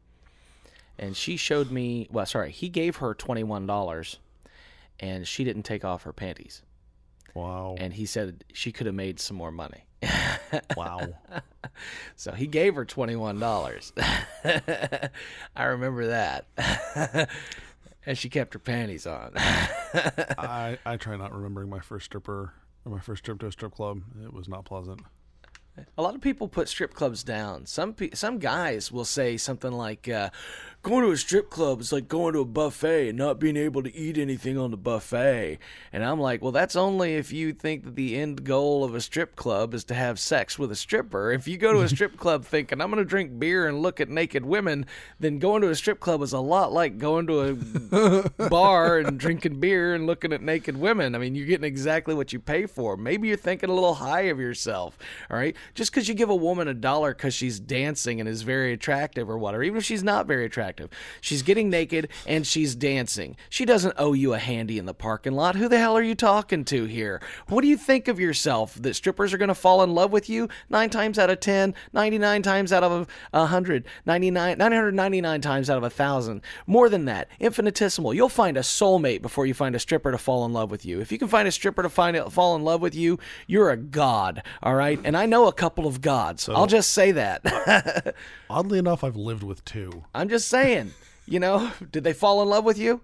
and 1.00 1.18
she 1.18 1.36
showed 1.36 1.72
me. 1.72 2.08
Well, 2.12 2.26
sorry, 2.26 2.52
he 2.52 2.70
gave 2.70 2.98
her 2.98 3.14
twenty 3.14 3.44
one 3.44 3.66
dollars, 3.66 4.20
and 5.00 5.28
she 5.28 5.44
didn't 5.44 5.64
take 5.64 5.84
off 5.84 6.04
her 6.04 6.14
panties. 6.14 6.62
Wow. 7.34 7.76
And 7.78 7.94
he 7.94 8.06
said 8.06 8.44
she 8.54 8.72
could 8.72 8.86
have 8.86 8.96
made 8.96 9.20
some 9.20 9.38
more 9.38 9.52
money. 9.52 9.86
wow. 10.78 11.08
So 12.16 12.32
he 12.34 12.48
gave 12.48 12.76
her 12.76 12.86
twenty 12.86 13.16
one 13.16 13.40
dollars. 13.40 13.94
I 14.44 15.10
remember 15.64 16.08
that. 16.08 16.46
and 18.06 18.18
she 18.18 18.30
kept 18.30 18.54
her 18.54 18.60
panties 18.60 19.08
on. 19.08 19.32
I 19.36 20.78
I 20.86 20.98
try 20.98 21.16
not 21.16 21.34
remembering 21.34 21.70
my 21.70 21.80
first 21.80 22.06
stripper 22.06 22.54
or 22.86 22.92
my 22.92 23.00
first 23.00 23.24
trip 23.24 23.40
to 23.40 23.48
a 23.48 23.52
strip 23.52 23.74
club. 23.74 24.02
It 24.24 24.34
was 24.34 24.48
not 24.48 24.66
pleasant. 24.66 25.02
A 25.98 26.04
lot 26.04 26.14
of 26.14 26.22
people 26.22 26.48
put 26.48 26.70
strip 26.70 26.94
clubs 26.94 27.24
down. 27.24 27.66
Some 27.66 27.94
pe- 27.94 28.12
some 28.14 28.38
guys 28.38 28.92
will 28.92 29.06
say 29.06 29.38
something 29.38 29.72
like, 29.72 30.08
uh, 30.08 30.30
"Going 30.84 31.04
to 31.04 31.12
a 31.12 31.18
strip 31.18 31.50
club 31.50 31.82
is 31.82 31.92
like 31.92 32.08
going 32.08 32.34
to 32.34 32.42
a 32.42 32.46
buffet 32.46 33.10
and 33.10 33.18
not 33.18 33.40
being 33.40 33.58
able 33.58 33.82
to 33.84 33.96
eat 33.96 34.18
anything 34.18 34.58
on 34.58 34.72
the 34.72 34.78
buffet." 34.78 35.58
And 35.92 36.04
I'm 36.04 36.20
like, 36.20 36.42
"Well, 36.42 36.52
that's 36.52 36.76
only 36.76 37.16
if 37.16 37.32
you 37.32 37.54
think 37.54 37.84
that 37.84 37.96
the 37.96 38.16
end 38.16 38.44
goal 38.44 38.84
of 38.84 38.94
a 38.94 39.02
strip 39.02 39.36
club 39.36 39.74
is 39.74 39.84
to 39.86 39.94
have 39.94 40.20
sex 40.20 40.60
with 40.60 40.72
a 40.72 40.76
stripper. 40.76 41.32
If 41.32 41.48
you 41.48 41.58
go 41.58 41.74
to 41.74 41.82
a 41.82 41.90
strip 41.94 42.18
club 42.18 42.46
thinking 42.46 42.82
I'm 42.82 42.90
going 42.90 43.04
to 43.04 43.10
drink 43.10 43.40
beer 43.40 43.68
and 43.68 43.82
look 43.82 44.00
at 44.00 44.10
naked 44.10 44.46
women, 44.46 44.86
then 45.20 45.40
going 45.40 45.62
to 45.62 45.70
a 45.70 45.76
strip 45.76 46.00
club 46.00 46.22
is 46.22 46.34
a 46.34 46.40
lot 46.40 46.74
like 46.74 46.98
going 46.98 47.28
to 47.28 48.30
a 48.38 48.50
bar 48.50 49.00
and 49.00 49.20
drinking 49.20 49.60
beer 49.60 49.94
and 49.94 50.06
looking 50.06 50.34
at 50.34 50.42
naked 50.42 50.78
women. 50.78 51.16
I 51.16 51.18
mean, 51.18 51.36
you're 51.36 51.48
getting 51.48 51.66
exactly 51.66 52.14
what 52.14 52.34
you 52.34 52.40
pay 52.40 52.66
for. 52.66 52.98
Maybe 52.98 53.28
you're 53.28 53.38
thinking 53.38 53.70
a 53.70 53.74
little 53.74 53.96
high 53.96 54.24
of 54.24 54.40
yourself, 54.40 54.98
all 55.30 55.38
right? 55.38 55.56
Just 55.76 55.92
because 55.92 56.08
you 56.08 56.14
give 56.14 56.30
a 56.30 56.36
woman 56.36 56.68
a 56.68 56.74
dollar 56.74 57.14
because 57.14 57.34
she's 57.34 57.60
dancing 57.60 58.20
and 58.20 58.28
is 58.28 58.42
very 58.42 58.74
attractive 58.74 59.30
or 59.30 59.38
whatever, 59.38 59.64
even 59.64 59.78
if 59.78 59.86
she's 59.86 60.04
not 60.04 60.28
very 60.28 60.46
attractive, 60.46 60.73
she's 61.22 61.42
getting 61.42 61.70
naked 61.70 62.10
and 62.28 62.46
she's 62.46 62.76
dancing. 62.76 63.36
She 63.50 63.66
doesn't 63.66 63.96
owe 63.98 64.14
you 64.14 64.34
a 64.34 64.40
handy 64.40 64.78
in 64.78 64.86
the 64.86 64.94
parking 64.94 65.34
lot. 65.34 65.56
Who 65.56 65.68
the 65.68 65.80
hell 65.80 65.98
are 65.98 66.04
you 66.04 66.16
talking 66.16 66.66
to 66.66 66.86
here? 66.86 67.22
What 67.48 67.62
do 67.62 67.68
you 67.68 67.78
think 67.78 68.08
of 68.08 68.20
yourself? 68.20 68.76
That 68.76 68.96
strippers 68.96 69.34
are 69.34 69.38
going 69.38 69.50
to 69.50 69.56
fall 69.56 69.84
in 69.84 69.94
love 69.94 70.12
with 70.12 70.30
you? 70.30 70.50
Nine 70.70 70.90
times 70.90 71.20
out 71.20 71.30
of 71.30 71.40
10, 71.40 71.74
99 71.94 72.42
times 72.42 72.74
out 72.74 72.84
of 72.84 73.08
a 73.32 73.40
100, 73.40 73.86
99, 74.06 74.58
999 74.58 75.42
times 75.42 75.70
out 75.70 75.78
of 75.78 75.84
a 75.84 75.88
1,000. 75.88 76.42
More 76.68 76.90
than 76.90 77.06
that, 77.06 77.28
infinitesimal. 77.40 78.14
You'll 78.14 78.30
find 78.30 78.58
a 78.58 78.62
soulmate 78.62 79.22
before 79.22 79.46
you 79.46 79.54
find 79.54 79.76
a 79.76 79.80
stripper 79.80 80.12
to 80.12 80.18
fall 80.18 80.46
in 80.46 80.54
love 80.54 80.72
with 80.72 80.86
you. 80.86 81.00
If 81.00 81.12
you 81.12 81.18
can 81.18 81.28
find 81.28 81.48
a 81.48 81.52
stripper 81.52 81.84
to 81.84 81.90
find 81.90 82.16
it, 82.18 82.32
fall 82.32 82.56
in 82.56 82.64
love 82.64 82.82
with 82.82 82.96
you, 82.96 83.20
you're 83.48 83.70
a 83.70 83.78
god, 83.78 84.44
all 84.62 84.76
right? 84.76 85.00
And 85.04 85.16
I 85.18 85.26
know 85.26 85.48
a 85.48 85.54
couple 85.54 85.88
of 85.88 86.02
gods. 86.02 86.44
So, 86.44 86.54
I'll 86.54 86.68
just 86.68 86.92
say 86.92 87.12
that. 87.14 88.16
Oddly 88.50 88.80
enough, 88.80 89.04
I've 89.04 89.16
lived 89.16 89.44
with 89.44 89.64
two. 89.66 90.04
I'm 90.14 90.30
just 90.30 90.48
saying. 90.48 90.63
You 91.26 91.40
know, 91.40 91.72
did 91.92 92.04
they 92.04 92.14
fall 92.14 92.42
in 92.42 92.50
love 92.50 92.66
with 92.66 92.78
you? 92.78 93.02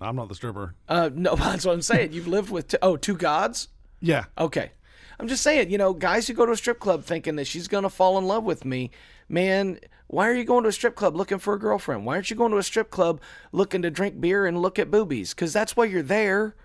I'm 0.00 0.16
not 0.16 0.28
the 0.28 0.34
stripper. 0.34 0.74
Uh, 0.88 1.10
no, 1.12 1.34
that's 1.36 1.64
what 1.64 1.72
I'm 1.72 1.82
saying. 1.82 2.12
You've 2.12 2.28
lived 2.28 2.50
with 2.50 2.68
t- 2.68 2.78
oh 2.82 2.96
two 2.96 3.16
gods. 3.16 3.68
Yeah. 4.00 4.24
Okay. 4.36 4.72
I'm 5.18 5.28
just 5.28 5.42
saying, 5.42 5.70
you 5.70 5.78
know, 5.78 5.92
guys 5.92 6.26
who 6.26 6.34
go 6.34 6.44
to 6.44 6.52
a 6.52 6.56
strip 6.56 6.80
club 6.80 7.04
thinking 7.04 7.36
that 7.36 7.46
she's 7.46 7.68
going 7.68 7.84
to 7.84 7.88
fall 7.90 8.18
in 8.18 8.26
love 8.26 8.42
with 8.44 8.64
me, 8.64 8.90
man, 9.28 9.78
why 10.08 10.28
are 10.28 10.34
you 10.34 10.44
going 10.44 10.64
to 10.64 10.68
a 10.68 10.72
strip 10.72 10.96
club 10.96 11.14
looking 11.14 11.38
for 11.38 11.54
a 11.54 11.58
girlfriend? 11.58 12.04
Why 12.04 12.14
aren't 12.14 12.30
you 12.30 12.36
going 12.36 12.50
to 12.50 12.58
a 12.58 12.62
strip 12.64 12.90
club 12.90 13.20
looking 13.52 13.82
to 13.82 13.90
drink 13.90 14.20
beer 14.20 14.44
and 14.44 14.60
look 14.60 14.78
at 14.78 14.90
boobies? 14.90 15.32
Because 15.32 15.52
that's 15.52 15.76
why 15.76 15.84
you're 15.84 16.02
there. 16.02 16.56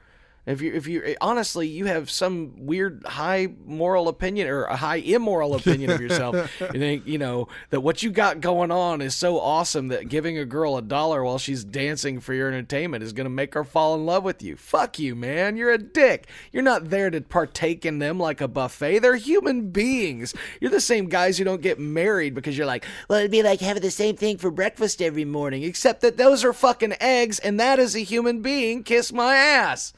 If 0.50 0.62
you, 0.62 0.74
if 0.74 0.88
you 0.88 1.16
honestly, 1.22 1.68
you 1.68 1.86
have 1.86 2.10
some 2.10 2.66
weird 2.66 3.04
high 3.06 3.50
moral 3.66 4.08
opinion 4.08 4.48
or 4.48 4.64
a 4.64 4.76
high 4.76 4.96
immoral 4.96 5.54
opinion 5.54 5.92
of 5.92 6.02
yourself. 6.02 6.36
you 6.74 6.80
think 6.80 7.06
you 7.06 7.20
know 7.20 7.50
that 7.70 7.82
what 7.82 8.02
you 8.02 8.10
got 8.10 8.42
going 8.42 8.72
on 8.72 9.00
is 9.02 9.16
so 9.16 9.40
awesome 9.40 9.90
that 9.90 10.10
giving 10.10 10.40
a 10.40 10.46
girl 10.46 10.76
a 10.76 10.82
dollar 10.82 11.24
while 11.24 11.38
she's 11.38 11.64
dancing 11.64 12.20
for 12.20 12.34
your 12.34 12.48
entertainment 12.48 13.04
is 13.04 13.14
going 13.14 13.26
to 13.26 13.30
make 13.30 13.54
her 13.54 13.64
fall 13.64 13.94
in 13.94 14.08
love 14.08 14.24
with 14.24 14.42
you. 14.42 14.56
Fuck 14.56 14.98
you, 14.98 15.16
man. 15.16 15.56
You're 15.56 15.70
a 15.70 15.78
dick. 15.78 16.28
You're 16.52 16.64
not 16.64 16.90
there 16.90 17.12
to 17.12 17.22
partake 17.22 17.86
in 17.86 18.00
them 18.00 18.20
like 18.20 18.42
a 18.42 18.48
buffet. 18.48 19.00
They're 19.00 19.18
human 19.18 19.70
beings. 19.70 20.34
You're 20.60 20.72
the 20.72 20.82
same 20.82 21.10
guys 21.10 21.38
who 21.38 21.44
don't 21.44 21.62
get 21.62 21.80
married 21.80 22.34
because 22.34 22.58
you're 22.58 22.66
like, 22.66 22.86
well, 23.08 23.20
it'd 23.20 23.30
be 23.30 23.44
like 23.44 23.60
having 23.62 23.84
the 23.84 23.92
same 23.92 24.16
thing 24.16 24.40
for 24.40 24.50
breakfast 24.50 25.00
every 25.00 25.26
morning, 25.26 25.62
except 25.62 26.02
that 26.02 26.18
those 26.18 26.44
are 26.44 26.54
fucking 26.54 26.96
eggs, 27.00 27.38
and 27.38 27.60
that 27.60 27.78
is 27.78 27.96
a 27.96 28.00
human 28.00 28.42
being. 28.42 28.84
Kiss 28.84 29.14
my 29.14 29.36
ass. 29.36 29.94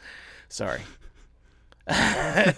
Sorry. 0.52 0.82
I 1.88 2.54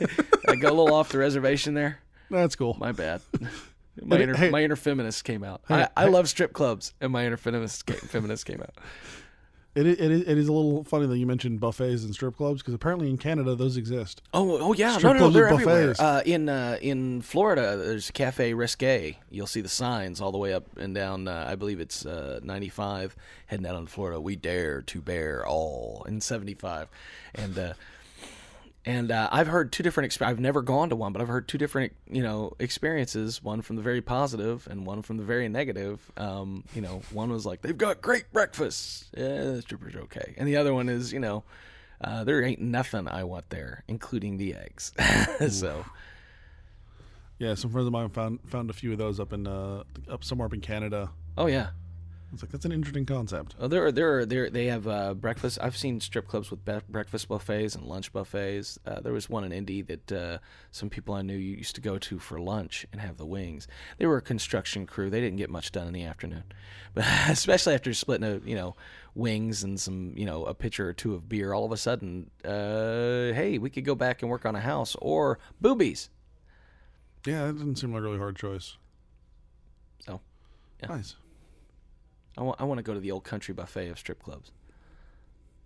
go 0.59 0.69
a 0.69 0.73
little 0.73 0.93
off 0.93 1.09
the 1.09 1.19
reservation 1.19 1.73
there. 1.75 1.99
That's 2.29 2.55
cool. 2.55 2.75
My 2.79 2.91
bad. 2.91 3.21
My 4.01 4.17
inner, 4.19 4.33
Hey. 4.35 4.49
my 4.49 4.63
inner 4.63 4.75
feminist 4.75 5.23
came 5.23 5.43
out. 5.43 5.61
I, 5.69 5.87
I 5.95 6.05
love 6.07 6.27
strip 6.27 6.51
clubs, 6.51 6.95
and 6.99 7.11
my 7.11 7.27
inner 7.27 7.37
feminist 7.37 7.85
came, 7.85 7.97
feminist 7.97 8.43
came 8.47 8.59
out. 8.59 8.73
It, 9.75 9.87
it, 9.87 9.99
is, 9.99 10.21
it 10.21 10.37
is 10.37 10.47
a 10.47 10.53
little 10.53 10.83
funny 10.83 11.07
that 11.07 11.17
you 11.17 11.25
mentioned 11.25 11.59
buffets 11.59 12.03
and 12.03 12.13
strip 12.13 12.37
clubs 12.37 12.61
because 12.61 12.75
apparently 12.75 13.09
in 13.09 13.17
Canada 13.17 13.55
those 13.55 13.75
exist. 13.75 14.21
Oh, 14.33 14.59
oh 14.61 14.73
yeah, 14.73 14.97
Strip 14.97 15.03
no, 15.03 15.13
no, 15.13 15.19
clubs 15.19 15.33
they're 15.33 15.47
everywhere. 15.49 15.87
buffets. 15.87 15.99
Uh, 15.99 16.21
in 16.25 16.47
uh, 16.47 16.77
in 16.81 17.21
Florida, 17.21 17.75
there's 17.77 18.11
Cafe 18.11 18.53
Risque. 18.53 19.17
You'll 19.31 19.47
see 19.47 19.61
the 19.61 19.69
signs 19.69 20.21
all 20.21 20.31
the 20.31 20.37
way 20.37 20.53
up 20.53 20.77
and 20.77 20.93
down. 20.93 21.27
Uh, 21.27 21.47
I 21.49 21.55
believe 21.55 21.79
it's 21.79 22.05
uh, 22.05 22.39
95 22.43 23.15
heading 23.47 23.65
out 23.65 23.75
on 23.75 23.87
Florida. 23.87 24.21
We 24.21 24.35
dare 24.35 24.83
to 24.83 25.01
bear 25.01 25.45
all 25.45 26.05
in 26.07 26.21
75, 26.21 26.87
and. 27.35 27.75
And 28.85 29.11
uh, 29.11 29.29
I've 29.31 29.47
heard 29.47 29.71
two 29.71 29.81
different. 29.81 30.11
Exp- 30.11 30.25
I've 30.25 30.41
never 30.41 30.61
gone 30.61 30.89
to 30.89 30.95
one, 30.97 31.13
but 31.13 31.21
I've 31.21 31.29
heard 31.29 31.47
two 31.47 31.57
different, 31.57 31.93
you 32.11 32.21
know, 32.21 32.53
experiences. 32.59 33.41
One 33.41 33.61
from 33.61 33.77
the 33.77 33.81
very 33.81 34.01
positive, 34.01 34.67
and 34.69 34.85
one 34.85 35.01
from 35.01 35.15
the 35.15 35.23
very 35.23 35.47
negative. 35.47 36.11
Um, 36.17 36.65
you 36.75 36.81
know, 36.81 37.01
one 37.11 37.29
was 37.31 37.45
like 37.45 37.61
they've 37.61 37.77
got 37.77 38.01
great 38.01 38.31
breakfast. 38.33 39.05
Yeah, 39.15 39.43
the 39.43 39.61
strippers 39.61 39.95
okay, 39.95 40.33
and 40.37 40.47
the 40.49 40.57
other 40.57 40.73
one 40.73 40.89
is, 40.89 41.13
you 41.13 41.19
know, 41.21 41.45
uh, 42.01 42.25
there 42.25 42.43
ain't 42.43 42.59
nothing 42.59 43.07
I 43.07 43.23
want 43.23 43.49
there, 43.51 43.85
including 43.87 44.35
the 44.35 44.53
eggs. 44.53 44.91
so, 45.49 45.85
Yeah, 47.39 47.55
some 47.55 47.71
friends 47.71 47.87
of 47.87 47.93
mine 47.93 48.09
found 48.09 48.39
found 48.47 48.69
a 48.69 48.73
few 48.73 48.91
of 48.91 48.97
those 48.97 49.17
up 49.17 49.31
in 49.31 49.47
uh, 49.47 49.83
up 50.09 50.25
somewhere 50.25 50.45
up 50.47 50.53
in 50.53 50.59
Canada. 50.59 51.09
oh 51.37 51.45
yeah, 51.47 51.69
It's 52.33 52.41
like 52.41 52.51
that's 52.51 52.65
an 52.65 52.71
interesting 52.71 53.05
concept. 53.05 53.55
Oh, 53.59 53.67
there, 53.67 53.85
are, 53.85 53.91
there, 53.91 54.17
are, 54.19 54.25
there. 54.25 54.49
They 54.49 54.65
have 54.65 54.87
uh, 54.87 55.13
breakfast. 55.13 55.59
I've 55.61 55.77
seen 55.77 55.99
strip 55.99 56.27
clubs 56.27 56.49
with 56.49 56.65
be- 56.65 56.79
breakfast 56.89 57.27
buffets 57.27 57.75
and 57.75 57.85
lunch 57.85 58.11
buffets. 58.11 58.79
Uh, 58.87 58.99
there 59.01 59.13
was 59.13 59.29
one 59.29 59.43
in 59.43 59.51
Indy 59.51 59.83
that 59.83 60.11
uh, 60.11 60.37
some 60.71 60.89
people 60.89 61.13
I 61.13 61.21
knew 61.21 61.35
used 61.37 61.75
to 61.75 61.81
go 61.81 61.99
to 61.99 62.17
for 62.17 62.39
lunch 62.39 62.87
and 62.91 62.99
have 62.99 63.17
the 63.17 63.25
wings. 63.25 63.67
They 63.99 64.07
were 64.07 64.17
a 64.17 64.21
construction 64.21 64.87
crew. 64.87 65.11
They 65.11 65.21
didn't 65.21 65.37
get 65.37 65.51
much 65.51 65.71
done 65.71 65.85
in 65.85 65.93
the 65.93 66.05
afternoon, 66.05 66.45
but 66.95 67.05
especially 67.29 67.75
after 67.75 67.93
splitting 67.93 68.27
a, 68.27 68.41
you 68.43 68.55
know, 68.55 68.75
wings 69.13 69.63
and 69.63 69.79
some, 69.79 70.13
you 70.15 70.25
know, 70.25 70.45
a 70.45 70.55
pitcher 70.55 70.89
or 70.89 70.93
two 70.93 71.13
of 71.13 71.29
beer. 71.29 71.53
All 71.53 71.65
of 71.65 71.71
a 71.71 71.77
sudden, 71.77 72.31
uh, 72.43 73.31
hey, 73.33 73.59
we 73.59 73.69
could 73.69 73.85
go 73.85 73.93
back 73.93 74.23
and 74.23 74.31
work 74.31 74.43
on 74.43 74.55
a 74.55 74.59
house 74.59 74.95
or 74.99 75.37
boobies. 75.61 76.09
Yeah, 77.27 77.45
that 77.45 77.53
doesn't 77.53 77.75
seem 77.75 77.93
like 77.93 77.99
a 77.99 78.03
really 78.03 78.17
hard 78.17 78.35
choice. 78.35 78.77
So, 79.99 80.19
Yeah. 80.81 80.95
Nice. 80.95 81.15
I 82.37 82.41
want, 82.41 82.61
I 82.61 82.63
want 82.63 82.79
to 82.79 82.83
go 82.83 82.93
to 82.93 82.99
the 82.99 83.11
old 83.11 83.23
country 83.23 83.53
buffet 83.53 83.89
of 83.89 83.99
strip 83.99 84.21
clubs. 84.21 84.51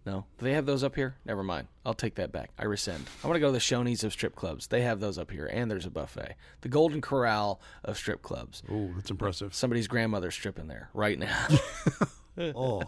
No, 0.05 0.25
do 0.37 0.45
they 0.45 0.53
have 0.53 0.65
those 0.65 0.85
up 0.85 0.95
here? 0.95 1.17
Never 1.25 1.43
mind. 1.43 1.67
I'll 1.85 1.93
take 1.93 2.15
that 2.15 2.31
back. 2.31 2.51
I 2.57 2.63
rescind. 2.63 3.05
I 3.23 3.27
want 3.27 3.35
to 3.35 3.41
go 3.41 3.47
to 3.47 3.51
the 3.51 3.59
Shoney's 3.59 4.05
of 4.05 4.13
strip 4.13 4.35
clubs. 4.35 4.67
They 4.67 4.81
have 4.83 5.01
those 5.01 5.17
up 5.17 5.31
here, 5.31 5.49
and 5.51 5.69
there's 5.69 5.85
a 5.85 5.89
buffet. 5.89 6.35
The 6.61 6.69
Golden 6.69 7.01
Corral 7.01 7.59
of 7.83 7.97
strip 7.97 8.21
clubs. 8.21 8.63
Oh, 8.71 8.89
that's 8.95 9.11
impressive. 9.11 9.53
Somebody's 9.53 9.89
grandmother's 9.89 10.33
stripping 10.33 10.67
there 10.67 10.89
right 10.93 11.19
now. 11.19 11.47
oh, 12.37 12.83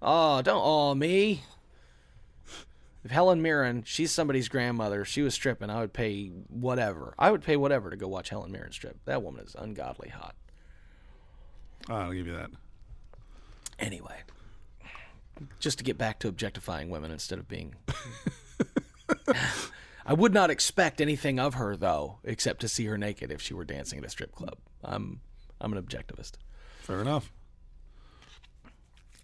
oh, 0.00 0.42
don't 0.42 0.60
awe 0.60 0.94
me. 0.94 1.42
If 3.04 3.10
Helen 3.10 3.42
Mirren, 3.42 3.82
she's 3.84 4.10
somebody's 4.10 4.48
grandmother, 4.48 5.04
she 5.04 5.22
was 5.22 5.34
stripping, 5.34 5.70
I 5.70 5.80
would 5.80 5.92
pay 5.92 6.28
whatever. 6.48 7.14
I 7.18 7.30
would 7.30 7.42
pay 7.42 7.56
whatever 7.56 7.90
to 7.90 7.96
go 7.96 8.08
watch 8.08 8.30
Helen 8.30 8.52
Mirren 8.52 8.72
strip. 8.72 8.98
That 9.04 9.22
woman 9.22 9.44
is 9.44 9.54
ungodly 9.58 10.08
hot. 10.08 10.34
I'll 11.88 12.12
give 12.12 12.26
you 12.26 12.34
that. 12.36 12.50
Anyway, 13.78 14.22
just 15.60 15.78
to 15.78 15.84
get 15.84 15.98
back 15.98 16.18
to 16.20 16.28
objectifying 16.28 16.90
women 16.90 17.10
instead 17.10 17.38
of 17.38 17.48
being. 17.48 17.74
I 20.06 20.14
would 20.14 20.32
not 20.32 20.50
expect 20.50 21.00
anything 21.00 21.38
of 21.38 21.54
her 21.54 21.76
though, 21.76 22.18
except 22.24 22.60
to 22.62 22.68
see 22.68 22.86
her 22.86 22.98
naked 22.98 23.30
if 23.30 23.42
she 23.42 23.54
were 23.54 23.64
dancing 23.64 23.98
at 23.98 24.04
a 24.04 24.08
strip 24.08 24.34
club. 24.34 24.56
I'm 24.82 25.20
I'm 25.60 25.72
an 25.72 25.82
objectivist. 25.82 26.32
Fair 26.80 27.00
enough. 27.00 27.30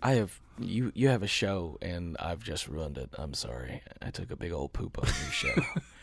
I 0.02 0.12
have 0.12 0.38
you 0.58 0.92
you 0.94 1.08
have 1.08 1.22
a 1.22 1.28
show 1.28 1.78
and 1.80 2.16
I've 2.20 2.42
just 2.42 2.68
ruined 2.68 2.98
it. 2.98 3.10
I'm 3.14 3.34
sorry. 3.34 3.82
I 4.02 4.10
took 4.10 4.30
a 4.30 4.36
big 4.36 4.52
old 4.52 4.72
poop 4.72 4.98
on 4.98 5.06
your 5.06 5.32
show. 5.32 5.54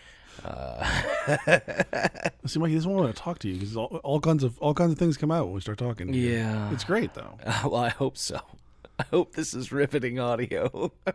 See, 2.46 2.60
Mikey, 2.60 2.76
this 2.76 2.86
one 2.86 2.96
want 2.96 3.16
to 3.16 3.22
talk 3.22 3.40
to 3.40 3.48
you 3.48 3.54
because 3.56 3.78
all, 3.78 4.00
all 4.04 4.20
kinds 4.20 4.44
of 4.44 4.58
all 4.60 4.74
kinds 4.74 4.92
of 4.92 4.98
things 4.98 5.18
come 5.18 5.32
out 5.32 5.46
when 5.46 5.54
we 5.54 5.62
start 5.62 5.78
talking. 5.78 6.12
to 6.12 6.18
you. 6.18 6.32
Yeah. 6.32 6.72
it's 6.72 6.84
great 6.84 7.14
though. 7.14 7.38
well, 7.64 7.76
I 7.76 7.90
hope 7.90 8.18
so. 8.18 8.40
I 8.98 9.04
hope 9.04 9.36
this 9.36 9.54
is 9.54 9.72
riveting 9.72 10.20
audio. 10.20 10.92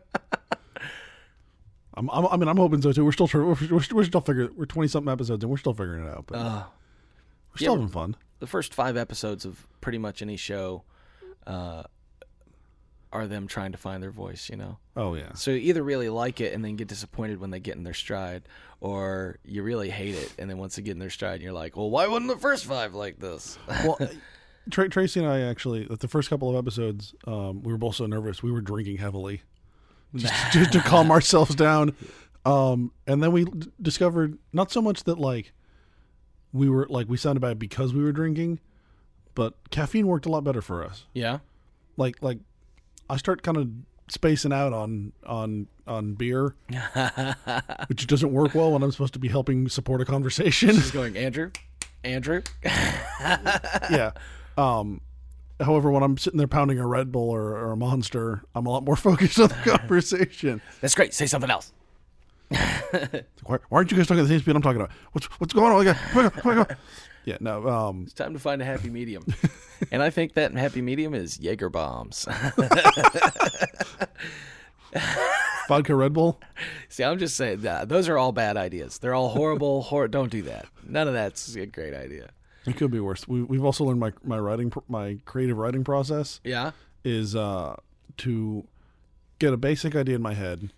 I'm, 1.98 2.10
I'm, 2.10 2.26
I 2.26 2.36
mean, 2.36 2.48
I'm 2.48 2.58
hoping 2.58 2.82
so 2.82 2.92
too. 2.92 3.04
We're 3.04 3.12
still. 3.12 3.28
We're, 3.32 3.54
we're, 3.54 3.80
we're 3.92 4.04
still 4.04 4.20
figuring. 4.20 4.50
We're 4.56 4.66
twenty 4.66 4.88
something 4.88 5.12
episodes 5.12 5.42
and 5.42 5.50
we're 5.50 5.56
still 5.56 5.74
figuring 5.74 6.04
it 6.04 6.10
out. 6.10 6.24
But 6.26 6.36
we're 6.36 6.64
still 7.56 7.72
yeah, 7.72 7.80
having 7.80 7.88
fun. 7.88 8.16
the 8.38 8.46
first 8.46 8.74
five 8.74 8.96
episodes 8.96 9.44
of 9.44 9.66
pretty 9.80 9.98
much 9.98 10.22
any 10.22 10.36
show 10.36 10.84
uh, 11.46 11.84
are 13.12 13.26
them 13.26 13.46
trying 13.46 13.72
to 13.72 13.78
find 13.78 14.02
their 14.02 14.10
voice, 14.10 14.48
you 14.50 14.56
know? 14.56 14.78
Oh 14.96 15.14
yeah. 15.14 15.32
So 15.34 15.50
you 15.50 15.58
either 15.58 15.82
really 15.82 16.08
like 16.08 16.40
it 16.40 16.52
and 16.52 16.64
then 16.64 16.76
get 16.76 16.88
disappointed 16.88 17.40
when 17.40 17.50
they 17.50 17.60
get 17.60 17.76
in 17.76 17.84
their 17.84 17.94
stride, 17.94 18.42
or 18.80 19.38
you 19.44 19.62
really 19.62 19.90
hate 19.90 20.14
it 20.14 20.34
and 20.38 20.50
then 20.50 20.58
once 20.58 20.76
they 20.76 20.82
get 20.82 20.92
in 20.92 20.98
their 20.98 21.10
stride, 21.10 21.40
you're 21.40 21.52
like, 21.52 21.76
well, 21.76 21.88
why 21.90 22.06
wasn't 22.08 22.28
the 22.28 22.36
first 22.38 22.64
five 22.66 22.94
like 22.94 23.18
this? 23.18 23.58
Well, 23.68 23.98
Tra- 24.70 24.88
Tracy 24.88 25.20
and 25.20 25.28
I 25.28 25.40
actually, 25.42 25.88
at 25.90 26.00
the 26.00 26.08
first 26.08 26.28
couple 26.28 26.50
of 26.50 26.56
episodes, 26.56 27.14
um, 27.26 27.62
we 27.62 27.72
were 27.72 27.78
both 27.78 27.94
so 27.94 28.06
nervous. 28.06 28.42
We 28.42 28.50
were 28.50 28.60
drinking 28.60 28.96
heavily, 28.98 29.42
just, 30.14 30.34
just 30.52 30.72
to 30.72 30.80
calm 30.80 31.10
ourselves 31.12 31.54
down. 31.54 31.94
Um, 32.44 32.90
and 33.06 33.22
then 33.22 33.30
we 33.32 33.44
d- 33.44 33.70
discovered 33.80 34.38
not 34.52 34.70
so 34.72 34.82
much 34.82 35.04
that 35.04 35.18
like 35.18 35.52
we 36.52 36.68
were 36.68 36.86
like 36.88 37.08
we 37.08 37.16
sounded 37.16 37.40
bad 37.40 37.58
because 37.58 37.94
we 37.94 38.02
were 38.02 38.12
drinking, 38.12 38.58
but 39.34 39.54
caffeine 39.70 40.06
worked 40.08 40.26
a 40.26 40.30
lot 40.30 40.42
better 40.44 40.62
for 40.62 40.84
us. 40.84 41.06
yeah? 41.14 41.38
Like 41.96 42.20
like 42.22 42.38
I 43.08 43.16
start 43.16 43.42
kind 43.42 43.56
of 43.56 43.68
spacing 44.08 44.52
out 44.52 44.72
on 44.72 45.12
on 45.24 45.66
on 45.86 46.14
beer, 46.14 46.54
which 47.88 48.06
doesn't 48.06 48.32
work 48.32 48.54
well 48.54 48.72
when 48.72 48.82
I'm 48.82 48.92
supposed 48.92 49.12
to 49.14 49.18
be 49.18 49.28
helping 49.28 49.68
support 49.68 50.00
a 50.00 50.04
conversation. 50.04 50.70
He's 50.70 50.90
going, 50.90 51.16
Andrew? 51.16 51.50
Andrew? 52.04 52.42
yeah. 52.64 54.12
Um, 54.56 55.00
however, 55.60 55.90
when 55.90 56.02
I'm 56.02 56.18
sitting 56.18 56.38
there 56.38 56.46
pounding 56.46 56.78
a 56.78 56.86
Red 56.86 57.12
Bull 57.12 57.30
or, 57.30 57.56
or 57.56 57.72
a 57.72 57.76
Monster, 57.76 58.42
I'm 58.54 58.66
a 58.66 58.70
lot 58.70 58.84
more 58.84 58.96
focused 58.96 59.38
on 59.38 59.48
the 59.48 59.76
conversation. 59.78 60.60
That's 60.80 60.94
great. 60.94 61.14
Say 61.14 61.26
something 61.26 61.50
else. 61.50 61.72
Why, 62.48 63.18
why 63.42 63.58
aren't 63.72 63.90
you 63.90 63.96
guys 63.96 64.06
talking 64.06 64.20
at 64.20 64.24
the 64.24 64.28
same 64.28 64.40
speed 64.40 64.54
I'm 64.54 64.62
talking 64.62 64.80
about? 64.80 64.92
What's 65.12 65.26
what's 65.40 65.52
going 65.52 65.72
on? 65.72 65.84
My 65.84 65.92
God, 65.92 65.98
my 66.14 66.22
God, 66.22 66.32
oh 66.36 66.48
my 66.48 66.54
God. 66.54 66.76
Yeah, 67.26 67.36
no. 67.40 67.68
Um, 67.68 68.04
It's 68.04 68.14
time 68.14 68.32
to 68.32 68.38
find 68.38 68.62
a 68.62 68.64
happy 68.64 68.88
medium. 68.88 69.26
and 69.90 70.02
I 70.02 70.08
think 70.10 70.32
that 70.34 70.52
happy 70.54 70.80
medium 70.80 71.12
is 71.12 71.38
Jaeger 71.38 71.68
bombs. 71.68 72.26
vodka 75.68 75.94
Red 75.94 76.12
Bull. 76.12 76.40
See, 76.88 77.04
I'm 77.04 77.18
just 77.18 77.36
saying 77.36 77.60
that 77.62 77.88
those 77.88 78.08
are 78.08 78.16
all 78.18 78.32
bad 78.32 78.56
ideas. 78.56 78.98
They're 78.98 79.14
all 79.14 79.28
horrible. 79.30 79.82
Hor- 79.82 80.08
don't 80.08 80.30
do 80.30 80.42
that. 80.42 80.66
None 80.86 81.08
of 81.08 81.14
that's 81.14 81.54
a 81.56 81.66
great 81.66 81.94
idea. 81.94 82.30
It 82.66 82.76
could 82.76 82.90
be 82.90 83.00
worse. 83.00 83.26
We, 83.28 83.42
we've 83.42 83.64
also 83.64 83.84
learned 83.84 84.00
my 84.00 84.12
my 84.24 84.38
writing 84.38 84.72
my 84.88 85.18
creative 85.24 85.56
writing 85.56 85.84
process 85.84 86.40
Yeah. 86.44 86.72
is 87.04 87.36
uh, 87.36 87.76
to 88.18 88.66
get 89.38 89.52
a 89.52 89.56
basic 89.56 89.94
idea 89.94 90.16
in 90.16 90.22
my 90.22 90.34
head, 90.34 90.70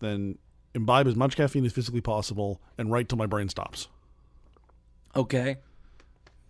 then 0.00 0.38
imbibe 0.74 1.06
as 1.06 1.14
much 1.14 1.36
caffeine 1.36 1.64
as 1.64 1.72
physically 1.72 2.00
possible, 2.00 2.60
and 2.78 2.90
write 2.90 3.08
till 3.08 3.18
my 3.18 3.26
brain 3.26 3.48
stops. 3.48 3.88
Okay. 5.16 5.56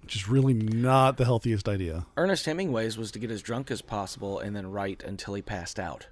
Which 0.02 0.16
is 0.16 0.28
really 0.28 0.52
not 0.54 1.16
the 1.16 1.24
healthiest 1.24 1.68
idea. 1.68 2.06
Ernest 2.16 2.44
Hemingway's 2.44 2.98
was 2.98 3.10
to 3.12 3.18
get 3.18 3.30
as 3.30 3.40
drunk 3.42 3.70
as 3.70 3.80
possible 3.80 4.38
and 4.38 4.54
then 4.54 4.70
write 4.70 5.02
until 5.02 5.34
he 5.34 5.42
passed 5.42 5.78
out. 5.80 6.08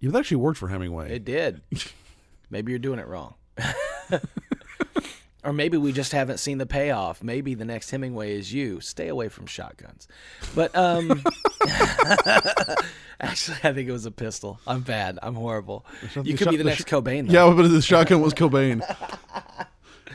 It 0.00 0.14
actually 0.14 0.36
worked 0.36 0.58
for 0.58 0.68
Hemingway. 0.68 1.14
It 1.14 1.24
did. 1.24 1.62
Maybe 2.50 2.72
you're 2.72 2.78
doing 2.78 2.98
it 2.98 3.06
wrong. 3.06 3.34
or 5.42 5.52
maybe 5.52 5.76
we 5.78 5.92
just 5.92 6.12
haven't 6.12 6.38
seen 6.38 6.58
the 6.58 6.66
payoff. 6.66 7.22
Maybe 7.22 7.54
the 7.54 7.64
next 7.64 7.90
Hemingway 7.90 8.36
is 8.36 8.52
you. 8.52 8.80
Stay 8.80 9.08
away 9.08 9.28
from 9.28 9.46
shotguns. 9.46 10.06
But 10.54 10.76
um 10.76 11.22
actually 13.20 13.56
I 13.64 13.72
think 13.72 13.88
it 13.88 13.92
was 13.92 14.06
a 14.06 14.10
pistol. 14.10 14.60
I'm 14.66 14.82
bad. 14.82 15.18
I'm 15.22 15.34
horrible. 15.34 15.86
You 16.22 16.34
could 16.34 16.44
shot- 16.44 16.50
be 16.50 16.56
the 16.56 16.64
the 16.64 16.70
next 16.70 16.82
sh- 16.82 16.92
Cobain 16.92 17.26
though. 17.28 17.48
Yeah, 17.48 17.54
but 17.54 17.68
the 17.68 17.80
shotgun 17.82 18.20
was 18.20 18.34
Cobain. 18.34 18.82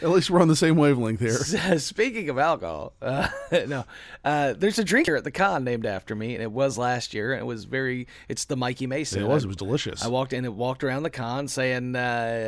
At 0.02 0.10
least 0.10 0.30
we're 0.30 0.42
on 0.42 0.48
the 0.48 0.56
same 0.56 0.78
wavelength 0.78 1.20
here. 1.20 1.38
Speaking 1.80 2.30
of 2.30 2.38
alcohol, 2.38 2.94
uh, 3.02 3.28
no, 3.52 3.86
uh, 4.24 4.54
there's 4.54 4.80
a 4.80 4.84
drink 4.84 5.08
here 5.08 5.16
at 5.16 5.24
the 5.24 5.32
con 5.32 5.64
named 5.64 5.86
after 5.86 6.16
me, 6.16 6.34
and 6.34 6.42
it 6.42 6.52
was 6.52 6.78
last 6.78 7.14
year, 7.14 7.34
and 7.34 7.42
it 7.42 7.46
was 7.46 7.66
very. 7.66 8.08
It's 8.30 8.46
the 8.46 8.56
Mikey 8.56 8.88
Mason. 8.88 9.22
It 9.22 9.28
was. 9.28 9.44
It 9.44 9.48
was 9.48 9.58
delicious. 9.58 10.04
I 10.04 10.08
walked 10.08 10.34
in 10.34 10.46
and 10.46 10.56
walked 10.56 10.84
around 10.84 11.04
the 11.04 11.10
con 11.10 11.48
saying, 11.48 11.96
uh, 11.96 12.00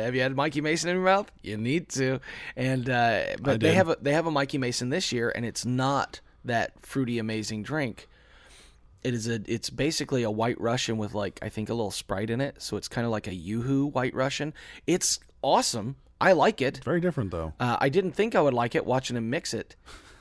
"Have 0.04 0.14
you 0.14 0.22
had 0.22 0.34
Mikey 0.34 0.60
Mason 0.60 0.90
in 0.90 0.96
your 0.96 1.04
mouth? 1.04 1.30
You 1.42 1.56
need 1.56 1.88
to." 1.90 2.20
And 2.56 2.88
uh, 2.88 3.36
but 3.40 3.60
they 3.60 3.74
have 3.74 3.88
a 3.88 3.96
they 4.00 4.12
have 4.12 4.26
a 4.26 4.30
Mikey 4.30 4.58
Mason 4.58 4.88
this 4.88 5.12
year, 5.12 5.32
and 5.34 5.44
it's 5.44 5.64
not 5.64 6.20
that 6.44 6.72
fruity 6.80 7.18
amazing 7.18 7.62
drink. 7.62 8.08
It 9.02 9.12
is 9.12 9.28
a 9.28 9.40
it's 9.46 9.68
basically 9.68 10.22
a 10.22 10.30
White 10.30 10.60
Russian 10.60 10.96
with 10.96 11.14
like 11.14 11.38
I 11.42 11.50
think 11.50 11.68
a 11.68 11.74
little 11.74 11.90
Sprite 11.90 12.30
in 12.30 12.40
it, 12.40 12.62
so 12.62 12.76
it's 12.76 12.88
kind 12.88 13.04
of 13.04 13.10
like 13.10 13.26
a 13.26 13.32
YooHoo 13.32 13.92
White 13.92 14.14
Russian. 14.14 14.54
It's 14.86 15.20
awesome. 15.42 15.96
I 16.24 16.32
like 16.32 16.60
it. 16.62 16.78
Very 16.84 17.00
different 17.00 17.30
though. 17.30 17.52
Uh, 17.60 17.76
I 17.80 17.88
didn't 17.88 18.12
think 18.12 18.34
I 18.34 18.40
would 18.40 18.54
like 18.54 18.74
it 18.74 18.86
watching 18.86 19.16
him 19.16 19.30
mix 19.30 19.54
it 19.54 19.76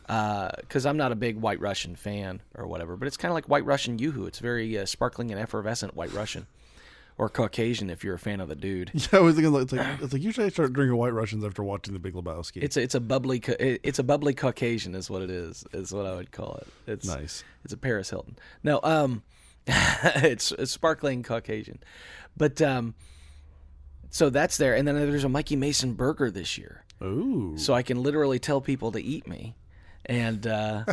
because 0.06 0.86
I'm 0.86 0.98
not 0.98 1.12
a 1.12 1.16
big 1.16 1.38
White 1.38 1.60
Russian 1.62 1.96
fan 1.96 2.42
or 2.56 2.68
whatever. 2.68 2.98
But 2.98 3.08
it's 3.08 3.18
kind 3.18 3.32
of 3.32 3.36
like 3.36 3.48
White 3.48 3.66
Russian 3.66 4.00
Yoo-Hoo. 4.00 4.26
It's 4.26 4.40
very 4.40 4.78
uh, 4.78 4.86
sparkling 4.86 5.32
and 5.32 5.40
effervescent 5.40 5.96
White 5.96 6.12
Russian, 6.12 6.48
or 7.18 7.30
Caucasian 7.30 7.90
if 7.90 8.04
you're 8.04 8.16
a 8.16 8.20
fan 8.20 8.42
of 8.42 8.50
the 8.50 8.56
dude. 8.56 8.92
Yeah, 8.94 9.20
I 9.20 9.22
was 9.22 9.36
thinking 9.36 9.54
like, 9.54 9.64
it's 9.64 9.72
like 9.74 10.02
it's 10.02 10.14
like 10.14 10.22
usually 10.22 10.48
I 10.48 10.50
start 10.50 10.74
drinking 10.74 10.98
White 10.98 11.14
Russians 11.14 11.46
after 11.46 11.64
watching 11.64 11.94
The 11.94 12.00
Big 12.00 12.14
Lebowski. 12.14 12.62
It's 12.62 12.76
a, 12.76 12.82
it's 12.82 12.96
a 12.96 13.00
bubbly 13.00 13.42
it's 13.48 14.00
a 14.00 14.04
bubbly 14.04 14.34
Caucasian 14.34 14.96
is 14.96 15.10
what 15.10 15.22
it 15.22 15.30
is 15.30 15.64
is 15.74 15.94
what 15.94 16.06
I 16.06 16.16
would 16.16 16.32
call 16.32 16.56
it. 16.56 16.68
It's 16.86 17.08
Nice. 17.08 17.44
It's 17.64 17.74
a 17.74 17.78
Paris 17.78 18.10
Hilton. 18.10 18.36
No, 18.62 18.82
um, 18.84 19.24
it's, 19.68 20.52
it's 20.52 20.72
sparkling 20.72 21.24
Caucasian, 21.24 21.80
but 22.36 22.62
um, 22.62 22.94
so 24.14 24.30
that's 24.30 24.58
there. 24.58 24.76
And 24.76 24.88
then 24.88 24.96
there's 24.96 25.24
a 25.24 25.30
Mikey 25.30 25.56
Mason 25.56 25.94
burger 25.94 26.30
this 26.30 26.56
year. 26.56 26.86
Ooh. 27.02 27.58
so 27.58 27.74
I 27.74 27.82
can 27.82 28.02
literally 28.02 28.40
tell 28.40 28.62
people 28.62 28.94
to 28.94 29.02
eat 29.02 29.28
me. 29.28 29.56
And 30.06 30.46
uh, 30.46 30.86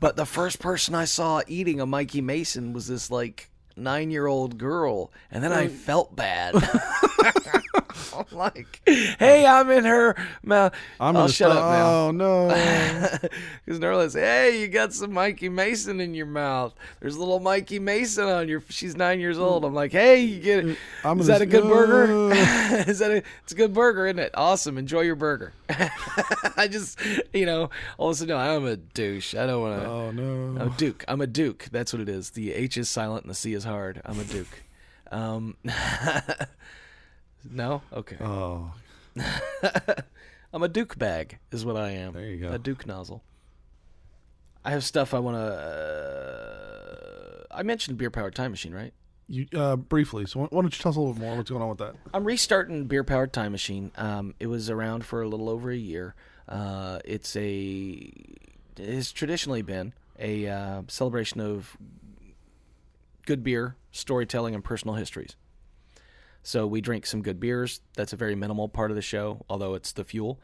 but 0.00 0.16
the 0.16 0.26
first 0.26 0.58
person 0.60 0.94
I 0.94 1.06
saw 1.06 1.40
eating 1.46 1.80
a 1.80 1.86
Mikey 1.86 2.20
Mason 2.20 2.72
was 2.72 2.86
this 2.86 3.10
like 3.10 3.50
nine 3.76 4.10
year 4.10 4.26
old 4.26 4.58
girl, 4.58 5.12
and 5.30 5.42
then 5.42 5.52
I 5.52 5.68
felt 5.68 6.14
bad. 6.14 6.54
I'm 8.16 8.36
like, 8.36 8.80
hey, 8.86 9.46
I'm 9.46 9.70
in 9.70 9.84
her 9.84 10.16
mouth. 10.42 10.72
I'm 11.00 11.16
I'll 11.16 11.28
shut 11.28 11.52
stop- 11.52 11.64
up 11.64 11.70
now. 11.72 11.88
Oh 12.06 12.10
no. 12.10 12.48
Because 13.64 13.80
Norla's, 13.80 14.14
hey, 14.14 14.60
you 14.62 14.68
got 14.68 14.94
some 14.94 15.12
Mikey 15.12 15.48
Mason 15.50 16.00
in 16.00 16.14
your 16.14 16.24
mouth. 16.26 16.74
There's 17.00 17.16
a 17.16 17.18
little 17.18 17.38
Mikey 17.40 17.78
Mason 17.78 18.26
on 18.26 18.48
your. 18.48 18.62
She's 18.70 18.96
nine 18.96 19.20
years 19.20 19.38
old. 19.38 19.62
I'm 19.64 19.74
like, 19.74 19.92
hey, 19.92 20.22
you 20.22 20.40
get 20.40 20.66
it. 20.66 20.78
I'm 21.04 21.20
Is 21.20 21.26
that 21.26 21.42
a 21.42 21.46
good 21.46 21.64
s- 21.64 21.70
burger? 21.70 22.32
Uh. 22.32 22.84
Is 22.86 22.98
that 23.00 23.10
a? 23.10 23.22
It's 23.42 23.52
a 23.52 23.54
good 23.54 23.74
burger, 23.74 24.06
isn't 24.06 24.18
it? 24.18 24.30
Awesome. 24.34 24.78
Enjoy 24.78 25.00
your 25.02 25.16
burger. 25.16 25.52
I 26.56 26.66
just, 26.70 26.98
you 27.34 27.44
know, 27.44 27.68
all 27.98 28.08
of 28.08 28.14
a 28.14 28.18
sudden, 28.18 28.36
I'm 28.36 28.64
a 28.64 28.76
douche. 28.76 29.34
I 29.34 29.46
don't 29.46 29.60
want 29.60 29.82
to. 29.82 29.86
oh 29.88 30.10
no. 30.12 30.60
I'm 30.62 30.68
a 30.72 30.76
Duke. 30.76 31.04
I'm 31.06 31.20
a 31.20 31.26
Duke. 31.26 31.66
That's 31.70 31.92
what 31.92 32.00
it 32.00 32.08
is. 32.08 32.30
The 32.30 32.54
H 32.54 32.78
is 32.78 32.88
silent 32.88 33.24
and 33.24 33.30
the 33.30 33.34
C 33.34 33.52
is 33.52 33.64
hard. 33.64 34.00
I'm 34.06 34.18
a 34.18 34.24
Duke. 34.24 34.62
Um, 35.12 35.56
no? 37.50 37.82
Okay. 37.92 38.16
Oh. 38.20 38.72
I'm 40.52 40.62
a 40.62 40.68
Duke 40.68 40.98
bag, 40.98 41.38
is 41.50 41.64
what 41.64 41.76
I 41.76 41.90
am. 41.90 42.12
There 42.14 42.24
you 42.24 42.38
go. 42.38 42.50
A 42.50 42.58
Duke 42.58 42.86
nozzle. 42.86 43.22
I 44.64 44.70
have 44.70 44.84
stuff 44.84 45.14
I 45.14 45.18
want 45.18 45.36
to. 45.36 45.40
Uh, 47.50 47.54
I 47.54 47.62
mentioned 47.62 47.98
Beer 47.98 48.10
Powered 48.10 48.34
Time 48.34 48.50
Machine, 48.50 48.74
right? 48.74 48.92
You 49.28 49.46
uh, 49.54 49.76
briefly. 49.76 50.24
So 50.26 50.40
why 50.40 50.48
don't 50.50 50.64
you 50.64 50.82
tell 50.82 50.90
us 50.90 50.96
a 50.96 51.00
little 51.00 51.14
bit 51.14 51.22
more? 51.22 51.36
What's 51.36 51.50
going 51.50 51.62
on 51.62 51.68
with 51.68 51.78
that? 51.78 51.94
I'm 52.14 52.24
restarting 52.24 52.86
Beer 52.86 53.04
Powered 53.04 53.32
Time 53.32 53.52
Machine. 53.52 53.92
Um, 53.96 54.34
it 54.40 54.46
was 54.46 54.70
around 54.70 55.04
for 55.04 55.22
a 55.22 55.28
little 55.28 55.48
over 55.50 55.70
a 55.70 55.76
year. 55.76 56.14
Uh, 56.48 56.98
it's 57.04 57.36
a 57.36 58.10
has 58.78 59.12
traditionally 59.12 59.62
been 59.62 59.92
a 60.18 60.46
uh, 60.46 60.82
celebration 60.88 61.40
of 61.40 61.76
good 63.26 63.44
beer, 63.44 63.76
storytelling, 63.92 64.54
and 64.54 64.64
personal 64.64 64.94
histories. 64.94 65.36
So 66.48 66.66
we 66.66 66.80
drink 66.80 67.04
some 67.04 67.20
good 67.20 67.40
beers. 67.40 67.82
That's 67.94 68.14
a 68.14 68.16
very 68.16 68.34
minimal 68.34 68.70
part 68.70 68.90
of 68.90 68.94
the 68.94 69.02
show, 69.02 69.44
although 69.50 69.74
it's 69.74 69.92
the 69.92 70.02
fuel. 70.02 70.40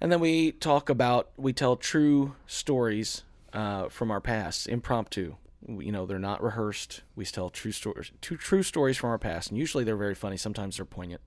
And 0.00 0.10
then 0.10 0.18
we 0.18 0.50
talk 0.50 0.88
about 0.88 1.30
we 1.36 1.52
tell 1.52 1.76
true 1.76 2.34
stories 2.48 3.22
uh, 3.52 3.90
from 3.90 4.10
our 4.10 4.20
past, 4.20 4.66
impromptu. 4.66 5.36
You 5.68 5.92
know, 5.92 6.04
they're 6.04 6.18
not 6.18 6.42
rehearsed. 6.42 7.02
We 7.14 7.24
tell 7.26 7.48
true 7.48 7.70
stories, 7.70 8.10
two 8.20 8.36
true 8.36 8.64
stories 8.64 8.96
from 8.96 9.10
our 9.10 9.18
past, 9.18 9.50
and 9.50 9.58
usually 9.58 9.84
they're 9.84 9.96
very 9.96 10.16
funny. 10.16 10.36
Sometimes 10.36 10.78
they're 10.78 10.84
poignant. 10.84 11.20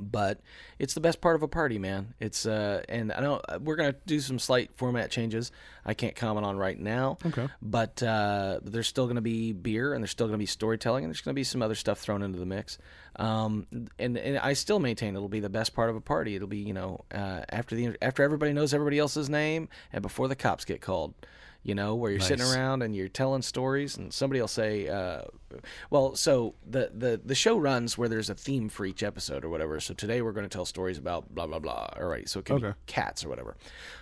But 0.00 0.40
it's 0.78 0.94
the 0.94 1.00
best 1.00 1.20
part 1.20 1.36
of 1.36 1.42
a 1.42 1.48
party, 1.48 1.78
man. 1.78 2.14
It's 2.20 2.46
uh, 2.46 2.82
and 2.88 3.12
I 3.12 3.20
don't. 3.20 3.44
We're 3.62 3.76
gonna 3.76 3.94
do 4.06 4.20
some 4.20 4.38
slight 4.38 4.74
format 4.74 5.10
changes. 5.10 5.52
I 5.84 5.94
can't 5.94 6.16
comment 6.16 6.46
on 6.46 6.56
right 6.56 6.78
now. 6.78 7.18
Okay. 7.24 7.48
But 7.62 8.02
uh, 8.02 8.60
there's 8.62 8.88
still 8.88 9.06
gonna 9.06 9.20
be 9.20 9.52
beer, 9.52 9.92
and 9.92 10.02
there's 10.02 10.10
still 10.10 10.26
gonna 10.26 10.38
be 10.38 10.46
storytelling, 10.46 11.04
and 11.04 11.12
there's 11.12 11.20
gonna 11.20 11.34
be 11.34 11.44
some 11.44 11.62
other 11.62 11.74
stuff 11.74 11.98
thrown 11.98 12.22
into 12.22 12.38
the 12.38 12.46
mix. 12.46 12.78
Um, 13.16 13.66
and 13.98 14.16
and 14.16 14.38
I 14.38 14.54
still 14.54 14.78
maintain 14.78 15.14
it'll 15.14 15.28
be 15.28 15.40
the 15.40 15.48
best 15.50 15.74
part 15.74 15.90
of 15.90 15.96
a 15.96 16.00
party. 16.00 16.36
It'll 16.36 16.48
be 16.48 16.58
you 16.58 16.74
know 16.74 17.04
uh, 17.12 17.42
after 17.48 17.74
the 17.74 17.96
after 18.00 18.22
everybody 18.22 18.52
knows 18.52 18.72
everybody 18.72 18.98
else's 18.98 19.28
name 19.28 19.68
and 19.92 20.02
before 20.02 20.28
the 20.28 20.36
cops 20.36 20.64
get 20.64 20.80
called 20.80 21.14
you 21.62 21.74
know, 21.74 21.94
where 21.94 22.10
you're 22.10 22.20
sitting 22.20 22.46
around 22.46 22.82
and 22.82 22.96
you're 22.96 23.08
telling 23.08 23.42
stories, 23.42 23.96
and 23.96 24.12
somebody 24.12 24.40
will 24.40 24.48
say, 24.48 24.88
uh, 24.88 25.22
"Well, 25.90 26.16
so 26.16 26.54
the, 26.66 26.90
the 26.94 27.20
the 27.22 27.34
show 27.34 27.58
runs 27.58 27.98
where 27.98 28.08
there's 28.08 28.30
a 28.30 28.34
theme 28.34 28.68
for 28.70 28.86
each 28.86 29.02
episode 29.02 29.44
or 29.44 29.50
whatever. 29.50 29.78
So 29.80 29.92
today 29.92 30.22
we're 30.22 30.32
going 30.32 30.48
to 30.48 30.52
tell 30.52 30.64
stories 30.64 30.96
about 30.96 31.34
blah 31.34 31.46
blah 31.46 31.58
blah. 31.58 31.88
All 31.98 32.06
right, 32.06 32.28
so 32.28 32.40
it 32.40 32.46
can 32.46 32.58
be 32.58 32.72
cats 32.86 33.24
or 33.24 33.28
whatever. 33.28 33.56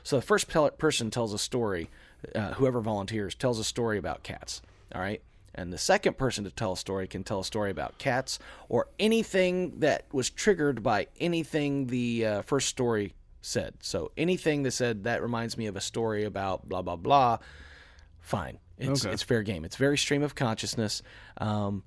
So 0.05 0.17
the 0.17 0.23
first 0.23 0.49
person 0.79 1.11
tells 1.11 1.33
a 1.33 1.39
story, 1.39 1.91
uh, 2.35 2.53
whoever 2.55 2.81
volunteers 2.81 3.35
tells 3.35 3.59
a 3.59 3.65
story 3.65 3.99
about 3.99 4.23
cats. 4.23 4.63
All 4.95 5.01
right. 5.01 5.23
And 5.55 5.73
the 5.73 5.79
second 5.79 6.17
person 6.17 6.45
to 6.45 6.51
tell 6.51 6.75
a 6.75 6.77
story 6.77 7.09
can 7.09 7.25
tell 7.25 7.41
a 7.41 7.45
story 7.45 7.73
about 7.73 7.99
cats 7.99 8.39
or 8.69 8.87
anything 9.01 9.81
that 9.81 10.05
was 10.13 10.31
triggered 10.31 10.85
by 10.85 11.09
anything 11.19 11.89
the 11.89 12.25
uh, 12.25 12.43
first 12.43 12.69
story 12.69 13.15
said. 13.49 13.75
So 13.81 14.13
anything 14.17 14.63
that 14.63 14.73
said 14.73 15.05
that 15.05 15.23
reminds 15.23 15.57
me 15.57 15.67
of 15.67 15.77
a 15.77 15.81
story 15.81 16.25
about 16.25 16.69
blah 16.69 16.83
blah 16.83 16.97
blah, 16.97 17.39
fine. 18.21 18.59
It's 18.77 19.05
Okay. 19.05 19.13
it's 19.13 19.23
fair 19.23 19.43
game. 19.43 19.65
It's 19.65 19.77
very 19.77 19.99
stream 19.99 20.23
of 20.23 20.35
consciousness. 20.35 21.03
Um, 21.39 21.83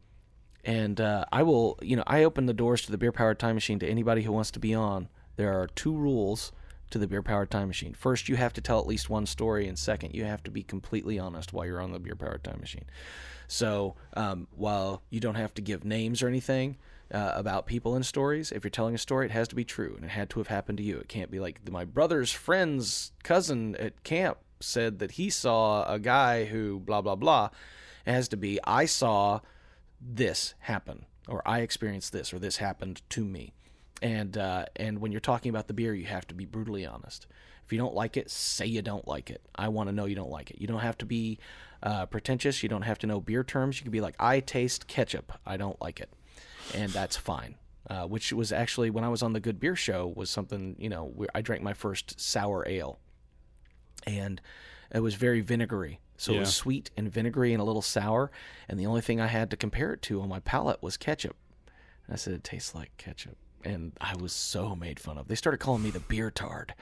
and 0.64 1.00
uh, 1.02 1.26
I 1.32 1.44
will, 1.44 1.80
you 1.82 1.96
know, 1.96 2.04
I 2.06 2.24
open 2.24 2.46
the 2.46 2.54
doors 2.54 2.84
to 2.84 2.92
the 2.92 2.98
beer 2.98 3.12
powered 3.12 3.40
time 3.40 3.56
machine 3.56 3.80
to 3.80 3.88
anybody 3.88 4.24
who 4.24 4.32
wants 4.32 4.52
to 4.52 4.60
be 4.60 4.74
on. 4.76 5.08
There 5.36 5.52
are 5.60 5.68
two 5.68 5.96
rules 5.96 6.52
to 6.92 7.00
the 7.00 7.08
beer 7.08 7.24
powered 7.24 7.50
time 7.50 7.68
machine. 7.68 7.94
First, 7.94 8.30
you 8.30 8.36
have 8.36 8.54
to 8.54 8.62
tell 8.62 8.80
at 8.80 8.86
least 8.86 9.10
one 9.10 9.26
story, 9.26 9.68
and 9.68 9.80
second, 9.80 10.14
you 10.14 10.26
have 10.26 10.44
to 10.44 10.52
be 10.52 10.62
completely 10.62 11.18
honest 11.18 11.54
while 11.54 11.66
you're 11.66 11.80
on 11.82 11.94
the 11.94 12.00
beer 12.00 12.16
powered 12.16 12.44
time 12.44 12.60
machine. 12.60 12.86
So 13.48 13.96
um, 14.16 14.48
while 14.52 15.02
you 15.10 15.20
don't 15.20 15.36
have 15.36 15.54
to 15.56 15.62
give 15.62 15.84
names 15.84 16.22
or 16.22 16.28
anything 16.28 16.78
uh, 17.14 17.34
about 17.36 17.66
people 17.66 17.96
in 17.96 18.04
stories, 18.04 18.52
if 18.52 18.64
you're 18.64 18.72
telling 18.72 18.96
a 18.96 19.00
story, 19.00 19.26
it 19.26 19.32
has 19.32 19.48
to 19.50 19.56
be 19.56 19.66
true 19.66 19.94
and 19.96 20.06
it 20.06 20.12
had 20.12 20.30
to 20.32 20.40
have 20.40 20.48
happened 20.48 20.78
to 20.78 20.84
you. 20.84 20.98
It 20.98 21.10
can't 21.10 21.32
be 21.32 21.40
like 21.40 21.70
my 21.70 21.86
brother's 21.86 22.32
friend's 22.32 23.12
cousin 23.24 23.76
at 23.76 24.04
camp 24.04 24.38
said 24.60 25.00
that 25.00 25.12
he 25.12 25.30
saw 25.30 25.92
a 25.92 26.00
guy 26.00 26.46
who 26.46 26.80
blah 26.80 27.02
blah 27.02 27.16
blah. 27.16 27.50
It 28.06 28.12
has 28.12 28.28
to 28.30 28.38
be 28.38 28.60
I 28.64 28.86
saw 28.86 29.42
this 30.00 30.54
happen 30.60 31.06
or 31.28 31.48
I 31.48 31.60
experienced 31.60 32.12
this 32.14 32.34
or 32.34 32.40
this 32.40 32.58
happened 32.58 33.02
to 33.10 33.24
me. 33.24 33.54
And 34.02 34.38
uh, 34.38 34.66
and 34.76 35.00
when 35.00 35.12
you're 35.12 35.22
talking 35.22 35.50
about 35.50 35.68
the 35.68 35.74
beer, 35.74 35.94
you 35.94 36.06
have 36.06 36.28
to 36.28 36.36
be 36.36 36.46
brutally 36.46 36.86
honest. 36.86 37.28
If 37.66 37.72
you 37.72 37.78
don't 37.78 37.94
like 37.94 38.18
it, 38.18 38.30
say 38.30 38.66
you 38.66 38.82
don't 38.82 39.08
like 39.08 39.30
it. 39.30 39.42
I 39.56 39.70
want 39.70 39.90
to 39.90 39.96
know 39.96 40.06
you 40.06 40.16
don't 40.16 40.32
like 40.32 40.52
it. 40.52 40.60
You 40.60 40.68
don't 40.68 40.80
have 40.80 40.98
to 41.00 41.06
be 41.06 41.40
uh, 41.84 42.06
pretentious. 42.08 42.64
You 42.64 42.70
don't 42.70 42.82
have 42.82 43.00
to 43.00 43.08
know 43.08 43.22
beer 43.22 43.44
terms. 43.44 43.78
You 43.78 43.84
can 43.84 43.92
be 43.92 44.02
like, 44.02 44.16
I 44.20 44.40
taste 44.40 44.88
ketchup. 44.88 45.32
I 45.46 45.58
don't 45.58 45.80
like 45.82 46.00
it, 46.00 46.10
and 46.74 46.92
that's 46.92 47.18
fine. 47.18 47.56
Uh, 47.90 48.06
which 48.06 48.32
was 48.32 48.52
actually 48.52 48.90
when 48.90 49.04
I 49.04 49.10
was 49.10 49.22
on 49.24 49.34
the 49.34 49.40
Good 49.40 49.60
Beer 49.60 49.76
Show 49.76 50.14
was 50.16 50.30
something 50.30 50.76
you 50.80 50.88
know 50.90 51.06
where 51.06 51.30
I 51.34 51.42
drank 51.42 51.62
my 51.64 51.74
first 51.74 52.20
sour 52.20 52.64
ale, 52.68 53.00
and 54.06 54.40
it 54.94 55.00
was 55.00 55.16
very 55.16 55.42
vinegary. 55.42 56.00
So 56.18 56.34
it 56.34 56.40
was 56.42 56.54
sweet 56.56 56.92
and 56.96 57.12
vinegary 57.12 57.52
and 57.52 57.60
a 57.60 57.64
little 57.64 57.82
sour. 57.82 58.30
And 58.70 58.80
the 58.80 58.86
only 58.86 59.02
thing 59.02 59.20
I 59.20 59.26
had 59.26 59.50
to 59.50 59.58
compare 59.58 59.92
it 59.94 60.04
to 60.04 60.22
on 60.22 60.30
my 60.30 60.40
palate 60.40 60.82
was 60.84 60.96
ketchup. 60.96 61.36
And 62.06 62.14
I 62.14 62.16
said, 62.16 62.34
it 62.36 62.44
tastes 62.44 62.76
like 62.76 62.96
ketchup. 62.98 63.38
And 63.64 63.94
I 64.00 64.16
was 64.16 64.32
so 64.32 64.76
made 64.76 65.00
fun 65.00 65.18
of. 65.18 65.28
They 65.28 65.34
started 65.36 65.58
calling 65.58 65.82
me 65.82 65.90
the 65.90 66.00
beer 66.00 66.30
tard, 66.32 66.74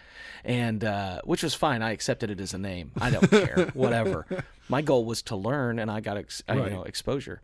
and 0.46 0.84
uh, 0.84 1.22
which 1.24 1.44
was 1.44 1.54
fine. 1.54 1.82
I 1.82 1.92
accepted 1.92 2.30
it 2.32 2.40
as 2.40 2.54
a 2.54 2.58
name. 2.58 2.92
I 3.00 3.10
don't 3.12 3.30
care, 3.30 3.70
whatever. 3.74 4.26
My 4.70 4.82
goal 4.82 5.04
was 5.04 5.22
to 5.24 5.36
learn, 5.36 5.80
and 5.80 5.90
I 5.92 6.00
got 6.00 6.16
ex- 6.18 6.42
uh, 6.50 6.54
you 6.54 6.70
know 6.70 6.84
exposure. 6.84 7.42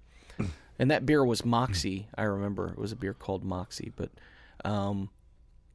And 0.78 0.92
that 0.92 1.06
beer 1.06 1.24
was 1.24 1.46
Moxie. 1.46 2.08
I 2.18 2.24
remember 2.24 2.70
it 2.70 2.78
was 2.78 2.92
a 2.92 2.96
beer 2.96 3.14
called 3.14 3.44
Moxie, 3.44 3.92
but 3.96 4.10
um, 4.64 5.10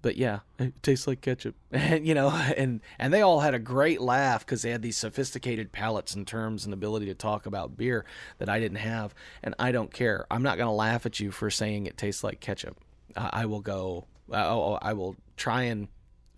but 0.02 0.16
yeah, 0.16 0.40
it 0.58 0.82
tastes 0.82 1.06
like 1.06 1.20
ketchup, 1.20 1.54
and 1.72 2.06
you 2.06 2.14
know, 2.14 2.30
and 2.30 2.80
and 2.98 3.12
they 3.12 3.22
all 3.22 3.40
had 3.40 3.54
a 3.54 3.58
great 3.58 4.00
laugh 4.00 4.44
because 4.44 4.62
they 4.62 4.70
had 4.70 4.82
these 4.82 4.96
sophisticated 4.96 5.72
palates 5.72 6.14
and 6.14 6.26
terms 6.26 6.64
and 6.64 6.74
ability 6.74 7.06
to 7.06 7.14
talk 7.14 7.46
about 7.46 7.76
beer 7.76 8.04
that 8.38 8.48
I 8.48 8.60
didn't 8.60 8.78
have, 8.78 9.14
and 9.42 9.54
I 9.58 9.72
don't 9.72 9.92
care. 9.92 10.26
I'm 10.30 10.42
not 10.42 10.58
gonna 10.58 10.74
laugh 10.74 11.06
at 11.06 11.20
you 11.20 11.30
for 11.30 11.50
saying 11.50 11.86
it 11.86 11.96
tastes 11.96 12.24
like 12.24 12.40
ketchup. 12.40 12.78
I, 13.16 13.30
I 13.32 13.46
will 13.46 13.60
go. 13.60 14.06
Oh, 14.32 14.78
I 14.80 14.92
will 14.92 15.16
try 15.36 15.62
and 15.62 15.88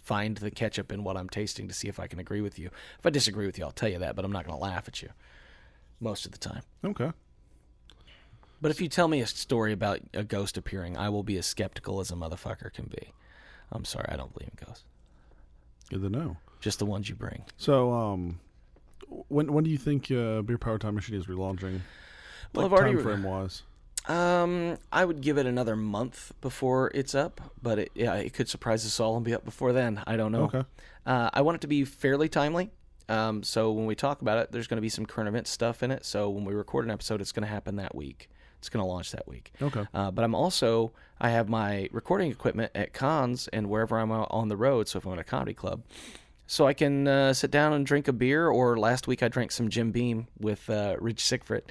find 0.01 0.37
the 0.39 0.51
ketchup 0.51 0.91
in 0.91 1.05
what 1.05 1.17
I'm 1.17 1.29
tasting 1.29 1.69
to 1.69 1.75
see 1.75 1.89
if 1.89 2.01
I 2.01 2.07
can 2.07 2.19
agree 2.19 2.41
with 2.41 2.59
you. 2.59 2.71
If 2.99 3.07
I 3.07 3.11
disagree 3.11 3.47
with 3.47 3.59
you, 3.59 3.65
I'll 3.65 3.71
tell 3.71 3.89
you 3.89 3.99
that, 3.99 4.17
but 4.17 4.25
I'm 4.25 4.33
not 4.33 4.47
gonna 4.47 4.59
laugh 4.59 4.89
at 4.89 5.03
you 5.03 5.11
most 6.01 6.27
of 6.27 6.33
the 6.33 6.39
time. 6.39 6.63
Okay. 6.85 7.13
But 8.63 8.71
if 8.71 8.81
you 8.81 8.89
tell 8.89 9.09
me 9.09 9.21
a 9.21 9.27
story 9.27 9.73
about 9.73 9.99
a 10.15 10.23
ghost 10.23 10.57
appearing, 10.57 10.97
I 10.97 11.09
will 11.09 11.25
be 11.25 11.37
as 11.37 11.47
skeptical 11.47 11.99
as 12.01 12.13
a 12.13 12.15
motherfucker 12.15 12.73
can 12.73 12.87
be. 12.87 13.13
I'm 13.73 13.85
sorry, 13.85 14.07
I 14.09 14.17
don't 14.17 14.33
believe 14.33 14.51
in 14.57 14.65
ghosts. 14.67 14.85
Good 15.91 16.01
to 16.03 16.09
know. 16.09 16.37
Just 16.61 16.79
the 16.79 16.87
ones 16.87 17.09
you 17.09 17.17
bring. 17.17 17.43
So, 17.57 17.93
um, 17.93 18.39
when 19.29 19.53
when 19.53 19.65
do 19.65 19.71
you 19.71 19.79
think 19.79 20.11
uh, 20.13 20.43
Beer 20.43 20.59
Power 20.59 20.79
Time 20.79 20.95
Machine 20.95 21.17
is 21.17 21.27
relaunching? 21.27 21.81
Well, 22.55 22.65
like 22.65 22.67
I've 22.67 22.73
already- 22.73 22.95
time 22.95 23.03
frame 23.03 23.23
wise. 23.25 23.63
Um, 24.09 24.79
I 24.91 25.05
would 25.05 25.21
give 25.21 25.39
it 25.39 25.47
another 25.47 25.77
month 25.77 26.33
before 26.41 26.91
it's 26.93 27.15
up, 27.15 27.41
but 27.63 27.79
it, 27.79 27.93
yeah, 27.95 28.15
it 28.15 28.33
could 28.33 28.49
surprise 28.49 28.85
us 28.85 28.99
all 28.99 29.15
and 29.17 29.25
be 29.25 29.33
up 29.33 29.45
before 29.45 29.73
then. 29.73 30.03
I 30.09 30.17
don't 30.17 30.33
know. 30.33 30.45
Okay. 30.45 30.65
Uh, 31.07 31.31
I 31.33 31.43
want 31.43 31.57
it 31.57 31.61
to 31.61 31.69
be 31.69 31.85
fairly 31.85 32.29
timely. 32.29 32.71
Um, 33.09 33.43
so 33.45 33.71
when 33.71 33.87
we 33.87 33.95
talk 33.95 34.21
about 34.21 34.39
it, 34.39 34.51
there's 34.51 34.67
going 34.67 34.79
to 34.79 34.83
be 34.83 34.89
some 34.89 35.07
current 35.07 35.29
event 35.29 35.47
stuff 35.47 35.83
in 35.85 35.91
it. 35.93 36.05
So 36.05 36.31
when 36.31 36.45
we 36.45 36.53
record 36.53 36.85
an 36.85 36.91
episode, 36.91 37.21
it's 37.21 37.31
going 37.31 37.45
to 37.45 37.49
happen 37.53 37.77
that 37.77 37.95
week. 37.95 38.29
It's 38.63 38.69
going 38.69 38.81
to 38.85 38.89
launch 38.89 39.11
that 39.11 39.27
week. 39.27 39.51
Okay. 39.61 39.85
Uh, 39.93 40.13
but 40.13 40.25
I'm 40.25 40.37
also 40.37 40.93
I 41.21 41.31
have 41.31 41.49
my 41.49 41.89
recording 41.91 42.31
equipment 42.31 42.71
at 42.77 42.93
cons 42.93 43.49
and 43.49 43.69
wherever 43.69 43.99
I'm 43.99 44.13
on 44.13 44.47
the 44.47 44.57
road. 44.57 44.87
So 44.87 44.99
if 44.99 45.05
I'm 45.05 45.15
at 45.15 45.19
a 45.19 45.25
comedy 45.25 45.53
club, 45.53 45.83
so 46.47 46.69
I 46.69 46.73
can 46.73 47.09
uh, 47.09 47.33
sit 47.33 47.51
down 47.51 47.73
and 47.73 47.85
drink 47.85 48.07
a 48.07 48.13
beer. 48.13 48.49
Or 48.49 48.79
last 48.79 49.09
week 49.09 49.21
I 49.21 49.27
drank 49.27 49.51
some 49.51 49.69
Jim 49.69 49.91
Beam 49.91 50.29
with 50.39 50.71
uh, 50.71 50.95
Rich 51.01 51.25
Sigfrit, 51.25 51.63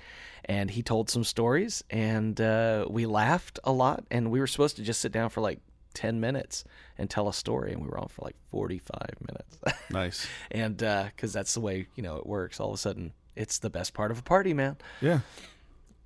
and 0.44 0.70
he 0.70 0.84
told 0.84 1.10
some 1.10 1.24
stories, 1.24 1.82
and 1.89 2.42
uh, 2.42 2.88
we 2.89 3.06
laughed 3.06 3.58
a 3.64 3.72
lot. 3.72 4.04
And 4.12 4.30
we 4.30 4.42
were 4.42 4.48
supposed 4.48 4.76
to 4.76 4.84
just 4.84 5.00
sit 5.00 5.14
down 5.14 5.30
for 5.30 5.39
like 5.39 5.60
ten 5.94 6.20
minutes 6.20 6.66
and 6.98 7.10
tell 7.10 7.30
a 7.30 7.34
story, 7.34 7.72
and 7.72 7.82
we 7.82 7.88
were 7.88 8.00
on 8.00 8.10
for 8.10 8.24
like 8.26 8.36
forty-five 8.50 9.16
minutes. 9.22 9.58
Nice. 9.92 10.28
and 10.52 10.78
because 10.78 11.32
that's 11.32 11.54
the 11.54 11.62
way 11.62 11.88
you 11.96 12.04
know 12.04 12.18
it 12.18 12.26
works. 12.26 12.60
All 12.60 12.68
of 12.70 12.74
a 12.74 12.78
sudden, 12.78 13.14
it's 13.36 13.60
the 13.60 13.70
best 13.70 13.94
part 13.94 14.12
of 14.12 14.20
a 14.20 14.24
party, 14.24 14.54
man. 14.54 14.78
Yeah. 15.00 15.20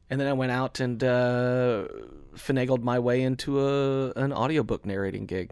And 0.10 0.22
then 0.22 0.28
I 0.28 0.34
went 0.34 0.52
out 0.52 0.80
and 0.80 1.04
uh, 1.04 1.88
finagled 2.36 2.84
my 2.84 3.00
way 3.00 3.22
into 3.22 3.60
a 3.60 4.12
an 4.12 4.32
audiobook 4.34 4.86
narrating 4.86 5.26
gig. 5.26 5.52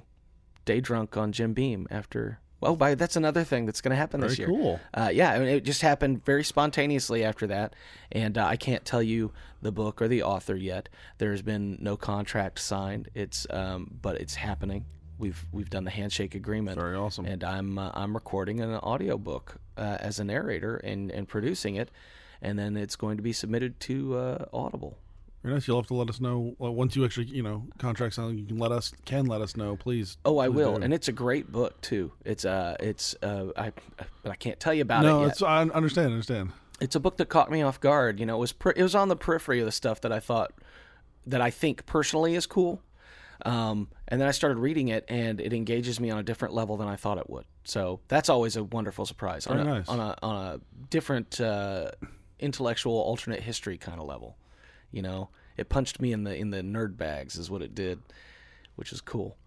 Day 0.65 0.79
drunk 0.79 1.17
on 1.17 1.31
Jim 1.31 1.53
Beam 1.53 1.87
after. 1.89 2.39
Well, 2.61 2.77
by 2.77 2.95
that's 2.95 3.17
another 3.17 3.43
thing 3.43 3.65
that's 3.65 3.81
going 3.81 3.89
to 3.89 3.97
happen 3.97 4.21
this 4.21 4.37
Very 4.37 4.49
year. 4.49 4.57
cool. 4.57 4.79
Uh, 4.93 5.09
yeah, 5.11 5.31
I 5.31 5.39
mean, 5.39 5.49
it 5.49 5.65
just 5.65 5.81
happened 5.81 6.23
very 6.23 6.45
spontaneously 6.45 7.23
after 7.23 7.47
that, 7.47 7.75
and 8.11 8.37
uh, 8.37 8.45
I 8.45 8.55
can't 8.55 8.85
tell 8.85 9.03
you 9.03 9.33
the 9.61 9.71
book 9.71 10.01
or 10.01 10.07
the 10.07 10.23
author 10.23 10.55
yet. 10.55 10.87
There's 11.17 11.41
been 11.41 11.77
no 11.81 11.97
contract 11.97 12.59
signed. 12.59 13.09
It's 13.13 13.45
um, 13.49 13.91
but 14.01 14.21
it's 14.21 14.35
happening. 14.35 14.85
We've 15.17 15.43
we've 15.51 15.69
done 15.69 15.83
the 15.83 15.91
handshake 15.91 16.35
agreement. 16.35 16.79
Very 16.79 16.95
awesome. 16.95 17.25
And 17.25 17.43
I'm 17.43 17.77
uh, 17.77 17.91
I'm 17.93 18.13
recording 18.13 18.61
an 18.61 18.75
audiobook 18.75 19.57
uh, 19.77 19.97
as 19.99 20.19
a 20.19 20.23
narrator 20.23 20.77
and 20.77 21.11
and 21.11 21.27
producing 21.27 21.75
it, 21.75 21.91
and 22.43 22.59
then 22.59 22.77
it's 22.77 22.95
going 22.95 23.17
to 23.17 23.23
be 23.23 23.33
submitted 23.33 23.79
to 23.79 24.15
uh, 24.15 24.45
Audible. 24.53 24.97
Very 25.41 25.55
nice. 25.55 25.67
You'll 25.67 25.79
have 25.79 25.87
to 25.87 25.93
let 25.95 26.09
us 26.09 26.21
know 26.21 26.55
well, 26.57 26.73
once 26.73 26.95
you 26.95 27.03
actually, 27.03 27.25
you 27.25 27.43
know, 27.43 27.65
contract 27.77 28.13
something. 28.13 28.37
You 28.37 28.45
can 28.45 28.57
let 28.57 28.71
us 28.71 28.93
can 29.05 29.25
let 29.25 29.41
us 29.41 29.57
know, 29.57 29.75
please. 29.75 30.17
Oh, 30.23 30.39
I 30.39 30.47
Please 30.47 30.55
will, 30.55 30.77
do. 30.77 30.83
and 30.83 30.93
it's 30.93 31.07
a 31.07 31.11
great 31.11 31.51
book 31.51 31.81
too. 31.81 32.11
It's 32.23 32.45
uh, 32.45 32.75
it's 32.79 33.15
uh, 33.23 33.47
I, 33.57 33.71
but 34.21 34.31
I 34.31 34.35
can't 34.35 34.59
tell 34.59 34.73
you 34.73 34.83
about 34.83 35.03
no, 35.03 35.19
it 35.19 35.21
No, 35.21 35.27
it's 35.27 35.41
I 35.41 35.61
understand. 35.61 36.11
Understand. 36.11 36.51
it's 36.79 36.95
a 36.95 36.99
book 36.99 37.17
that 37.17 37.27
caught 37.27 37.51
me 37.51 37.61
off 37.61 37.79
guard. 37.81 38.19
You 38.19 38.25
know, 38.25 38.37
it 38.37 38.39
was 38.39 38.53
per- 38.53 38.73
it 38.75 38.83
was 38.83 38.95
on 38.95 39.09
the 39.09 39.17
periphery 39.17 39.59
of 39.59 39.65
the 39.65 39.71
stuff 39.71 39.99
that 40.01 40.13
I 40.13 40.19
thought 40.19 40.53
that 41.27 41.41
I 41.41 41.49
think 41.49 41.85
personally 41.85 42.35
is 42.35 42.45
cool. 42.45 42.81
Um, 43.45 43.89
and 44.07 44.21
then 44.21 44.27
I 44.29 44.31
started 44.31 44.59
reading 44.59 44.87
it, 44.87 45.03
and 45.09 45.41
it 45.41 45.51
engages 45.51 45.99
me 45.99 46.09
on 46.09 46.19
a 46.19 46.23
different 46.23 46.53
level 46.53 46.77
than 46.77 46.87
I 46.87 46.95
thought 46.95 47.17
it 47.17 47.29
would. 47.29 47.43
So 47.65 47.99
that's 48.07 48.29
always 48.29 48.55
a 48.55 48.63
wonderful 48.63 49.05
surprise 49.05 49.47
on 49.47 49.59
a, 49.59 49.63
nice. 49.65 49.89
on 49.89 49.99
a 49.99 50.15
on 50.21 50.45
a 50.45 50.59
different 50.89 51.41
uh, 51.41 51.91
intellectual 52.39 52.95
alternate 52.95 53.41
history 53.41 53.77
kind 53.77 53.99
of 53.99 54.07
level. 54.07 54.37
You 54.91 55.01
know, 55.01 55.29
it 55.57 55.69
punched 55.69 56.01
me 56.01 56.11
in 56.11 56.23
the 56.23 56.35
in 56.35 56.51
the 56.51 56.61
nerd 56.61 56.97
bags 56.97 57.35
is 57.35 57.49
what 57.49 57.61
it 57.61 57.75
did, 57.75 57.99
which 58.75 58.91
is 58.91 59.01
cool. 59.01 59.37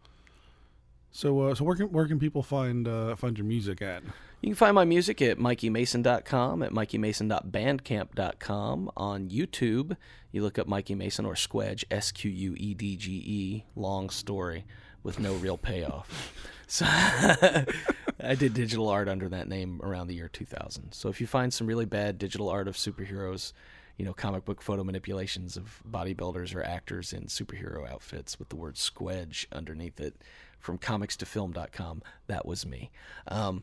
So, 1.11 1.41
uh, 1.41 1.55
so 1.55 1.64
where 1.64 1.76
can 1.76 1.91
where 1.93 2.07
can 2.07 2.18
people 2.18 2.43
find 2.43 2.87
uh, 2.87 3.16
find 3.16 3.39
your 3.39 3.47
music 3.47 3.80
at? 3.80 4.03
You 4.43 4.51
can 4.51 4.57
find 4.57 4.74
my 4.74 4.84
music 4.84 5.22
at 5.22 5.39
mikeymason.com, 5.39 6.62
at 6.62 6.72
mikeymason.bandcamp.com, 6.72 8.91
on 8.97 9.28
YouTube. 9.30 9.97
You 10.30 10.43
look 10.43 10.59
up 10.59 10.66
Mikey 10.66 10.95
Mason 10.95 11.24
or 11.24 11.32
Squedge, 11.34 11.84
S 11.91 12.12
Q 12.12 12.30
U 12.30 12.55
E 12.59 12.74
D 12.74 12.97
G 12.97 13.12
E, 13.12 13.64
long 13.74 14.11
story. 14.11 14.66
with 15.03 15.18
no 15.20 15.34
real 15.34 15.57
payoff. 15.57 16.34
So 16.66 16.84
I 16.88 18.34
did 18.36 18.54
digital 18.54 18.88
art 18.88 19.08
under 19.08 19.28
that 19.28 19.48
name 19.48 19.80
around 19.82 20.08
the 20.08 20.14
year 20.14 20.28
2000. 20.28 20.92
So 20.92 21.08
if 21.08 21.20
you 21.20 21.26
find 21.26 21.52
some 21.52 21.66
really 21.66 21.84
bad 21.84 22.18
digital 22.18 22.48
art 22.48 22.66
of 22.66 22.74
superheroes, 22.76 23.52
you 23.96 24.04
know, 24.04 24.12
comic 24.12 24.44
book 24.44 24.60
photo 24.60 24.82
manipulations 24.84 25.56
of 25.56 25.82
bodybuilders 25.88 26.54
or 26.54 26.62
actors 26.62 27.12
in 27.12 27.24
superhero 27.26 27.90
outfits 27.90 28.38
with 28.38 28.48
the 28.48 28.56
word 28.56 28.74
squedge 28.74 29.46
underneath 29.52 30.00
it 30.00 30.16
from 30.58 30.78
comicstofilm.com, 30.78 32.02
that 32.26 32.44
was 32.44 32.66
me. 32.66 32.90
Um, 33.28 33.62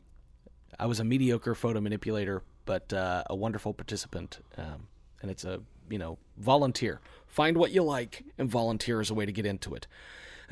I 0.79 0.85
was 0.85 0.99
a 0.99 1.03
mediocre 1.03 1.55
photo 1.55 1.81
manipulator, 1.81 2.41
but 2.65 2.93
uh, 2.93 3.23
a 3.29 3.35
wonderful 3.35 3.73
participant. 3.73 4.39
Um, 4.57 4.87
and 5.21 5.29
it's 5.29 5.43
a, 5.43 5.61
you 5.89 5.99
know, 5.99 6.17
volunteer. 6.37 7.01
Find 7.27 7.57
what 7.57 7.71
you 7.71 7.83
like 7.83 8.23
and 8.37 8.49
volunteer 8.49 9.01
is 9.01 9.09
a 9.09 9.13
way 9.13 9.25
to 9.25 9.31
get 9.31 9.45
into 9.45 9.75
it 9.75 9.87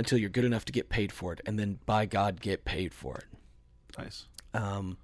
until 0.02 0.18
you're 0.18 0.30
good 0.30 0.46
enough 0.46 0.66
to 0.66 0.72
get 0.72 0.90
paid 0.90 1.12
for 1.12 1.32
it. 1.32 1.42
And 1.46 1.60
then, 1.60 1.80
by 1.86 2.06
God, 2.06 2.42
get 2.42 2.66
paid 2.66 2.94
for 2.94 3.18
it. 3.18 3.26
Nice. 3.98 4.26
Um, 4.54 4.98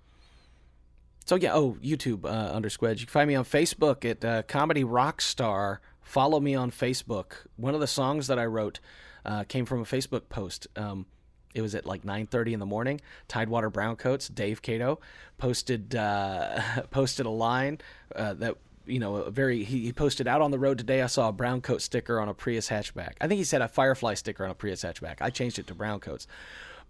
so 1.26 1.36
yeah, 1.36 1.54
oh 1.54 1.78
YouTube 1.84 2.26
uh, 2.26 2.56
under 2.56 2.70
Squedge. 2.70 3.00
You 3.00 3.06
can 3.06 3.12
find 3.12 3.28
me 3.28 3.36
on 3.36 3.46
Facebook 3.46 4.10
at 4.10 4.24
uh, 4.24 4.44
Comedy 4.44 4.84
Rockstar. 4.84 5.80
Follow 6.02 6.40
me 6.40 6.56
on 6.56 6.72
Facebook. 6.72 7.34
One 7.58 7.74
of 7.74 7.82
the 7.82 7.88
songs 7.88 8.28
that 8.28 8.40
I 8.40 8.46
wrote 8.46 8.80
uh, 9.26 9.44
came 9.44 9.66
from 9.66 9.82
a 9.82 9.84
Facebook 9.84 10.30
post. 10.30 10.68
Um, 10.78 11.06
it 11.54 11.62
was 11.62 11.76
at 11.76 11.86
like 11.86 12.04
9:30 12.04 12.54
in 12.54 12.60
the 12.60 12.66
morning. 12.66 13.02
Tidewater 13.28 13.70
Browncoats, 13.70 14.34
Dave 14.34 14.62
Cato, 14.62 15.00
posted 15.38 15.96
uh, 15.96 16.62
posted 16.92 17.26
a 17.26 17.30
line 17.30 17.80
uh, 18.16 18.34
that 18.36 18.56
you 18.88 19.00
know 19.00 19.18
a 19.18 19.32
very 19.32 19.64
he, 19.64 19.82
he 19.82 19.94
posted 19.94 20.28
out 20.28 20.42
on 20.42 20.52
the 20.52 20.60
road 20.60 20.78
today. 20.78 21.02
I 21.02 21.08
saw 21.08 21.30
a 21.30 21.34
brown 21.34 21.62
coat 21.62 21.82
sticker 21.82 22.20
on 22.20 22.30
a 22.30 22.34
Prius 22.34 22.70
hatchback. 22.70 23.14
I 23.22 23.28
think 23.28 23.38
he 23.38 23.44
said 23.44 23.62
a 23.62 23.68
Firefly 23.68 24.16
sticker 24.16 24.46
on 24.46 24.52
a 24.52 24.56
Prius 24.56 24.84
hatchback. 24.84 25.18
I 25.22 25.30
changed 25.30 25.60
it 25.60 25.68
to 25.68 25.76
brown 25.76 26.00
coats. 26.00 26.28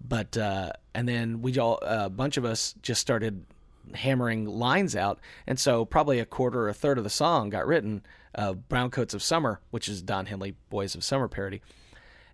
But 0.06 0.38
uh, 0.38 0.74
and 0.94 1.08
then 1.08 1.42
we 1.42 1.58
all 1.58 1.80
a 1.82 2.10
bunch 2.10 2.38
of 2.38 2.46
us 2.46 2.76
just 2.82 3.02
started 3.02 3.46
hammering 3.94 4.46
lines 4.46 4.96
out, 4.96 5.20
and 5.46 5.60
so 5.60 5.86
probably 5.86 6.20
a 6.20 6.26
quarter 6.26 6.62
or 6.62 6.70
a 6.70 6.74
third 6.74 6.98
of 6.98 7.04
the 7.04 7.10
song 7.10 7.50
got 7.50 7.66
written. 7.66 8.04
Uh, 8.36 8.54
Brown 8.54 8.92
Coats 8.92 9.16
of 9.16 9.24
Summer, 9.24 9.60
which 9.72 9.90
is 9.90 10.04
Don 10.04 10.28
Henley 10.28 10.56
Boys 10.70 10.94
of 10.94 11.04
Summer 11.04 11.28
parody, 11.28 11.62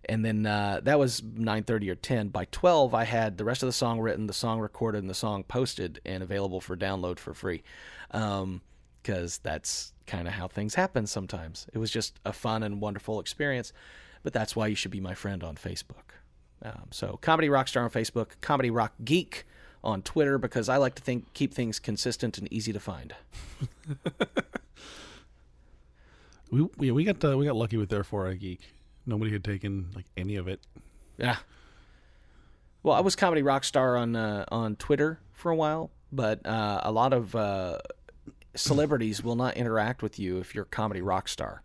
and 0.09 0.25
then 0.25 0.45
uh, 0.45 0.81
that 0.83 0.99
was 0.99 1.21
9:30 1.21 1.89
or 1.89 1.95
10. 1.95 2.27
By 2.29 2.45
12, 2.45 2.93
I 2.93 3.05
had 3.05 3.37
the 3.37 3.45
rest 3.45 3.63
of 3.63 3.67
the 3.67 3.73
song 3.73 4.01
written, 4.01 4.27
the 4.27 4.33
song 4.33 4.59
recorded, 4.59 4.99
and 4.99 5.09
the 5.09 5.13
song 5.13 5.43
posted 5.43 6.01
and 6.05 6.21
available 6.21 6.59
for 6.59 6.75
download 6.75 7.19
for 7.19 7.33
free, 7.33 7.63
because 9.03 9.37
that's 9.39 9.93
kind 10.07 10.27
of 10.27 10.33
how 10.33 10.47
things 10.47 10.75
happen 10.75 11.05
sometimes. 11.05 11.67
It 11.73 11.77
was 11.77 11.91
just 11.91 12.19
a 12.25 12.33
fun 12.33 12.63
and 12.63 12.81
wonderful 12.81 13.19
experience, 13.19 13.73
but 14.23 14.33
that's 14.33 14.55
why 14.55 14.67
you 14.67 14.75
should 14.75 14.91
be 14.91 15.01
my 15.01 15.13
friend 15.13 15.43
on 15.43 15.55
Facebook. 15.55 16.15
Um, 16.63 16.87
so, 16.91 17.19
Comedy 17.21 17.49
Rockstar 17.49 17.83
on 17.83 17.89
Facebook, 17.89 18.29
Comedy 18.41 18.71
Rock 18.71 18.93
Geek 19.03 19.45
on 19.83 20.01
Twitter, 20.01 20.37
because 20.37 20.69
I 20.69 20.77
like 20.77 20.95
to 20.95 21.03
think 21.03 21.33
keep 21.33 21.53
things 21.53 21.77
consistent 21.77 22.37
and 22.37 22.51
easy 22.51 22.71
to 22.71 22.79
find. 22.79 23.13
We 26.53 26.69
we, 26.77 26.91
we 26.91 27.03
got 27.03 27.25
uh, 27.25 27.35
we 27.35 27.47
got 27.47 27.55
lucky 27.55 27.77
with 27.77 27.89
Therefore 27.89 28.27
I 28.27 28.35
Geek. 28.35 28.61
Nobody 29.07 29.31
had 29.31 29.43
taken 29.43 29.89
like 29.95 30.05
any 30.15 30.35
of 30.35 30.47
it. 30.47 30.59
Yeah. 31.17 31.37
Well, 32.83 32.95
I 32.95 32.99
was 32.99 33.15
comedy 33.15 33.41
rock 33.41 33.63
star 33.63 33.97
on 33.97 34.15
uh, 34.15 34.45
on 34.49 34.75
Twitter 34.75 35.19
for 35.31 35.51
a 35.51 35.55
while, 35.55 35.89
but 36.11 36.45
uh, 36.45 36.81
a 36.83 36.91
lot 36.91 37.11
of 37.11 37.35
uh, 37.35 37.79
celebrities 38.55 39.23
will 39.23 39.35
not 39.35 39.57
interact 39.57 40.01
with 40.01 40.19
you 40.19 40.39
if 40.39 40.53
you're 40.53 40.65
comedy 40.65 41.01
rock 41.01 41.27
star. 41.27 41.63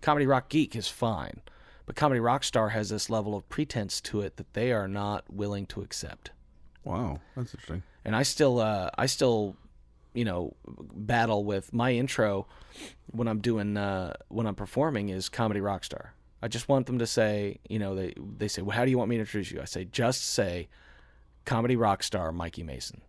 Comedy 0.00 0.26
rock 0.26 0.48
geek 0.48 0.74
is 0.74 0.88
fine, 0.88 1.42
but 1.86 1.96
comedy 1.96 2.20
rock 2.20 2.44
star 2.44 2.70
has 2.70 2.90
this 2.90 3.08
level 3.08 3.36
of 3.36 3.48
pretense 3.48 4.00
to 4.00 4.20
it 4.20 4.36
that 4.36 4.52
they 4.54 4.72
are 4.72 4.88
not 4.88 5.24
willing 5.32 5.66
to 5.66 5.80
accept. 5.80 6.30
Wow, 6.84 7.20
that's 7.36 7.54
interesting. 7.54 7.82
And 8.04 8.16
I 8.16 8.22
still 8.24 8.58
uh, 8.58 8.90
I 8.96 9.06
still 9.06 9.56
you 10.14 10.24
know 10.24 10.54
battle 10.66 11.44
with 11.44 11.72
my 11.72 11.92
intro 11.92 12.46
when 13.06 13.28
I'm 13.28 13.40
doing 13.40 13.76
uh, 13.76 14.14
when 14.28 14.46
I'm 14.46 14.54
performing 14.54 15.08
is 15.08 15.28
comedy 15.28 15.60
rock 15.60 15.84
star. 15.84 16.14
I 16.42 16.48
just 16.48 16.68
want 16.68 16.86
them 16.86 16.98
to 16.98 17.06
say, 17.06 17.60
you 17.68 17.78
know, 17.78 17.94
they 17.94 18.14
they 18.36 18.48
say, 18.48 18.62
"Well, 18.62 18.76
how 18.76 18.84
do 18.84 18.90
you 18.90 18.98
want 18.98 19.10
me 19.10 19.16
to 19.16 19.20
introduce 19.20 19.52
you?" 19.52 19.60
I 19.60 19.64
say, 19.66 19.84
"Just 19.84 20.24
say 20.24 20.68
comedy 21.44 21.76
rock 21.76 22.02
star 22.02 22.32
Mikey 22.32 22.64
Mason." 22.64 23.02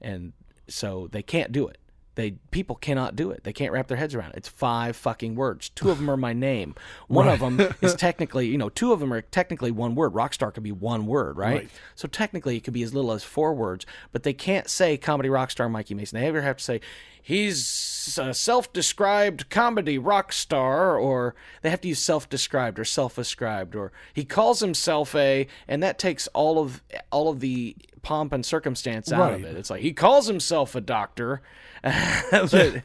And 0.00 0.32
so 0.68 1.08
they 1.12 1.22
can't 1.22 1.52
do 1.52 1.68
it. 1.68 1.78
They 2.14 2.32
people 2.50 2.76
cannot 2.76 3.16
do 3.16 3.30
it. 3.30 3.44
They 3.44 3.52
can't 3.52 3.72
wrap 3.72 3.88
their 3.88 3.96
heads 3.96 4.14
around 4.14 4.30
it. 4.30 4.36
It's 4.38 4.48
five 4.48 4.96
fucking 4.96 5.34
words. 5.34 5.68
Two 5.70 5.90
of 5.90 5.98
them 5.98 6.10
are 6.10 6.16
my 6.16 6.32
name. 6.50 6.74
One 7.08 7.28
of 7.28 7.40
them 7.40 7.60
is 7.80 7.94
technically, 7.96 8.46
you 8.46 8.58
know, 8.58 8.68
two 8.68 8.92
of 8.92 9.00
them 9.00 9.12
are 9.12 9.22
technically 9.22 9.70
one 9.70 9.94
word. 9.94 10.12
Rockstar 10.12 10.52
could 10.52 10.62
be 10.62 10.72
one 10.72 11.06
word, 11.06 11.36
right? 11.36 11.54
Right. 11.54 11.70
So 11.94 12.08
technically, 12.08 12.56
it 12.56 12.64
could 12.64 12.74
be 12.74 12.82
as 12.82 12.94
little 12.94 13.12
as 13.12 13.24
four 13.24 13.54
words. 13.54 13.86
But 14.12 14.22
they 14.22 14.32
can't 14.32 14.68
say 14.68 14.96
comedy 14.96 15.28
rockstar 15.28 15.70
Mikey 15.70 15.94
Mason. 15.94 16.20
They 16.20 16.28
either 16.28 16.42
have 16.42 16.58
to 16.58 16.64
say 16.64 16.80
he's 17.20 18.18
a 18.20 18.34
self-described 18.34 19.48
comedy 19.48 19.98
rock 19.98 20.32
star, 20.32 20.96
or 20.96 21.34
they 21.62 21.70
have 21.70 21.80
to 21.80 21.88
use 21.88 21.98
self-described 21.98 22.78
or 22.78 22.84
self-ascribed, 22.84 23.74
or 23.74 23.92
he 24.12 24.24
calls 24.24 24.60
himself 24.60 25.14
a, 25.14 25.46
and 25.66 25.82
that 25.82 25.98
takes 25.98 26.28
all 26.28 26.58
of 26.58 26.82
all 27.10 27.30
of 27.30 27.40
the 27.40 27.76
pomp 28.04 28.32
and 28.32 28.46
circumstance 28.46 29.10
out 29.10 29.32
of 29.32 29.42
it. 29.42 29.56
It's 29.56 29.70
like 29.70 29.80
he 29.80 29.92
calls 29.92 30.28
himself 30.28 30.76
a 30.76 30.80
doctor. 30.80 31.42
but 32.30 32.82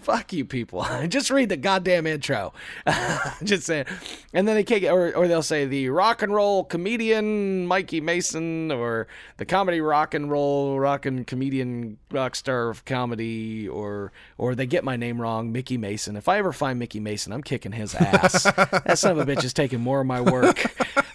fuck 0.00 0.32
you 0.32 0.44
people. 0.44 0.86
Just 1.08 1.30
read 1.30 1.48
the 1.48 1.56
goddamn 1.56 2.06
intro. 2.06 2.52
Just 3.42 3.64
saying. 3.64 3.86
And 4.34 4.46
then 4.46 4.54
they 4.54 4.64
can't 4.64 4.82
get, 4.82 4.92
or, 4.92 5.14
or 5.16 5.28
they'll 5.28 5.42
say 5.42 5.64
the 5.64 5.88
rock 5.88 6.20
and 6.20 6.34
roll 6.34 6.64
comedian 6.64 7.66
Mikey 7.66 8.02
Mason 8.02 8.70
or 8.70 9.06
the 9.38 9.46
comedy 9.46 9.80
rock 9.80 10.12
and 10.12 10.30
roll 10.30 10.78
rock 10.78 11.06
and 11.06 11.26
comedian 11.26 11.96
rock 12.10 12.34
star 12.34 12.68
of 12.68 12.84
comedy 12.84 13.66
or 13.66 14.12
or 14.36 14.54
they 14.54 14.66
get 14.66 14.84
my 14.84 14.96
name 14.96 15.20
wrong, 15.20 15.50
Mickey 15.50 15.78
Mason. 15.78 16.16
If 16.16 16.28
I 16.28 16.38
ever 16.38 16.52
find 16.52 16.78
Mickey 16.78 17.00
Mason, 17.00 17.32
I'm 17.32 17.42
kicking 17.42 17.72
his 17.72 17.94
ass. 17.94 18.42
that 18.42 18.98
son 18.98 19.18
of 19.18 19.26
a 19.26 19.34
bitch 19.34 19.44
is 19.44 19.54
taking 19.54 19.80
more 19.80 20.00
of 20.00 20.06
my 20.06 20.20
work. 20.20 20.74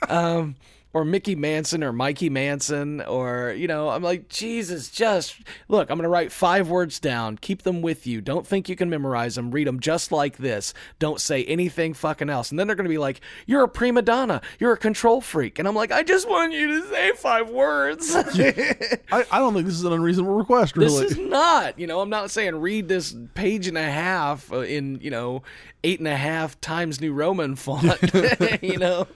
Um, 0.10 0.56
or 0.94 1.06
Mickey 1.06 1.36
Manson 1.36 1.84
or 1.84 1.94
Mikey 1.94 2.30
Manson 2.30 3.02
or 3.02 3.54
you 3.56 3.68
know 3.68 3.90
I'm 3.90 4.02
like 4.02 4.28
Jesus 4.28 4.90
just 4.90 5.36
look 5.68 5.90
I'm 5.90 5.98
going 5.98 6.04
to 6.04 6.10
write 6.10 6.32
five 6.32 6.70
words 6.70 7.00
down. 7.00 7.38
Keep 7.38 7.64
them 7.64 7.82
with 7.82 8.08
you. 8.08 8.22
Don't 8.22 8.46
think 8.46 8.70
you 8.70 8.76
can 8.76 8.90
memorize 8.90 9.36
them. 9.36 9.52
Read 9.52 9.68
them 9.68 9.80
just 9.80 10.12
like 10.12 10.38
this. 10.38 10.74
Don't 10.98 11.22
say 11.22 11.44
anything 11.46 11.94
fucking 11.94 12.30
else. 12.30 12.50
And 12.50 12.60
then 12.60 12.68
they're 12.68 12.76
going 12.76 12.86
to 12.86 12.90
be 12.90 12.98
like 12.98 13.22
you're 13.46 13.64
a 13.64 13.70
prima 13.70 14.02
donna. 14.02 14.42
You're 14.60 14.74
a 14.74 14.78
control 14.78 15.22
freak. 15.22 15.60
And 15.60 15.68
I'm 15.68 15.76
like 15.76 15.92
I 15.92 16.02
just 16.04 16.28
want 16.28 16.54
you 16.54 16.82
to 16.82 16.90
say 16.90 17.12
five 17.14 17.50
words. 17.50 18.16
I, 18.16 19.26
I 19.32 19.40
don't 19.40 19.54
think 19.54 19.68
this 19.68 19.76
is 19.76 19.84
an 19.84 19.94
unreasonable 19.94 20.34
request, 20.34 20.76
really. 20.76 21.04
this 21.04 21.12
is 21.12 21.18
not 21.18 21.78
you 21.78 21.86
know 21.86 22.02
I'm 22.02 22.10
not 22.10 22.32
saying 22.32 22.56
read 22.56 22.88
this 22.88 23.16
page 23.36 23.68
and 23.68 23.78
a 23.78 23.84
half 23.84 24.52
uh, 24.52 24.60
in 24.60 25.00
you 25.02 25.12
know 25.12 25.44
eight 25.84 26.00
and 26.00 26.08
a 26.08 26.18
half 26.18 26.60
times 26.62 27.00
New 27.00 27.14
Roman 27.14 27.56
font 27.56 28.00
you 28.62 28.78
know 28.78 29.08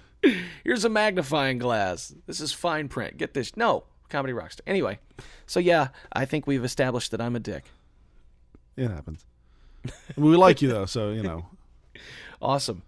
here's 0.63 0.85
a 0.85 0.89
magnifying 0.89 1.57
glass 1.57 2.13
this 2.27 2.39
is 2.39 2.51
fine 2.53 2.87
print 2.87 3.17
get 3.17 3.33
this 3.33 3.55
no 3.57 3.83
comedy 4.09 4.33
rockstar 4.33 4.61
anyway 4.67 4.97
so 5.45 5.59
yeah 5.59 5.87
I 6.11 6.25
think 6.25 6.45
we've 6.47 6.63
established 6.63 7.11
that 7.11 7.21
I'm 7.21 7.35
a 7.35 7.39
dick 7.39 7.65
It 8.77 8.89
happens. 8.89 9.25
we 10.15 10.35
like 10.35 10.61
you 10.61 10.69
though, 10.69 10.85
so 10.85 11.11
you 11.11 11.23
know. 11.23 11.45
awesome 12.41 12.83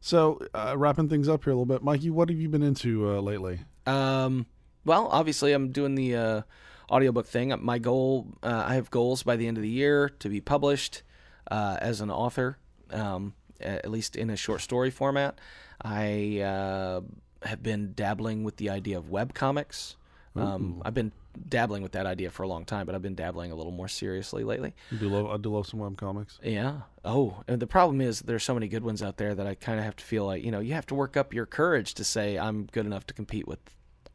So 0.00 0.40
uh, 0.54 0.74
wrapping 0.76 1.08
things 1.08 1.28
up 1.28 1.44
here 1.44 1.52
a 1.52 1.56
little 1.56 1.66
bit, 1.66 1.82
Mikey, 1.82 2.10
what 2.10 2.28
have 2.28 2.38
you 2.38 2.48
been 2.48 2.62
into 2.62 3.08
uh, 3.08 3.20
lately? 3.20 3.60
Um, 3.86 4.46
well, 4.84 5.06
obviously, 5.08 5.52
I'm 5.52 5.70
doing 5.70 5.94
the 5.94 6.16
uh, 6.16 6.42
audiobook 6.90 7.26
thing. 7.26 7.54
My 7.60 7.78
goal, 7.78 8.26
uh, 8.42 8.64
I 8.66 8.74
have 8.74 8.90
goals 8.90 9.22
by 9.22 9.36
the 9.36 9.46
end 9.46 9.56
of 9.58 9.62
the 9.62 9.68
year 9.68 10.08
to 10.18 10.28
be 10.28 10.40
published 10.40 11.02
uh, 11.50 11.76
as 11.80 12.00
an 12.00 12.10
author, 12.10 12.58
um, 12.90 13.34
at 13.64 13.90
least 13.90 14.16
in 14.16 14.30
a 14.30 14.36
short 14.36 14.60
story 14.60 14.90
format. 14.90 15.38
I 15.80 16.40
uh, 16.40 17.00
have 17.42 17.62
been 17.62 17.92
dabbling 17.94 18.44
with 18.44 18.56
the 18.56 18.70
idea 18.70 18.98
of 18.98 19.10
web 19.10 19.34
comics. 19.34 19.96
Um, 20.34 20.80
I've 20.84 20.94
been 20.94 21.12
dabbling 21.48 21.82
with 21.82 21.92
that 21.92 22.06
idea 22.06 22.30
for 22.30 22.42
a 22.42 22.48
long 22.48 22.64
time, 22.64 22.86
but 22.86 22.94
I've 22.94 23.02
been 23.02 23.14
dabbling 23.14 23.52
a 23.52 23.54
little 23.54 23.72
more 23.72 23.88
seriously 23.88 24.44
lately. 24.44 24.74
I 24.90 24.96
do 24.96 25.08
love, 25.08 25.26
I 25.26 25.36
do 25.36 25.50
love 25.50 25.66
some 25.66 25.80
web 25.80 25.96
comics. 25.96 26.38
Yeah. 26.42 26.82
Oh, 27.04 27.42
and 27.48 27.60
the 27.60 27.66
problem 27.66 28.00
is 28.00 28.20
there's 28.20 28.42
so 28.42 28.54
many 28.54 28.68
good 28.68 28.84
ones 28.84 29.02
out 29.02 29.16
there 29.16 29.34
that 29.34 29.46
I 29.46 29.54
kind 29.54 29.78
of 29.78 29.84
have 29.84 29.96
to 29.96 30.04
feel 30.04 30.24
like 30.26 30.42
you 30.44 30.50
know 30.50 30.60
you 30.60 30.74
have 30.74 30.86
to 30.86 30.94
work 30.94 31.16
up 31.16 31.34
your 31.34 31.46
courage 31.46 31.94
to 31.94 32.04
say 32.04 32.38
I'm 32.38 32.64
good 32.72 32.86
enough 32.86 33.06
to 33.08 33.14
compete 33.14 33.46
with 33.46 33.58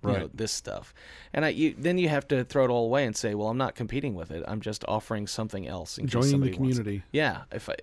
you 0.04 0.12
know, 0.12 0.30
this 0.34 0.52
stuff, 0.52 0.94
and 1.34 1.44
I 1.44 1.50
you, 1.50 1.76
then 1.78 1.98
you 1.98 2.08
have 2.08 2.28
to 2.30 2.44
throw 2.46 2.64
it 2.64 2.70
all 2.70 2.86
away 2.86 3.06
and 3.06 3.16
say, 3.16 3.36
well, 3.36 3.50
I'm 3.50 3.58
not 3.58 3.76
competing 3.76 4.16
with 4.16 4.32
it. 4.32 4.44
I'm 4.48 4.62
just 4.62 4.86
offering 4.88 5.28
something 5.28 5.68
else. 5.68 5.98
In 5.98 6.06
case 6.06 6.14
Joining 6.14 6.28
the 6.28 6.32
somebody 6.32 6.52
wants 6.52 6.78
it. 6.78 6.84
community. 6.84 7.04
Yeah, 7.12 7.42
if 7.52 7.68
I 7.68 7.76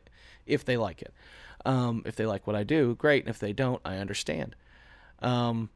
if 0.47 0.65
they 0.65 0.77
like 0.77 1.03
it, 1.03 1.13
um, 1.65 2.03
if 2.05 2.17
they 2.17 2.27
like 2.27 2.47
what 2.47 2.57
I 2.57 2.63
do, 2.65 2.95
great. 2.95 3.25
And 3.25 3.31
if 3.31 3.39
they 3.39 3.53
don't, 3.53 3.81
I 3.85 3.97
understand. 3.97 4.57
Um, 5.21 5.71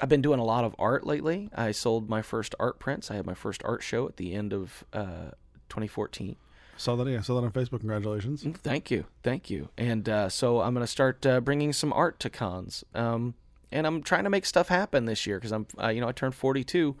I've 0.00 0.08
been 0.08 0.22
doing 0.22 0.40
a 0.40 0.44
lot 0.44 0.64
of 0.64 0.74
art 0.78 1.06
lately. 1.06 1.50
I 1.54 1.72
sold 1.72 2.08
my 2.08 2.22
first 2.22 2.54
art 2.58 2.78
prints. 2.78 3.10
I 3.10 3.16
had 3.16 3.26
my 3.26 3.34
first 3.34 3.62
art 3.64 3.82
show 3.82 4.08
at 4.08 4.16
the 4.16 4.34
end 4.34 4.52
of 4.52 4.84
uh, 4.92 5.32
2014. 5.68 6.36
Saw 6.76 6.96
that. 6.96 7.06
Yeah, 7.06 7.20
saw 7.20 7.38
that 7.38 7.46
on 7.46 7.52
Facebook. 7.52 7.80
Congratulations. 7.80 8.42
Thank 8.62 8.90
you, 8.90 9.04
thank 9.22 9.50
you. 9.50 9.68
And 9.76 10.08
uh, 10.08 10.28
so 10.30 10.62
I'm 10.62 10.72
going 10.72 10.82
to 10.84 10.90
start 10.90 11.26
uh, 11.26 11.40
bringing 11.40 11.74
some 11.74 11.92
art 11.92 12.18
to 12.20 12.30
cons. 12.30 12.84
Um, 12.94 13.34
and 13.70 13.86
I'm 13.86 14.02
trying 14.02 14.24
to 14.24 14.30
make 14.30 14.46
stuff 14.46 14.68
happen 14.68 15.04
this 15.04 15.26
year 15.26 15.36
because 15.38 15.52
I'm, 15.52 15.66
uh, 15.80 15.88
you 15.88 16.00
know, 16.00 16.08
I 16.08 16.12
turned 16.12 16.34
42 16.34 16.96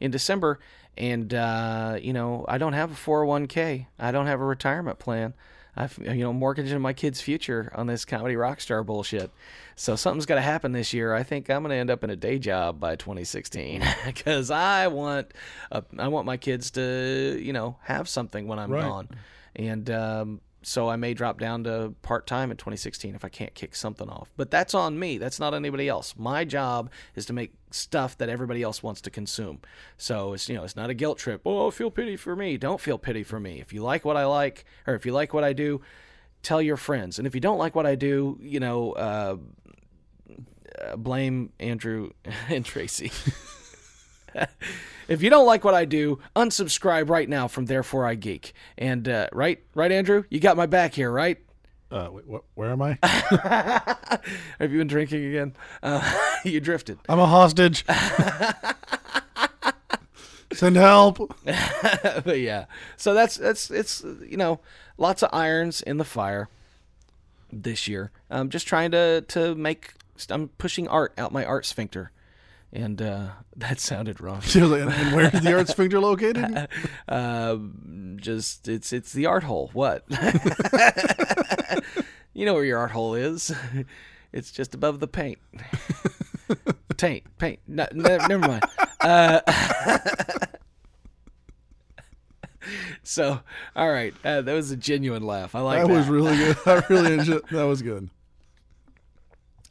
in 0.00 0.10
December, 0.10 0.58
and 0.98 1.32
uh, 1.32 1.98
you 2.02 2.12
know, 2.12 2.44
I 2.48 2.58
don't 2.58 2.72
have 2.72 2.90
a 2.90 2.94
401k. 2.94 3.86
I 3.98 4.10
don't 4.10 4.26
have 4.26 4.40
a 4.40 4.44
retirement 4.44 4.98
plan. 4.98 5.34
I've 5.82 5.98
you 5.98 6.22
know 6.22 6.32
mortgaging 6.32 6.80
my 6.80 6.92
kids' 6.92 7.20
future 7.20 7.70
on 7.74 7.86
this 7.86 8.04
comedy 8.04 8.36
rock 8.36 8.60
star 8.60 8.82
bullshit. 8.84 9.30
So 9.76 9.96
something's 9.96 10.26
got 10.26 10.34
to 10.34 10.40
happen 10.42 10.72
this 10.72 10.92
year. 10.92 11.14
I 11.14 11.22
think 11.22 11.48
I'm 11.48 11.62
going 11.62 11.70
to 11.70 11.76
end 11.76 11.90
up 11.90 12.04
in 12.04 12.10
a 12.10 12.16
day 12.16 12.38
job 12.38 12.78
by 12.78 12.96
2016 12.96 13.82
because 14.04 14.50
I 14.50 14.88
want 14.88 15.32
uh, 15.72 15.80
I 15.98 16.08
want 16.08 16.26
my 16.26 16.36
kids 16.36 16.70
to 16.72 17.38
you 17.40 17.52
know 17.52 17.76
have 17.84 18.08
something 18.08 18.46
when 18.46 18.58
I'm 18.58 18.70
Right. 18.70 18.82
gone, 18.82 19.08
and 19.56 19.88
um, 19.90 20.40
so 20.62 20.88
I 20.88 20.96
may 20.96 21.14
drop 21.14 21.38
down 21.38 21.64
to 21.64 21.94
part 22.02 22.26
time 22.26 22.50
in 22.50 22.56
2016 22.56 23.14
if 23.14 23.24
I 23.24 23.28
can't 23.28 23.54
kick 23.54 23.74
something 23.74 24.08
off. 24.08 24.30
But 24.36 24.50
that's 24.50 24.74
on 24.74 24.98
me. 24.98 25.18
That's 25.18 25.40
not 25.40 25.54
anybody 25.54 25.88
else. 25.88 26.14
My 26.18 26.44
job 26.44 26.90
is 27.14 27.26
to 27.26 27.32
make 27.32 27.54
stuff 27.70 28.18
that 28.18 28.28
everybody 28.28 28.62
else 28.62 28.82
wants 28.82 29.00
to 29.02 29.10
consume. 29.10 29.60
So 29.96 30.34
it's 30.34 30.48
you 30.48 30.54
know 30.54 30.64
it's 30.64 30.76
not 30.76 30.90
a 30.90 30.94
guilt 30.94 31.18
trip. 31.18 31.40
Oh, 31.46 31.70
feel 31.70 31.90
pity 31.90 32.16
for 32.16 32.36
me. 32.36 32.56
Don't 32.56 32.80
feel 32.80 32.98
pity 32.98 33.22
for 33.22 33.40
me. 33.40 33.60
If 33.60 33.72
you 33.72 33.82
like 33.82 34.04
what 34.04 34.16
I 34.16 34.26
like, 34.26 34.64
or 34.86 34.94
if 34.94 35.06
you 35.06 35.12
like 35.12 35.32
what 35.32 35.44
I 35.44 35.52
do, 35.52 35.80
tell 36.42 36.60
your 36.60 36.76
friends. 36.76 37.18
And 37.18 37.26
if 37.26 37.34
you 37.34 37.40
don't 37.40 37.58
like 37.58 37.74
what 37.74 37.86
I 37.86 37.94
do, 37.94 38.38
you 38.40 38.60
know, 38.60 38.92
uh, 38.92 39.36
uh, 40.80 40.96
blame 40.96 41.52
Andrew 41.58 42.10
and 42.48 42.64
Tracy. 42.64 43.12
if 45.08 45.22
you 45.22 45.30
don't 45.30 45.46
like 45.46 45.64
what 45.64 45.74
I 45.74 45.84
do, 45.84 46.18
unsubscribe 46.36 47.08
right 47.08 47.28
now 47.28 47.48
from 47.48 47.66
Therefore 47.66 48.06
I 48.06 48.14
Geek. 48.14 48.52
And 48.78 49.08
uh, 49.08 49.28
right, 49.32 49.62
right, 49.74 49.92
Andrew, 49.92 50.24
you 50.30 50.40
got 50.40 50.56
my 50.56 50.66
back 50.66 50.94
here, 50.94 51.10
right? 51.10 51.38
Uh, 51.90 52.08
wait, 52.12 52.24
wh- 52.30 52.58
where 52.58 52.70
am 52.70 52.82
I? 52.82 52.98
Have 53.02 54.70
you 54.70 54.78
been 54.78 54.86
drinking 54.86 55.24
again? 55.24 55.56
Uh, 55.82 56.00
you 56.44 56.60
drifted. 56.60 56.98
I'm 57.08 57.18
a 57.18 57.26
hostage. 57.26 57.84
Send 60.52 60.76
help. 60.76 61.18
but 61.44 62.40
yeah, 62.40 62.66
so 62.96 63.14
that's 63.14 63.36
that's 63.36 63.70
it's 63.70 64.04
you 64.26 64.36
know 64.36 64.60
lots 64.98 65.22
of 65.22 65.30
irons 65.32 65.80
in 65.80 65.96
the 65.98 66.04
fire 66.04 66.48
this 67.52 67.86
year. 67.88 68.10
I'm 68.30 68.50
just 68.50 68.66
trying 68.66 68.90
to 68.90 69.22
to 69.28 69.54
make. 69.54 69.94
I'm 70.28 70.48
pushing 70.48 70.86
art 70.88 71.14
out 71.16 71.32
my 71.32 71.44
art 71.44 71.64
sphincter, 71.66 72.10
and 72.72 73.00
uh, 73.02 73.28
that 73.56 73.80
sounded 73.80 74.20
wrong. 74.20 74.40
She 74.44 74.60
was 74.60 74.70
like, 74.70 74.82
and, 74.82 74.92
and 74.92 75.16
where 75.16 75.34
is 75.34 75.42
the 75.42 75.56
art 75.56 75.68
sphincter 75.74 76.00
located? 76.00 76.68
Uh, 77.08 77.56
just 78.16 78.68
it's 78.68 78.92
it's 78.92 79.12
the 79.12 79.26
art 79.26 79.44
hole. 79.44 79.70
What? 79.72 80.04
you 82.34 82.46
know 82.46 82.54
where 82.54 82.64
your 82.64 82.78
art 82.78 82.90
hole 82.90 83.14
is. 83.14 83.52
It's 84.32 84.52
just 84.52 84.74
above 84.74 85.00
the 85.00 85.08
paint. 85.08 85.38
Taint, 86.96 87.24
paint. 87.38 87.60
No, 87.66 87.86
ne- 87.92 88.18
never 88.28 88.46
mind. 88.46 88.64
Uh, 89.00 89.40
so, 93.02 93.40
all 93.74 93.90
right, 93.90 94.14
uh, 94.24 94.42
that 94.42 94.52
was 94.52 94.70
a 94.70 94.76
genuine 94.76 95.22
laugh. 95.22 95.54
I 95.54 95.60
like 95.60 95.80
that 95.82 95.88
that. 95.88 95.94
was 95.94 96.08
really 96.08 96.36
good. 96.36 96.56
I 96.66 96.82
really 96.90 97.14
enjoyed. 97.14 97.42
That 97.50 97.64
was 97.64 97.82
good. 97.82 98.10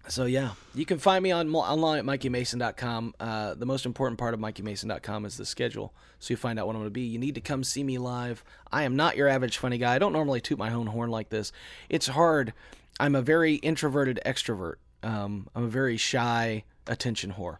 So 0.09 0.25
yeah, 0.25 0.53
you 0.73 0.85
can 0.85 0.97
find 0.97 1.21
me 1.21 1.31
on 1.31 1.53
online 1.53 1.99
at 1.99 2.05
mikeymason.com. 2.05 3.13
Uh, 3.19 3.53
the 3.53 3.65
most 3.65 3.85
important 3.85 4.17
part 4.17 4.33
of 4.33 4.39
mikeymason.com 4.39 5.25
is 5.25 5.37
the 5.37 5.45
schedule, 5.45 5.93
so 6.17 6.33
you 6.33 6.37
find 6.37 6.59
out 6.59 6.65
what 6.65 6.75
I'm 6.75 6.81
going 6.81 6.87
to 6.87 6.91
be. 6.91 7.01
You 7.01 7.19
need 7.19 7.35
to 7.35 7.41
come 7.41 7.63
see 7.63 7.83
me 7.83 7.99
live. 7.99 8.43
I 8.71 8.83
am 8.83 8.95
not 8.95 9.15
your 9.15 9.27
average 9.27 9.59
funny 9.59 9.77
guy. 9.77 9.93
I 9.93 9.99
don't 9.99 10.13
normally 10.13 10.41
toot 10.41 10.57
my 10.57 10.73
own 10.73 10.87
horn 10.87 11.11
like 11.11 11.29
this. 11.29 11.51
It's 11.89 12.07
hard. 12.07 12.53
I'm 12.99 13.13
a 13.13 13.21
very 13.21 13.55
introverted 13.55 14.19
extrovert. 14.25 14.75
Um, 15.03 15.47
I'm 15.55 15.65
a 15.65 15.69
very 15.69 15.97
shy 15.97 16.63
attention 16.87 17.33
whore. 17.33 17.57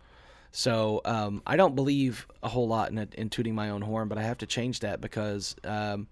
So 0.52 1.02
um, 1.06 1.44
I 1.46 1.56
don't 1.56 1.76
believe 1.76 2.26
a 2.42 2.50
whole 2.50 2.68
lot 2.68 2.90
in, 2.90 2.98
in 3.16 3.30
tooting 3.30 3.54
my 3.54 3.70
own 3.70 3.84
horn, 3.84 4.08
but 4.08 4.18
I 4.18 4.24
have 4.24 4.40
to 4.40 4.48
change 4.48 4.80
that 4.80 5.00
because 5.00 5.56
um, 5.64 6.08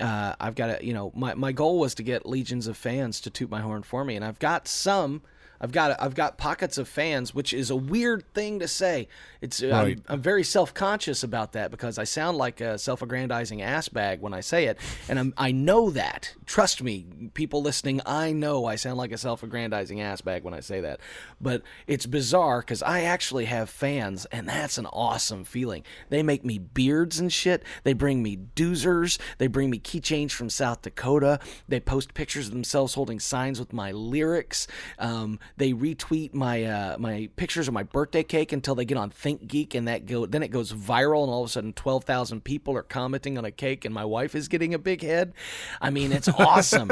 uh, 0.00 0.34
I've 0.40 0.56
got 0.56 0.78
to, 0.78 0.84
you 0.84 0.94
know, 0.94 1.12
my, 1.14 1.34
my 1.34 1.52
goal 1.52 1.78
was 1.78 1.94
to 1.94 2.02
get 2.02 2.26
legions 2.26 2.66
of 2.66 2.76
fans 2.76 3.20
to 3.20 3.30
toot 3.30 3.48
my 3.48 3.60
horn 3.60 3.84
for 3.84 4.04
me, 4.04 4.16
and 4.16 4.24
I've 4.24 4.40
got 4.40 4.66
some. 4.66 5.22
I've 5.60 5.72
got 5.72 6.00
I've 6.00 6.14
got 6.14 6.38
pockets 6.38 6.78
of 6.78 6.88
fans, 6.88 7.34
which 7.34 7.52
is 7.52 7.70
a 7.70 7.76
weird 7.76 8.24
thing 8.34 8.60
to 8.60 8.68
say. 8.68 9.08
It's 9.40 9.62
Right. 9.62 9.98
I'm, 10.08 10.14
I'm 10.14 10.20
very 10.20 10.44
self 10.44 10.72
conscious 10.72 11.22
about 11.22 11.52
that 11.52 11.70
because 11.70 11.98
I 11.98 12.04
sound 12.04 12.38
like 12.38 12.60
a 12.60 12.78
self 12.78 13.02
aggrandizing 13.02 13.62
ass 13.62 13.88
bag 13.88 14.20
when 14.20 14.34
I 14.34 14.40
say 14.40 14.66
it, 14.66 14.78
and 15.08 15.18
I'm 15.18 15.34
I 15.36 15.52
know 15.52 15.90
that. 15.90 16.34
Trust 16.46 16.82
me, 16.82 17.06
people 17.34 17.62
listening, 17.62 18.00
I 18.06 18.32
know 18.32 18.64
I 18.64 18.76
sound 18.76 18.98
like 18.98 19.12
a 19.12 19.18
self 19.18 19.42
aggrandizing 19.42 20.00
ass 20.00 20.20
bag 20.20 20.44
when 20.44 20.54
I 20.54 20.60
say 20.60 20.80
that. 20.80 21.00
But 21.40 21.62
it's 21.86 22.06
bizarre 22.06 22.60
because 22.60 22.82
I 22.82 23.02
actually 23.02 23.44
have 23.46 23.70
fans, 23.70 24.26
and 24.26 24.48
that's 24.48 24.78
an 24.78 24.86
awesome 24.86 25.44
feeling. 25.44 25.84
They 26.08 26.22
make 26.22 26.44
me 26.44 26.58
beards 26.58 27.20
and 27.20 27.32
shit. 27.32 27.62
They 27.84 27.92
bring 27.92 28.22
me 28.22 28.38
doozers. 28.56 29.18
They 29.38 29.46
bring 29.46 29.70
me 29.70 29.78
keychains 29.78 30.32
from 30.32 30.50
South 30.50 30.82
Dakota. 30.82 31.38
They 31.68 31.80
post 31.80 32.14
pictures 32.14 32.46
of 32.46 32.52
themselves 32.52 32.94
holding 32.94 33.20
signs 33.20 33.58
with 33.58 33.72
my 33.72 33.92
lyrics. 33.92 34.66
Um, 34.98 35.38
they 35.56 35.72
retweet 35.72 36.34
my 36.34 36.64
uh, 36.64 36.96
my 36.98 37.28
pictures 37.36 37.68
of 37.68 37.74
my 37.74 37.82
birthday 37.82 38.22
cake 38.22 38.52
until 38.52 38.74
they 38.74 38.84
get 38.84 38.98
on 38.98 39.10
ThinkGeek, 39.10 39.74
and 39.74 39.88
that 39.88 40.06
go 40.06 40.26
then 40.26 40.42
it 40.42 40.48
goes 40.48 40.72
viral, 40.72 41.22
and 41.24 41.32
all 41.32 41.42
of 41.44 41.50
a 41.50 41.52
sudden 41.52 41.72
twelve 41.72 42.04
thousand 42.04 42.44
people 42.44 42.76
are 42.76 42.82
commenting 42.82 43.38
on 43.38 43.44
a 43.44 43.50
cake, 43.50 43.84
and 43.84 43.94
my 43.94 44.04
wife 44.04 44.34
is 44.34 44.48
getting 44.48 44.74
a 44.74 44.78
big 44.78 45.02
head. 45.02 45.32
I 45.80 45.90
mean, 45.90 46.12
it's 46.12 46.28
awesome. 46.38 46.90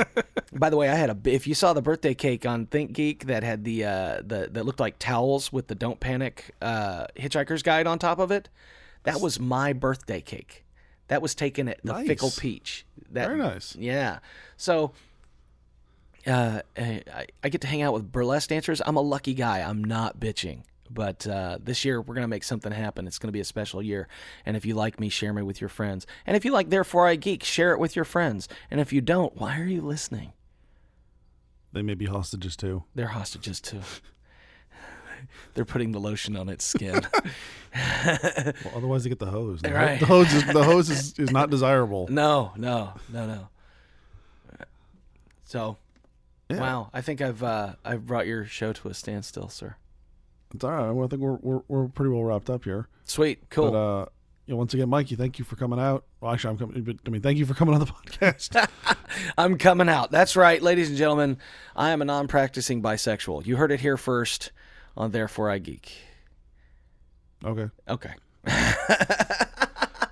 By 0.53 0.71
the 0.71 0.77
way, 0.77 0.89
I 0.89 0.95
had 0.95 1.11
a 1.11 1.17
if 1.25 1.47
you 1.47 1.55
saw 1.55 1.73
the 1.73 1.83
birthday 1.83 2.15
cake 2.15 2.47
on 2.47 2.67
ThinkGeek 2.67 3.25
that 3.25 3.43
had 3.43 3.65
the 3.65 3.85
uh, 3.85 4.23
the 4.25 4.49
that 4.53 4.65
looked 4.65 4.81
like 4.81 4.99
towels 4.99 5.53
with 5.53 5.69
the 5.69 5.75
Don't 5.75 6.01
Panic 6.01 6.55
uh, 6.61 7.07
Hitchhiker's 7.17 7.63
Guide 7.63 7.87
on 7.87 7.99
top 7.99 8.19
of 8.19 8.31
it, 8.31 8.49
that 9.05 9.21
was 9.21 9.39
my 9.41 9.73
birthday 9.73 10.21
cake. 10.21 10.65
That 11.09 11.23
was 11.23 11.35
taken 11.35 11.69
at 11.69 11.81
the 11.83 11.93
Nice. 11.95 12.07
Fickle 12.07 12.31
Peach. 12.37 12.85
That, 13.11 13.29
Very 13.29 13.39
nice. 13.39 13.75
Yeah. 13.77 14.19
So 14.59 14.93
uh, 16.29 16.61
I, 16.77 17.27
I 17.43 17.49
get 17.49 17.61
to 17.63 17.67
hang 17.67 17.83
out 17.83 17.95
with 17.95 18.13
burlesque 18.13 18.49
dancers. 18.51 18.81
I'm 18.85 18.97
a 18.97 19.01
lucky 19.01 19.35
guy. 19.35 19.61
I'm 19.61 19.83
not 19.83 20.21
bitching. 20.21 20.63
But 20.91 21.27
uh, 21.27 21.59
this 21.63 21.85
year, 21.85 22.01
we're 22.01 22.15
going 22.15 22.25
to 22.25 22.29
make 22.29 22.45
something 22.45 22.73
happen. 22.73 23.07
It's 23.07 23.19
going 23.19 23.29
to 23.29 23.33
be 23.33 23.41
a 23.41 23.45
special 23.45 23.83
year. 23.83 24.09
And 24.47 24.57
if 24.57 24.65
you 24.65 24.75
like 24.75 24.99
me, 24.99 25.09
share 25.11 25.33
me 25.35 25.43
with 25.43 25.61
your 25.61 25.69
friends. 25.69 26.07
And 26.27 26.35
if 26.37 26.45
you 26.47 26.53
like 26.53 26.71
Therefore 26.71 27.07
I 27.07 27.17
Geek, 27.17 27.45
share 27.45 27.73
it 27.73 27.79
with 27.79 27.95
your 27.95 28.07
friends. 28.07 28.49
And 28.71 28.81
if 28.81 28.91
you 28.93 29.01
don't, 29.03 29.37
why 29.37 29.59
are 29.61 29.65
you 29.67 29.83
listening? 29.83 30.33
They 31.75 31.83
may 31.83 31.95
be 31.95 32.07
hostages 32.07 32.57
too. 32.57 32.85
They're 32.95 33.09
hostages 33.09 33.61
too. 33.61 33.81
They're 35.55 35.67
putting 35.67 35.93
the 35.93 35.99
lotion 36.01 36.37
on 36.37 36.49
its 36.49 36.65
skin. 36.65 37.07
Well, 37.75 38.73
otherwise, 38.75 39.05
they 39.05 39.11
get 39.11 39.19
the 39.19 39.27
hose. 39.27 39.61
The, 39.61 39.73
Right. 39.73 40.01
the 40.01 40.07
hose 40.07 40.33
is 40.33 40.45
the 40.47 40.65
hose 40.65 40.89
is, 40.89 41.19
is 41.19 41.31
not 41.31 41.51
desirable. 41.51 42.09
no, 42.11 42.53
no, 42.57 42.95
no, 43.13 43.27
no. 43.27 43.49
So, 45.45 45.77
Yeah. 46.49 46.61
wow, 46.61 46.91
I 46.95 47.01
think 47.03 47.21
I've 47.21 47.43
uh, 47.43 47.75
I've 47.85 48.07
brought 48.07 48.27
your 48.27 48.45
show 48.47 48.73
to 48.73 48.89
a 48.89 48.95
standstill, 48.95 49.49
sir. 49.49 49.77
It's 50.55 50.65
all 50.65 50.71
right. 50.71 50.91
Well, 50.91 51.05
I 51.05 51.09
think 51.09 51.21
we're, 51.21 51.37
we're 51.43 51.61
we're 51.69 51.89
pretty 51.89 52.11
well 52.11 52.25
wrapped 52.25 52.49
up 52.49 52.65
here. 52.65 52.89
Sweet, 53.05 53.51
cool. 53.51 53.71
But 53.71 53.77
uh, 53.79 54.07
you 54.47 54.55
know, 54.55 54.59
once 54.59 54.73
again, 54.73 54.89
Mikey, 54.89 55.15
thank 55.15 55.39
you 55.39 55.45
for 55.45 55.57
coming 55.57 55.79
out. 55.79 56.05
Well, 56.21 56.33
actually, 56.33 56.53
I'm 56.53 56.59
coming. 56.59 56.83
But, 56.83 56.97
I 57.07 57.11
mean, 57.11 57.21
thank 57.21 57.37
you 57.37 57.45
for 57.45 57.53
coming 57.53 57.75
on 57.75 57.81
the 57.81 57.87
podcast. 57.93 58.69
I'm 59.39 59.59
coming 59.59 59.91
out. 59.91 60.11
That's 60.11 60.37
right, 60.37 60.63
ladies 60.63 60.89
and 60.89 60.97
gentlemen. 60.97 61.37
I 61.77 61.91
am 61.91 62.01
a 62.01 62.07
non-practicing 62.07 62.83
bisexual. 62.83 63.47
You 63.47 63.57
heard 63.57 63.73
it 63.73 63.81
here 63.81 63.99
first 63.99 64.53
on 64.97 65.11
Therefore 65.11 65.51
I 65.51 65.59
Geek. 65.59 65.93
okay. 67.45 67.69
Okay. 67.89 68.15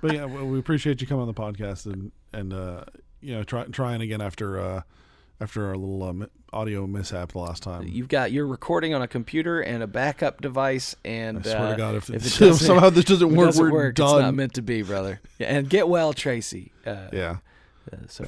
But 0.01 0.13
yeah, 0.13 0.25
we 0.25 0.59
appreciate 0.59 1.01
you 1.01 1.07
coming 1.07 1.21
on 1.21 1.27
the 1.27 1.33
podcast 1.33 1.85
and 1.91 2.11
and 2.31 2.53
uh, 2.53 2.83
you 3.19 3.33
know, 3.33 3.43
try, 3.43 3.63
trying 3.65 4.01
again 4.01 4.21
after 4.21 4.59
uh, 4.59 4.81
after 5.39 5.67
our 5.67 5.75
little 5.75 6.13
mi- 6.13 6.27
audio 6.53 6.87
mishap 6.87 7.33
the 7.33 7.39
last 7.39 7.63
time. 7.63 7.87
You've 7.87 8.07
got 8.07 8.31
you're 8.31 8.47
recording 8.47 8.93
on 8.93 9.01
a 9.01 9.07
computer 9.07 9.61
and 9.61 9.83
a 9.83 9.87
backup 9.87 10.41
device, 10.41 10.95
and 11.05 11.39
I 11.39 11.41
swear 11.41 11.57
uh, 11.57 11.71
to 11.71 11.77
God, 11.77 11.95
if, 11.95 12.09
it 12.09 12.41
if 12.41 12.55
somehow 12.55 12.89
this 12.89 13.05
doesn't 13.05 13.35
work, 13.35 13.47
doesn't 13.47 13.63
we're 13.63 13.71
work, 13.71 13.95
done. 13.95 14.15
It's 14.15 14.21
not 14.23 14.33
meant 14.35 14.53
to 14.55 14.61
be, 14.61 14.81
brother. 14.81 15.21
Yeah, 15.39 15.47
and 15.47 15.69
get 15.69 15.87
well, 15.87 16.13
Tracy. 16.13 16.71
Uh, 16.85 17.07
yeah. 17.11 17.37
uh, 17.91 17.97
so 18.07 18.25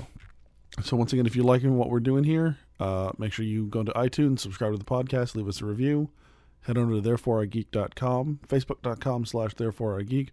So 0.82 0.96
once 0.98 1.14
again, 1.14 1.26
if 1.26 1.36
you're 1.36 1.46
liking 1.46 1.78
what 1.78 1.90
we're 1.90 2.00
doing 2.00 2.24
here, 2.24 2.58
uh, 2.80 3.12
make 3.18 3.34
sure 3.34 3.46
you 3.46 3.66
go 3.66 3.84
to 3.84 3.92
iTunes, 3.94 4.40
subscribe 4.40 4.72
to 4.72 4.78
the 4.78 4.86
podcast, 4.86 5.36
leave 5.36 5.48
us 5.48 5.62
a 5.62 5.66
review. 5.66 6.10
Head 6.62 6.78
over 6.78 6.94
to 6.94 7.02
thereforeigeek.com, 7.02 8.42
facebook.com 8.48 9.26
slash 9.26 9.56
thereforeigeek. 9.56 10.30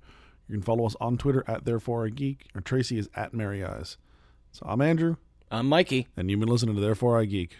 You 0.48 0.54
can 0.54 0.62
follow 0.62 0.86
us 0.86 0.96
on 1.00 1.18
Twitter 1.18 1.44
at 1.46 1.64
thereforeigeek, 1.64 2.38
or 2.54 2.60
Tracy 2.60 2.98
is 2.98 3.08
at 3.14 3.32
Mary 3.32 3.64
Eyes. 3.64 3.96
So 4.52 4.66
I'm 4.68 4.80
Andrew, 4.80 5.16
I'm 5.50 5.68
Mikey. 5.68 6.08
and 6.16 6.28
you've 6.28 6.40
been 6.40 6.48
listening 6.48 6.74
to 6.74 6.80
Therefore 6.80 7.20
I 7.20 7.24
Geek. 7.24 7.56